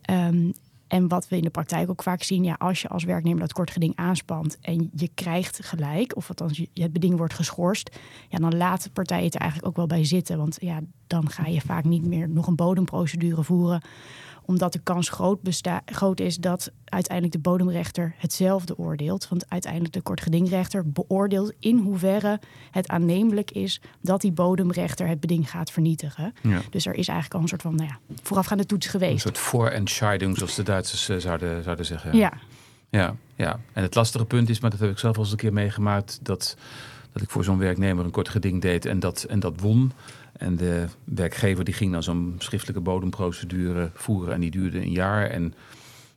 Um, 0.10 0.54
en 0.88 1.08
wat 1.08 1.28
we 1.28 1.36
in 1.36 1.42
de 1.42 1.50
praktijk 1.50 1.90
ook 1.90 2.04
vaak 2.04 2.24
zien, 2.24 2.44
ja, 2.44 2.56
als 2.58 2.82
je 2.82 2.88
als 2.88 3.04
werknemer 3.04 3.40
dat 3.40 3.54
kort 3.54 3.72
geding 3.72 3.96
aanspant 3.96 4.58
en 4.62 4.90
je 4.94 5.10
krijgt 5.14 5.66
gelijk, 5.66 6.16
of 6.16 6.30
althans 6.30 6.62
het 6.74 6.94
beding 6.94 7.18
wordt 7.18 7.34
geschorst, 7.34 8.00
ja, 8.30 8.38
dan 8.38 8.58
laat 8.58 8.84
de 8.84 8.90
partij 8.90 9.24
het 9.24 9.36
er 9.36 9.42
eigenlijk 9.42 9.70
ook 9.70 9.76
wel 9.76 9.88
bij 9.88 10.06
zitten. 10.06 10.38
Want 10.38 10.58
ja, 10.60 10.80
dan 11.08 11.30
ga 11.30 11.46
je 11.46 11.62
vaak 11.62 11.84
niet 11.84 12.06
meer 12.06 12.30
nog 12.30 12.48
een 12.48 12.56
bodemprocedure 12.56 13.44
voeren 13.44 13.82
omdat 14.48 14.74
de 14.74 14.80
kans 14.80 15.10
groot, 15.10 15.40
groot 15.86 16.20
is 16.20 16.38
dat 16.38 16.72
uiteindelijk 16.86 17.36
de 17.36 17.50
bodemrechter 17.50 18.16
hetzelfde 18.18 18.78
oordeelt. 18.78 19.28
Want 19.30 19.50
uiteindelijk 19.50 19.94
de 19.94 20.02
kortgedingrechter 20.02 20.92
beoordeelt 20.92 21.54
in 21.60 21.78
hoeverre 21.78 22.40
het 22.72 22.88
aannemelijk 22.88 23.52
is 23.52 23.82
dat 24.02 24.22
die 24.22 24.32
bodemrechter 24.32 25.08
het 25.08 25.20
beding 25.20 25.50
gaat 25.50 25.72
vernietigen. 25.72 26.34
Dus 26.70 26.86
er 26.86 26.96
is 26.96 27.08
eigenlijk 27.08 27.34
al 27.34 27.42
een 27.42 27.48
soort 27.48 27.62
van 27.62 27.76
nou 27.76 27.90
ja, 27.90 28.16
voorafgaande 28.24 28.66
toets 28.66 28.88
geweest. 28.88 29.14
Een 29.14 29.20
soort 29.20 29.38
voorentscheiding, 29.38 30.38
zoals 30.38 30.56
de 30.56 30.64
Duitsers 30.64 31.10
uh, 31.10 31.18
zouden, 31.18 31.64
zouden 31.64 31.86
zeggen. 31.86 32.18
Ja. 32.18 32.34
ja. 32.90 33.16
Ja, 33.36 33.60
en 33.74 33.84
het 33.84 33.96
lastige 33.96 34.26
punt 34.26 34.50
is, 34.50 34.60
maar 34.60 34.70
dat 34.70 34.80
heb 34.80 34.90
ik 34.90 34.98
zelf 34.98 35.16
al 35.16 35.22
eens 35.22 35.32
een 35.32 35.38
keer 35.38 35.54
meegemaakt, 35.54 36.20
dat, 36.22 36.58
dat 37.12 37.22
ik 37.22 37.30
voor 37.30 37.44
zo'n 37.44 37.58
werknemer 37.58 38.06
een 38.06 38.12
kort 38.12 38.30
geding 38.30 38.62
deed 38.62 38.86
en 38.86 39.00
dat, 39.00 39.24
en 39.24 39.40
dat 39.40 39.60
won. 39.60 39.92
En 40.38 40.56
de 40.56 40.86
werkgever 41.04 41.64
die 41.64 41.74
ging 41.74 41.92
dan 41.92 42.04
zo'n 42.04 42.36
schriftelijke 42.38 42.82
bodemprocedure 42.82 43.92
voeren 43.94 44.34
en 44.34 44.40
die 44.40 44.52
duurde 44.52 44.82
een 44.82 44.92
jaar. 44.92 45.30
En 45.30 45.54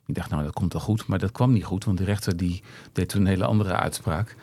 ik 0.05 0.15
dacht, 0.15 0.29
nou 0.29 0.43
dat 0.43 0.53
komt 0.53 0.73
wel 0.73 0.81
goed. 0.81 1.07
Maar 1.07 1.19
dat 1.19 1.31
kwam 1.31 1.53
niet 1.53 1.63
goed, 1.63 1.85
want 1.85 1.97
de 1.97 2.03
rechter 2.03 2.37
die 2.37 2.63
deed 2.91 3.09
toen 3.09 3.21
een 3.21 3.27
hele 3.27 3.45
andere 3.45 3.73
uitspraak. 3.73 4.35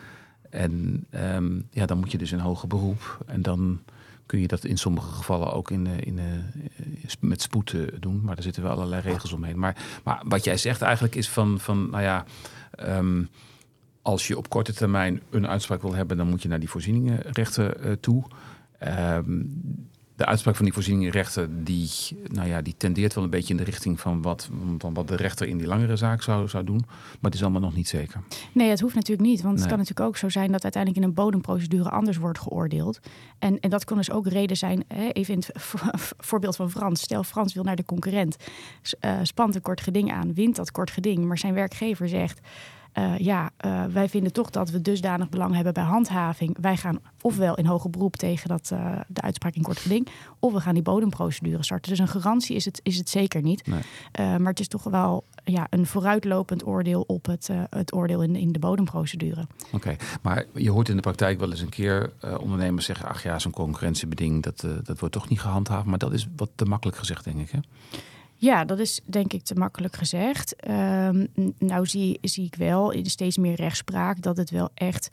En 0.49 1.05
um, 1.35 1.67
ja, 1.71 1.85
dan 1.85 1.97
moet 1.97 2.11
je 2.11 2.17
dus 2.17 2.31
een 2.31 2.39
hoger 2.39 2.67
beroep. 2.67 3.17
En 3.25 3.41
dan 3.41 3.79
kun 4.25 4.39
je 4.39 4.47
dat 4.47 4.63
in 4.63 4.77
sommige 4.77 5.11
gevallen 5.11 5.53
ook 5.53 5.71
in, 5.71 5.87
in, 5.87 6.19
met 7.19 7.41
spoed 7.41 7.73
eh, 7.73 7.81
doen. 7.99 8.21
Maar 8.23 8.35
daar 8.35 8.43
zitten 8.43 8.63
wel 8.63 8.71
allerlei 8.71 9.01
regels 9.01 9.31
omheen. 9.31 9.59
Maar, 9.59 9.75
maar 10.03 10.21
wat 10.25 10.43
jij 10.43 10.57
zegt 10.57 10.81
eigenlijk 10.81 11.15
is 11.15 11.29
van, 11.29 11.59
van 11.59 11.89
nou 11.89 12.03
ja... 12.03 12.25
Um, 12.79 13.29
als 14.01 14.27
je 14.27 14.37
op 14.37 14.49
korte 14.49 14.73
termijn 14.73 15.21
een 15.29 15.47
uitspraak 15.47 15.81
wil 15.81 15.93
hebben, 15.93 16.17
dan 16.17 16.27
moet 16.27 16.41
je 16.41 16.47
naar 16.47 16.59
die 16.59 16.69
voorzieningenrechter 16.69 17.85
uh, 17.85 17.91
toe. 17.99 18.23
Ehm, 18.79 19.41
de 20.19 20.25
uitspraak 20.25 20.55
van 20.55 20.65
die 20.65 20.73
voorzieningenrechter, 20.73 21.63
die, 21.63 21.89
nou 22.23 22.47
ja, 22.47 22.61
die 22.61 22.75
tendeert 22.77 23.13
wel 23.13 23.23
een 23.23 23.29
beetje 23.29 23.53
in 23.53 23.57
de 23.57 23.63
richting 23.63 23.99
van 23.99 24.21
wat, 24.21 24.49
van 24.77 24.93
wat 24.93 25.07
de 25.07 25.15
rechter 25.15 25.47
in 25.47 25.57
die 25.57 25.67
langere 25.67 25.95
zaak 25.95 26.21
zou, 26.21 26.47
zou 26.47 26.63
doen. 26.63 26.81
Maar 26.87 27.17
het 27.21 27.33
is 27.33 27.41
allemaal 27.41 27.61
nog 27.61 27.75
niet 27.75 27.87
zeker. 27.87 28.21
Nee, 28.51 28.69
het 28.69 28.79
hoeft 28.79 28.95
natuurlijk 28.95 29.27
niet. 29.27 29.41
Want 29.41 29.59
het 29.59 29.67
kan 29.67 29.77
natuurlijk 29.77 30.07
ook 30.07 30.17
zo 30.17 30.29
zijn 30.29 30.51
dat 30.51 30.63
uiteindelijk 30.63 31.03
in 31.03 31.09
een 31.09 31.15
bodemprocedure 31.15 31.89
anders 31.89 32.17
wordt 32.17 32.39
geoordeeld. 32.39 32.99
En, 33.39 33.59
en 33.59 33.69
dat 33.69 33.85
kan 33.85 33.97
dus 33.97 34.11
ook 34.11 34.27
reden 34.27 34.57
zijn, 34.57 34.83
hè, 34.87 35.09
even 35.09 35.33
in 35.33 35.39
het 35.39 35.51
voorbeeld 36.27 36.55
van 36.55 36.71
Frans. 36.71 37.01
Stel, 37.01 37.23
Frans 37.23 37.53
wil 37.53 37.63
naar 37.63 37.75
de 37.75 37.85
concurrent, 37.85 38.35
uh, 39.05 39.19
spant 39.23 39.55
een 39.55 39.61
kort 39.61 39.81
geding 39.81 40.11
aan, 40.11 40.33
wint 40.33 40.55
dat 40.55 40.71
kort 40.71 40.91
geding, 40.91 41.25
maar 41.25 41.37
zijn 41.37 41.53
werkgever 41.53 42.09
zegt. 42.09 42.39
Uh, 42.97 43.17
ja, 43.17 43.49
uh, 43.65 43.85
wij 43.85 44.09
vinden 44.09 44.33
toch 44.33 44.49
dat 44.49 44.69
we 44.69 44.81
dusdanig 44.81 45.29
belang 45.29 45.55
hebben 45.55 45.73
bij 45.73 45.83
handhaving. 45.83 46.57
Wij 46.61 46.77
gaan 46.77 46.99
ofwel 47.21 47.55
in 47.55 47.65
hoger 47.65 47.89
beroep 47.89 48.15
tegen 48.15 48.49
dat, 48.49 48.69
uh, 48.73 48.99
de 49.07 49.21
uitspraak 49.21 49.55
in 49.55 49.61
kort 49.61 49.77
geding, 49.77 50.07
of 50.39 50.53
we 50.53 50.59
gaan 50.59 50.73
die 50.73 50.83
bodemprocedure 50.83 51.63
starten. 51.63 51.89
Dus 51.89 51.99
een 51.99 52.07
garantie 52.07 52.55
is 52.55 52.65
het, 52.65 52.79
is 52.83 52.97
het 52.97 53.09
zeker 53.09 53.41
niet. 53.41 53.67
Nee. 53.67 54.39
maar 54.39 54.49
het 54.49 54.59
is 54.59 54.67
toch 54.67 54.83
wel 54.83 55.23
ja, 55.43 55.67
een 55.69 55.85
vooruitlopend 55.85 56.65
oordeel 56.65 57.03
op 57.07 57.25
het, 57.25 57.49
het 57.69 57.93
oordeel 57.93 58.23
in, 58.23 58.35
in 58.35 58.51
de 58.51 58.59
bodemprocedure. 58.59 59.47
Oké, 59.71 59.95
maar 60.21 60.45
je 60.53 60.71
hoort 60.71 60.89
in 60.89 60.95
de 60.95 61.01
praktijk 61.01 61.39
wel 61.39 61.51
eens 61.51 61.61
een 61.61 61.69
keer 61.69 62.11
ondernemers 62.39 62.85
zeggen: 62.85 63.07
ach 63.07 63.23
ja, 63.23 63.39
zo'n 63.39 63.51
concurrentiebeding, 63.51 64.43
dat, 64.43 64.65
dat 64.83 64.99
wordt 64.99 65.15
toch 65.15 65.29
niet 65.29 65.41
gehandhaafd. 65.41 65.85
Maar 65.85 65.97
dat 65.97 66.13
is 66.13 66.27
wat 66.35 66.49
te 66.55 66.65
makkelijk 66.65 66.97
gezegd, 66.97 67.23
denk 67.23 67.39
ik. 67.39 67.51
Hè? 67.51 67.59
Ja, 68.41 68.65
dat 68.65 68.79
is 68.79 68.99
denk 69.05 69.33
ik 69.33 69.43
te 69.43 69.55
makkelijk 69.55 69.95
gezegd. 69.95 70.69
Um, 70.69 71.27
nou 71.57 71.85
zie, 71.85 72.19
zie 72.21 72.45
ik 72.45 72.55
wel 72.55 72.91
in 72.91 73.05
steeds 73.05 73.37
meer 73.37 73.55
rechtspraak 73.55 74.21
dat 74.21 74.37
het 74.37 74.49
wel 74.49 74.69
echt 74.73 75.09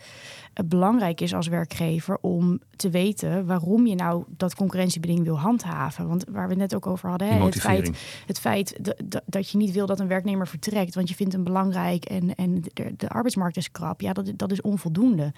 belangrijk 0.65 1.21
is 1.21 1.35
als 1.35 1.47
werkgever 1.47 2.19
om 2.21 2.61
te 2.77 2.91
weten 2.91 3.47
waarom 3.47 3.87
je 3.87 3.95
nou 3.95 4.25
dat 4.29 4.55
concurrentiebeding 4.55 5.25
wil 5.25 5.39
handhaven. 5.39 6.09
Want 6.09 6.25
waar 6.31 6.45
we 6.45 6.51
het 6.51 6.59
net 6.59 6.75
ook 6.75 6.87
over 6.87 7.09
hadden, 7.09 7.29
hè, 7.29 7.45
het 7.45 7.61
feit, 7.61 7.91
het 8.27 8.41
feit 8.41 8.95
dat 9.27 9.51
je 9.51 9.59
niet 9.59 9.73
wil 9.73 9.87
dat 9.87 10.01
een 10.01 10.09
werknemer 10.09 10.49
vertrekt, 10.49 10.95
want 10.95 11.09
je 11.09 11.15
vindt 11.15 11.33
hem 11.33 11.45
belangrijk 11.45 12.05
en, 12.05 12.35
en 12.35 12.61
de, 12.61 12.95
de 12.97 13.09
arbeidsmarkt 13.09 13.57
is 13.57 13.71
krap, 13.71 14.01
ja, 14.01 14.13
dat, 14.13 14.33
dat 14.37 14.53
is 14.53 14.61
onvoldoende. 14.61 15.33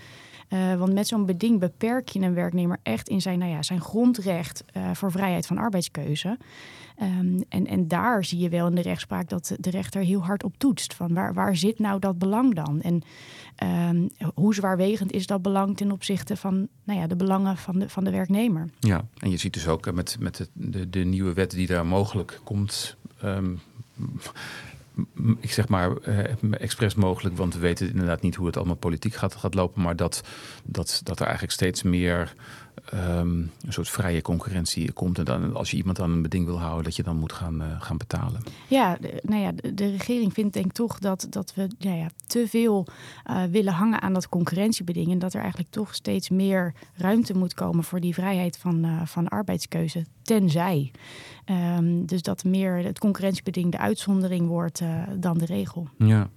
Uh, 0.49 0.75
want 0.75 0.93
met 0.93 1.09
zo'n 1.09 1.27
beding 1.27 1.61
beperk 1.61 2.09
je 2.09 2.21
een 2.21 2.35
werknemer 2.35 2.79
echt 2.83 3.09
in 3.09 3.21
zijn, 3.21 3.39
nou 3.39 3.51
ja, 3.51 3.63
zijn 3.63 3.81
grondrecht 3.81 4.65
uh, 4.77 4.91
voor 4.93 5.11
vrijheid 5.11 5.47
van 5.47 5.59
arbeidskeuze. 5.59 6.39
Um, 7.03 7.43
en, 7.49 7.67
en 7.67 7.89
daar 7.89 8.25
zie 8.25 8.39
je 8.39 8.49
wel 8.49 8.67
in 8.67 8.75
de 8.75 8.83
rechtspraak 8.83 9.29
dat 9.29 9.57
de 9.59 9.71
rechter 9.71 10.03
heel 10.03 10.25
hard 10.25 10.45
op 10.45 10.59
toetst. 10.59 10.95
Van 10.95 11.15
waar, 11.15 11.35
waar 11.35 11.57
zit 11.57 11.79
nou 11.79 11.99
dat 11.99 12.19
belang 12.19 12.55
dan? 12.55 12.81
En 12.81 13.03
um, 13.89 14.09
hoe 14.35 14.55
zwaarwegend 14.55 15.08
is 15.13 15.27
dat 15.27 15.43
belang 15.43 15.77
ten 15.77 15.93
opzichte 15.93 16.37
van 16.37 16.69
nou 16.85 16.99
ja, 17.01 17.07
de 17.07 17.17
belangen 17.17 17.57
van 17.57 17.79
de, 17.79 17.89
van 17.89 18.05
de 18.05 18.11
werknemer? 18.11 18.71
Ja, 18.79 19.05
en 19.19 19.31
je 19.31 19.37
ziet 19.37 19.53
dus 19.53 19.69
ook 19.69 19.93
met, 19.93 20.17
met 20.21 20.37
de, 20.37 20.49
de, 20.53 20.91
de 20.91 21.05
nieuwe 21.05 21.33
wet 21.33 21.51
die 21.51 21.67
daar 21.67 21.87
mogelijk 21.87 22.41
komt. 22.45 22.97
Um, 23.25 23.61
ik 25.41 25.53
zeg 25.53 25.69
maar 25.69 25.91
uh, 26.09 26.25
expres 26.51 26.95
mogelijk, 26.95 27.37
want 27.37 27.55
we 27.55 27.61
weten 27.61 27.91
inderdaad 27.91 28.23
niet 28.23 28.35
hoe 28.35 28.47
het 28.47 28.57
allemaal 28.57 28.77
politiek 28.77 29.15
gaat, 29.15 29.35
gaat 29.35 29.55
lopen. 29.55 29.83
Maar 29.83 29.97
dat, 29.97 30.23
dat, 30.65 31.01
dat 31.05 31.19
er 31.19 31.25
eigenlijk 31.25 31.55
steeds 31.55 31.83
meer 31.83 32.35
um, 32.95 33.51
een 33.61 33.73
soort 33.73 33.89
vrije 33.89 34.23
concurrentie 34.23 34.93
komt. 34.93 35.19
En 35.19 35.25
dan, 35.25 35.55
als 35.55 35.71
je 35.71 35.77
iemand 35.77 36.01
aan 36.01 36.11
een 36.11 36.23
beding 36.23 36.47
wil 36.47 36.61
houden, 36.61 36.85
dat 36.85 36.97
je 36.97 37.03
dan 37.03 37.17
moet 37.17 37.33
gaan, 37.33 37.63
uh, 37.63 37.81
gaan 37.81 37.97
betalen. 37.97 38.43
Ja, 38.69 38.97
de, 39.01 39.21
nou 39.23 39.43
ja, 39.43 39.53
de, 39.53 39.75
de, 39.75 39.91
regering 39.91 40.33
vindt 40.33 40.55
denk 40.55 40.67
ik 40.67 40.73
toch 40.73 40.99
dat, 40.99 41.27
dat 41.31 41.55
we 41.55 41.69
ja, 41.79 41.95
ja, 41.95 42.09
te 42.27 42.47
veel 42.49 42.87
uh, 43.31 43.43
willen 43.45 43.73
hangen 43.73 44.03
aan 44.03 44.13
dat 44.13 44.29
concurrentiebeding. 44.29 45.11
En 45.11 45.19
dat 45.19 45.35
er 45.35 45.41
eigenlijk 45.41 45.71
toch 45.71 45.95
steeds 45.95 46.29
meer 46.29 46.75
ruimte 46.95 47.37
moet 47.37 47.55
komen 47.55 47.85
voor 47.85 48.01
die 48.01 48.15
vrijheid 48.15 48.59
van, 48.59 48.85
uh, 48.85 49.07
van 49.07 49.29
arbeidskeuze. 49.29 50.05
Tenzij. 50.23 50.91
Um, 51.77 52.07
dus 52.07 52.23
dat 52.23 52.45
meer 52.45 52.77
het 52.77 52.99
concurrentiebeding 52.99 53.73
de 53.73 53.79
uitzondering 53.79 54.49
wordt 54.49 54.83
dan 55.19 55.39
de 55.39 55.45
regel. 55.45 55.89
Ja. 55.99 56.29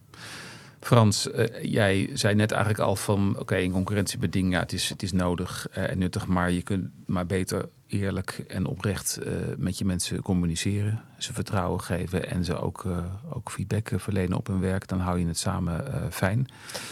Frans, 0.82 1.28
uh, 1.28 1.64
jij 1.64 2.10
zei 2.14 2.36
net 2.36 2.52
eigenlijk 2.52 2.84
al 2.84 2.96
van 2.96 3.30
oké, 3.30 3.40
okay, 3.40 3.64
een 3.64 3.72
concurrentiebeding, 3.72 4.52
ja, 4.52 4.60
het 4.60 4.74
is, 4.74 4.90
het 4.90 5.04
is 5.04 5.12
nodig 5.12 5.68
uh, 5.78 5.90
en 5.90 5.98
nuttig, 5.98 6.28
maar 6.28 6.52
je 6.52 6.62
kunt 6.62 6.90
maar 7.06 7.26
beter 7.26 7.70
eerlijk 7.88 8.44
en 8.48 8.66
oprecht 8.66 9.20
uh, 9.20 9.34
met 9.58 9.78
je 9.78 9.86
mensen 9.86 10.22
communiceren, 10.22 11.02
ze 11.18 11.34
vertrouwen 11.34 11.82
geven 11.82 12.30
en 12.30 12.46
ze 12.46 12.60
ook, 12.60 12.86
ook 13.30 13.52
feedback 13.52 13.92
verlenen 13.96 14.38
op 14.38 14.48
hun 14.48 14.60
werk. 14.60 14.88
Dan 14.88 15.00
hou 15.00 15.20
je 15.20 15.28
het 15.28 15.38
samen 15.38 15.86
fijn. 16.12 16.48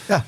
Ja. 0.08 0.24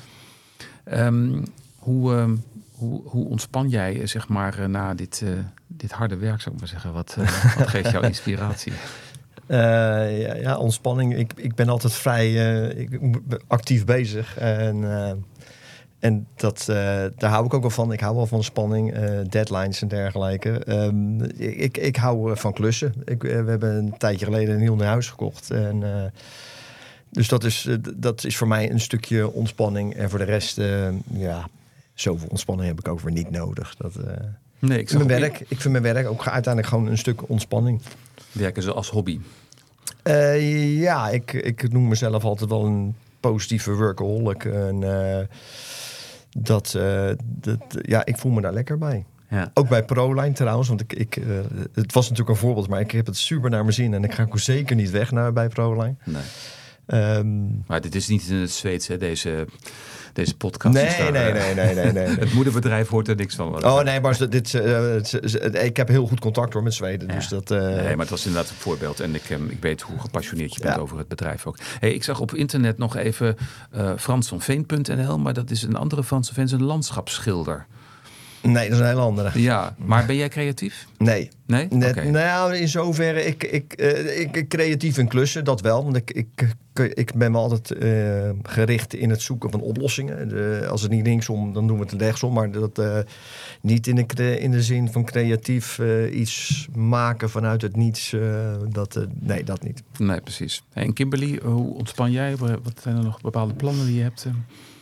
Um, 0.91 1.43
hoe, 1.77 2.15
ehm, 2.15 2.35
hoe, 2.71 3.01
hoe 3.05 3.27
ontspan 3.27 3.69
jij 3.69 4.07
zeg 4.07 4.27
maar 4.27 4.69
na 4.69 4.93
dit, 4.93 5.23
dit 5.67 5.91
harde 5.91 6.15
werk, 6.17 6.41
zou 6.41 6.55
ik 6.55 6.61
maar 6.61 6.69
zeggen? 6.69 6.93
Wat, 6.93 7.15
wat 7.57 7.67
geeft 7.67 7.91
jou 7.91 8.05
inspiratie? 8.13 8.73
Uh, 9.47 10.41
ja, 10.41 10.57
ontspanning. 10.57 11.17
Ik, 11.17 11.33
ik 11.35 11.55
ben 11.55 11.69
altijd 11.69 11.93
vrij 11.93 12.33
ik, 12.69 12.99
actief 13.47 13.85
bezig. 13.85 14.37
En, 14.37 14.77
uh, 14.77 15.11
en 15.99 16.27
dat, 16.35 16.63
daar 17.17 17.29
hou 17.29 17.45
ik 17.45 17.53
ook 17.53 17.61
wel 17.61 17.69
van. 17.69 17.91
Ik 17.91 17.99
hou 17.99 18.15
wel 18.15 18.25
van 18.25 18.43
spanning, 18.43 18.95
deadlines 19.29 19.81
en 19.81 19.87
dergelijke. 19.87 20.61
Um, 20.69 21.21
ik, 21.37 21.77
ik 21.77 21.95
hou 21.95 22.37
van 22.37 22.53
klussen. 22.53 22.93
Ik, 23.05 23.21
we 23.21 23.29
hebben 23.29 23.75
een 23.75 23.97
tijdje 23.97 24.25
geleden 24.25 24.55
een 24.55 24.61
heel 24.61 24.75
nieuw 24.75 24.85
huis 24.85 25.09
gekocht. 25.09 25.51
En, 25.51 26.11
dus 27.09 27.27
dat 27.27 27.43
is, 27.43 27.69
dat 27.95 28.23
is 28.23 28.37
voor 28.37 28.47
mij 28.47 28.71
een 28.71 28.79
stukje 28.79 29.31
ontspanning. 29.31 29.95
En 29.95 30.09
voor 30.09 30.19
de 30.19 30.25
rest, 30.25 30.61
ja, 31.13 31.47
zoveel 31.93 32.27
ontspanning 32.29 32.67
heb 32.67 32.79
ik 32.79 32.87
ook 32.87 32.99
weer 32.99 33.13
niet 33.13 33.31
nodig. 33.31 33.75
Dat, 33.75 33.93
nee, 34.67 34.79
ik, 34.79 34.93
mijn 34.93 35.07
werk, 35.07 35.39
ik 35.47 35.61
vind 35.61 35.71
mijn 35.71 35.93
werk 35.93 36.07
ook 36.07 36.27
uiteindelijk 36.27 36.73
gewoon 36.73 36.87
een 36.87 36.97
stuk 36.97 37.29
ontspanning. 37.29 37.81
Werken 38.31 38.63
ze 38.63 38.73
als 38.73 38.89
hobby? 38.89 39.19
Uh, 40.03 40.79
ja, 40.79 41.09
ik, 41.09 41.33
ik 41.33 41.71
noem 41.71 41.87
mezelf 41.87 42.23
altijd 42.23 42.49
wel 42.49 42.65
een 42.65 42.95
positieve 43.19 43.71
workaholic. 43.71 44.45
En, 44.45 44.81
uh, 44.81 45.19
dat, 46.29 46.73
uh, 46.77 47.09
dat, 47.19 47.59
ja, 47.81 48.05
ik 48.05 48.17
voel 48.17 48.31
me 48.31 48.41
daar 48.41 48.53
lekker 48.53 48.77
bij. 48.77 49.05
Ja. 49.29 49.51
Ook 49.53 49.69
bij 49.69 49.83
ProLine 49.83 50.31
trouwens, 50.31 50.67
want 50.67 50.81
ik, 50.81 50.93
ik, 50.93 51.19
het 51.73 51.93
was 51.93 52.03
natuurlijk 52.09 52.29
een 52.29 52.45
voorbeeld, 52.45 52.67
maar 52.67 52.79
ik 52.79 52.91
heb 52.91 53.05
het 53.05 53.17
super 53.17 53.49
naar 53.49 53.61
mijn 53.61 53.73
zin 53.73 53.93
en 53.93 54.03
ik 54.03 54.13
ga 54.13 54.23
ook 54.23 54.39
zeker 54.39 54.75
niet 54.75 54.89
weg 54.91 55.11
naar, 55.11 55.33
bij 55.33 55.47
ProLine. 55.47 55.95
Nee. 56.03 56.21
Ehm, 56.85 57.45
maar 57.67 57.81
dit 57.81 57.95
is 57.95 58.07
niet 58.07 58.27
in 58.27 58.35
het 58.35 58.51
Zweeds, 58.51 58.87
hè, 58.87 58.97
deze, 58.97 59.47
deze 60.13 60.35
podcast. 60.37 60.73
Nee, 60.75 60.97
daar, 60.97 61.11
nee, 61.11 61.31
eh, 61.31 61.55
nee, 61.55 61.75
nee, 61.75 61.75
nee, 61.75 61.91
nee. 62.07 62.15
Het 62.25 62.33
moederbedrijf 62.33 62.87
hoort 62.87 63.07
er 63.07 63.15
niks 63.15 63.35
van. 63.35 63.65
Oh 63.65 63.81
nee, 63.81 64.01
maar 64.01 64.29
dit, 64.29 64.53
eh, 64.53 65.65
ik 65.65 65.77
heb 65.77 65.87
heel 65.87 66.07
goed 66.07 66.19
contact 66.19 66.53
hoor 66.53 66.63
met 66.63 66.73
Zweden. 66.73 67.07
Dus 67.07 67.27
dat, 67.27 67.51
eh, 67.51 67.59
Nee, 67.59 67.89
maar 67.89 67.97
het 67.99 68.09
was 68.09 68.25
inderdaad 68.25 68.49
een 68.49 68.55
voorbeeld. 68.57 68.99
En 68.99 69.15
ik, 69.15 69.29
ehm, 69.29 69.47
ik 69.47 69.61
weet 69.61 69.81
hoe 69.81 69.99
gepassioneerd 69.99 70.53
je 70.53 70.61
bent 70.61 70.75
Ja. 70.75 70.81
over 70.81 70.97
het 70.97 71.07
bedrijf 71.07 71.45
ook. 71.45 71.57
Hey, 71.79 71.93
ik 71.93 72.03
zag 72.03 72.19
op 72.19 72.33
internet 72.35 72.77
nog 72.77 72.95
even 72.95 73.35
eh 73.71 73.91
fransvanveen.nl. 73.97 75.19
Maar 75.19 75.33
dat 75.33 75.49
is 75.51 75.63
een 75.63 75.75
andere 75.75 76.03
Frans 76.03 76.31
van 76.31 76.47
Veen, 76.47 76.59
een 76.59 76.65
landschapsschilder. 76.65 77.65
Nee, 78.43 78.63
dat 78.69 78.73
is 78.73 78.79
een 78.79 78.85
hele 78.89 79.01
andere. 79.01 79.41
Ja, 79.41 79.75
maar 79.77 80.05
ben 80.05 80.15
jij 80.15 80.29
creatief? 80.29 80.87
Nee. 80.97 81.29
Nee? 81.45 81.67
Net. 81.69 82.11
Nou, 82.11 82.55
in 82.55 82.67
zoverre, 82.67 83.25
ik, 83.25 83.43
ik, 83.43 83.73
eh, 83.73 84.19
ik, 84.19 84.45
creatief 84.47 84.97
in 84.97 85.07
klussen, 85.07 85.43
dat 85.45 85.61
wel. 85.61 85.83
Want 85.83 85.95
ik, 85.95 86.11
ik, 86.11 86.55
ik 86.93 87.13
ben 87.15 87.31
me 87.31 87.37
altijd 87.37 87.71
eh, 87.71 88.29
gericht 88.43 88.93
in 88.93 89.09
het 89.09 89.21
zoeken 89.21 89.51
van 89.51 89.61
oplossingen. 89.61 90.27
De- 90.29 90.67
als 90.69 90.81
het 90.81 90.91
niet 90.91 91.05
linksom, 91.05 91.53
dan 91.53 91.67
doen 91.67 91.77
we 91.77 91.83
het 91.83 92.01
rechtsom. 92.01 92.33
Maar 92.33 92.51
dat 92.51 92.77
eh, 92.79 92.97
niet 93.61 93.87
in 93.87 94.05
de, 94.15 94.39
in 94.39 94.51
de 94.51 94.61
zin 94.61 94.91
van 94.91 95.03
creatief 95.05 95.79
iets 96.11 96.67
maken 96.75 97.29
vanuit 97.29 97.61
het 97.61 97.75
niets. 97.75 98.15
dat, 98.69 99.05
nee, 99.19 99.43
dat 99.43 99.63
niet. 99.63 99.83
Nee, 99.97 100.21
precies. 100.21 100.63
En 100.73 100.93
Kimberly, 100.93 101.39
hoe 101.43 101.73
ontspan 101.75 102.11
jij? 102.11 102.35
Wat 102.35 102.79
zijn 102.81 102.97
er 102.97 103.03
nog 103.03 103.21
bepaalde 103.21 103.53
plannen 103.53 103.85
die 103.85 103.95
je 103.95 104.01
hebt? 104.03 104.27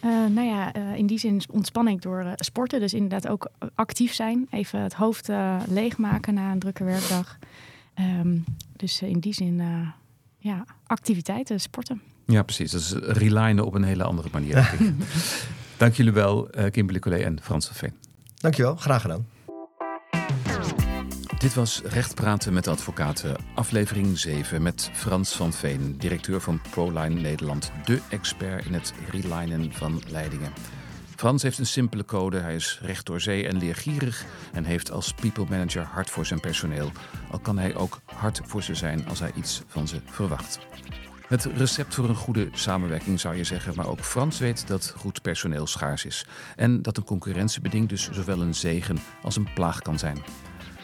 Eh? 0.01 0.09
Nou 0.09 0.47
ja, 0.47 0.73
eh, 0.73 0.95
in 0.95 1.05
die 1.07 1.19
zin 1.19 1.41
ontspan 1.49 1.87
ik 1.87 2.01
door 2.01 2.19
eh, 2.19 2.31
sporten. 2.35 2.79
Dus 2.79 2.93
inderdaad 2.93 3.27
ook 3.27 3.51
actief 3.75 4.13
zijn. 4.13 4.47
Even 4.51 4.81
het 4.81 4.93
hoofd 4.93 5.29
eh, 5.29 5.59
leegmaken 5.67 6.33
na 6.33 6.51
een 6.51 6.59
drukke 6.59 6.83
werkdag. 6.83 7.37
Ehm, 7.93 8.37
dus 8.75 9.01
in 9.01 9.19
die 9.19 9.33
zin, 9.33 9.59
eh, 9.59 9.87
ja, 10.37 10.65
activiteiten, 10.85 11.59
sporten. 11.59 12.01
Ja, 12.25 12.43
precies. 12.43 12.71
Dat 12.71 12.81
is 12.81 12.91
relinen 12.93 13.65
op 13.65 13.73
een 13.73 13.83
hele 13.83 14.03
andere 14.03 14.29
manier. 14.31 14.53
denk 14.53 14.67
ik. 14.79 14.93
Dank 15.77 15.93
jullie 15.93 16.11
wel, 16.11 16.49
eh, 16.49 16.71
Kimberly 16.71 16.99
Collet 16.99 17.21
en 17.21 17.39
Frans 17.41 17.65
van 17.65 17.75
Veen. 17.75 17.93
Dankjewel, 18.35 18.75
graag 18.75 19.01
gedaan. 19.01 19.25
Dit 21.41 21.53
was 21.53 21.81
Recht 21.83 22.15
Praten 22.15 22.53
met 22.53 22.67
Advocaten, 22.67 23.35
aflevering 23.55 24.17
7 24.17 24.61
met 24.61 24.89
Frans 24.93 25.35
van 25.35 25.53
Veen, 25.53 25.97
directeur 25.97 26.41
van 26.41 26.61
ProLine 26.69 27.21
Nederland, 27.21 27.71
de 27.85 28.01
expert 28.09 28.65
in 28.65 28.73
het 28.73 28.93
relinen 29.09 29.73
van 29.73 30.01
leidingen. 30.07 30.53
Frans 31.15 31.43
heeft 31.43 31.57
een 31.57 31.65
simpele 31.65 32.05
code, 32.05 32.39
hij 32.39 32.55
is 32.55 32.79
recht 32.81 33.05
door 33.05 33.21
zee 33.21 33.47
en 33.47 33.57
leergierig 33.57 34.25
en 34.53 34.63
heeft 34.63 34.91
als 34.91 35.13
people 35.13 35.45
manager 35.49 35.83
hart 35.83 36.09
voor 36.09 36.25
zijn 36.25 36.39
personeel, 36.39 36.91
al 37.31 37.39
kan 37.39 37.57
hij 37.57 37.75
ook 37.75 37.99
hard 38.05 38.41
voor 38.43 38.63
ze 38.63 38.75
zijn 38.75 39.07
als 39.07 39.19
hij 39.19 39.31
iets 39.35 39.61
van 39.67 39.87
ze 39.87 40.01
verwacht. 40.05 40.59
Het 41.27 41.45
recept 41.45 41.95
voor 41.95 42.09
een 42.09 42.15
goede 42.15 42.49
samenwerking 42.51 43.19
zou 43.19 43.35
je 43.35 43.43
zeggen, 43.43 43.75
maar 43.75 43.87
ook 43.87 44.03
Frans 44.03 44.39
weet 44.39 44.67
dat 44.67 44.93
goed 44.97 45.21
personeel 45.21 45.67
schaars 45.67 46.05
is 46.05 46.25
en 46.55 46.81
dat 46.81 46.97
een 46.97 47.03
concurrentiebeding 47.03 47.89
dus 47.89 48.09
zowel 48.11 48.41
een 48.41 48.55
zegen 48.55 48.97
als 49.21 49.35
een 49.35 49.53
plaag 49.53 49.79
kan 49.79 49.99
zijn. 49.99 50.23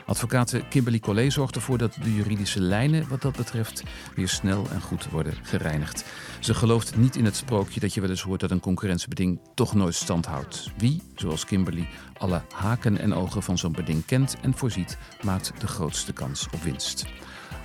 Advocaat 0.08 0.56
Kimberly 0.70 1.00
Collet 1.00 1.34
zorgt 1.34 1.56
ervoor 1.56 1.78
dat 1.78 1.98
de 2.04 2.14
juridische 2.14 2.62
lijnen 2.62 3.08
wat 3.08 3.22
dat 3.22 3.36
betreft 3.36 3.84
weer 4.16 4.28
snel 4.28 4.68
en 4.72 4.82
goed 4.82 5.10
worden 5.10 5.34
gereinigd. 5.44 6.06
Ze 6.40 6.54
gelooft 6.54 6.98
niet 6.98 7.16
in 7.16 7.26
het 7.26 7.36
sprookje 7.36 7.80
dat 7.80 7.94
je 7.94 8.02
wel 8.02 8.10
eens 8.10 8.22
hoort 8.22 8.40
dat 8.40 8.52
een 8.52 8.60
concurrentiebeding 8.60 9.40
toch 9.54 9.74
nooit 9.74 9.96
stand 9.96 10.26
houdt. 10.26 10.72
Wie, 10.78 11.02
zoals 11.16 11.46
Kimberly, 11.46 11.88
alle 12.18 12.42
haken 12.54 12.98
en 12.98 13.14
ogen 13.14 13.44
van 13.44 13.58
zo'n 13.58 13.72
beding 13.72 14.06
kent 14.06 14.38
en 14.42 14.58
voorziet, 14.58 14.98
maakt 15.22 15.52
de 15.60 15.68
grootste 15.68 16.14
kans 16.14 16.48
op 16.54 16.62
winst. 16.62 17.06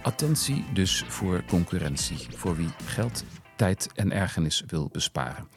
Attentie 0.02 0.64
dus 0.72 1.04
voor 1.08 1.44
concurrentie, 1.48 2.26
voor 2.36 2.56
wie 2.56 2.70
geld, 2.84 3.24
tijd 3.56 3.88
en 3.94 4.12
ergernis 4.12 4.62
wil 4.66 4.88
besparen. 4.92 5.48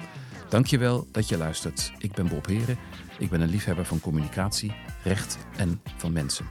Dankjewel 0.49 1.07
dat 1.11 1.29
je 1.29 1.37
luistert. 1.37 1.91
Ik 1.97 2.11
ben 2.11 2.27
Bob 2.27 2.45
Heren. 2.45 2.77
Ik 3.17 3.29
ben 3.29 3.41
een 3.41 3.49
liefhebber 3.49 3.85
van 3.85 3.99
communicatie, 3.99 4.75
recht 5.03 5.37
en 5.57 5.81
van 5.97 6.11
mensen. 6.11 6.45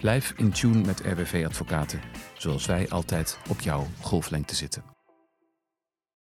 Blijf 0.00 0.32
in 0.36 0.50
tune 0.50 0.86
met 0.86 1.00
RWV 1.00 1.44
Advocaten, 1.46 2.00
zoals 2.36 2.66
wij 2.66 2.88
altijd 2.88 3.38
op 3.48 3.60
jouw 3.60 3.86
golflengte 4.00 4.54
zitten. 4.54 4.97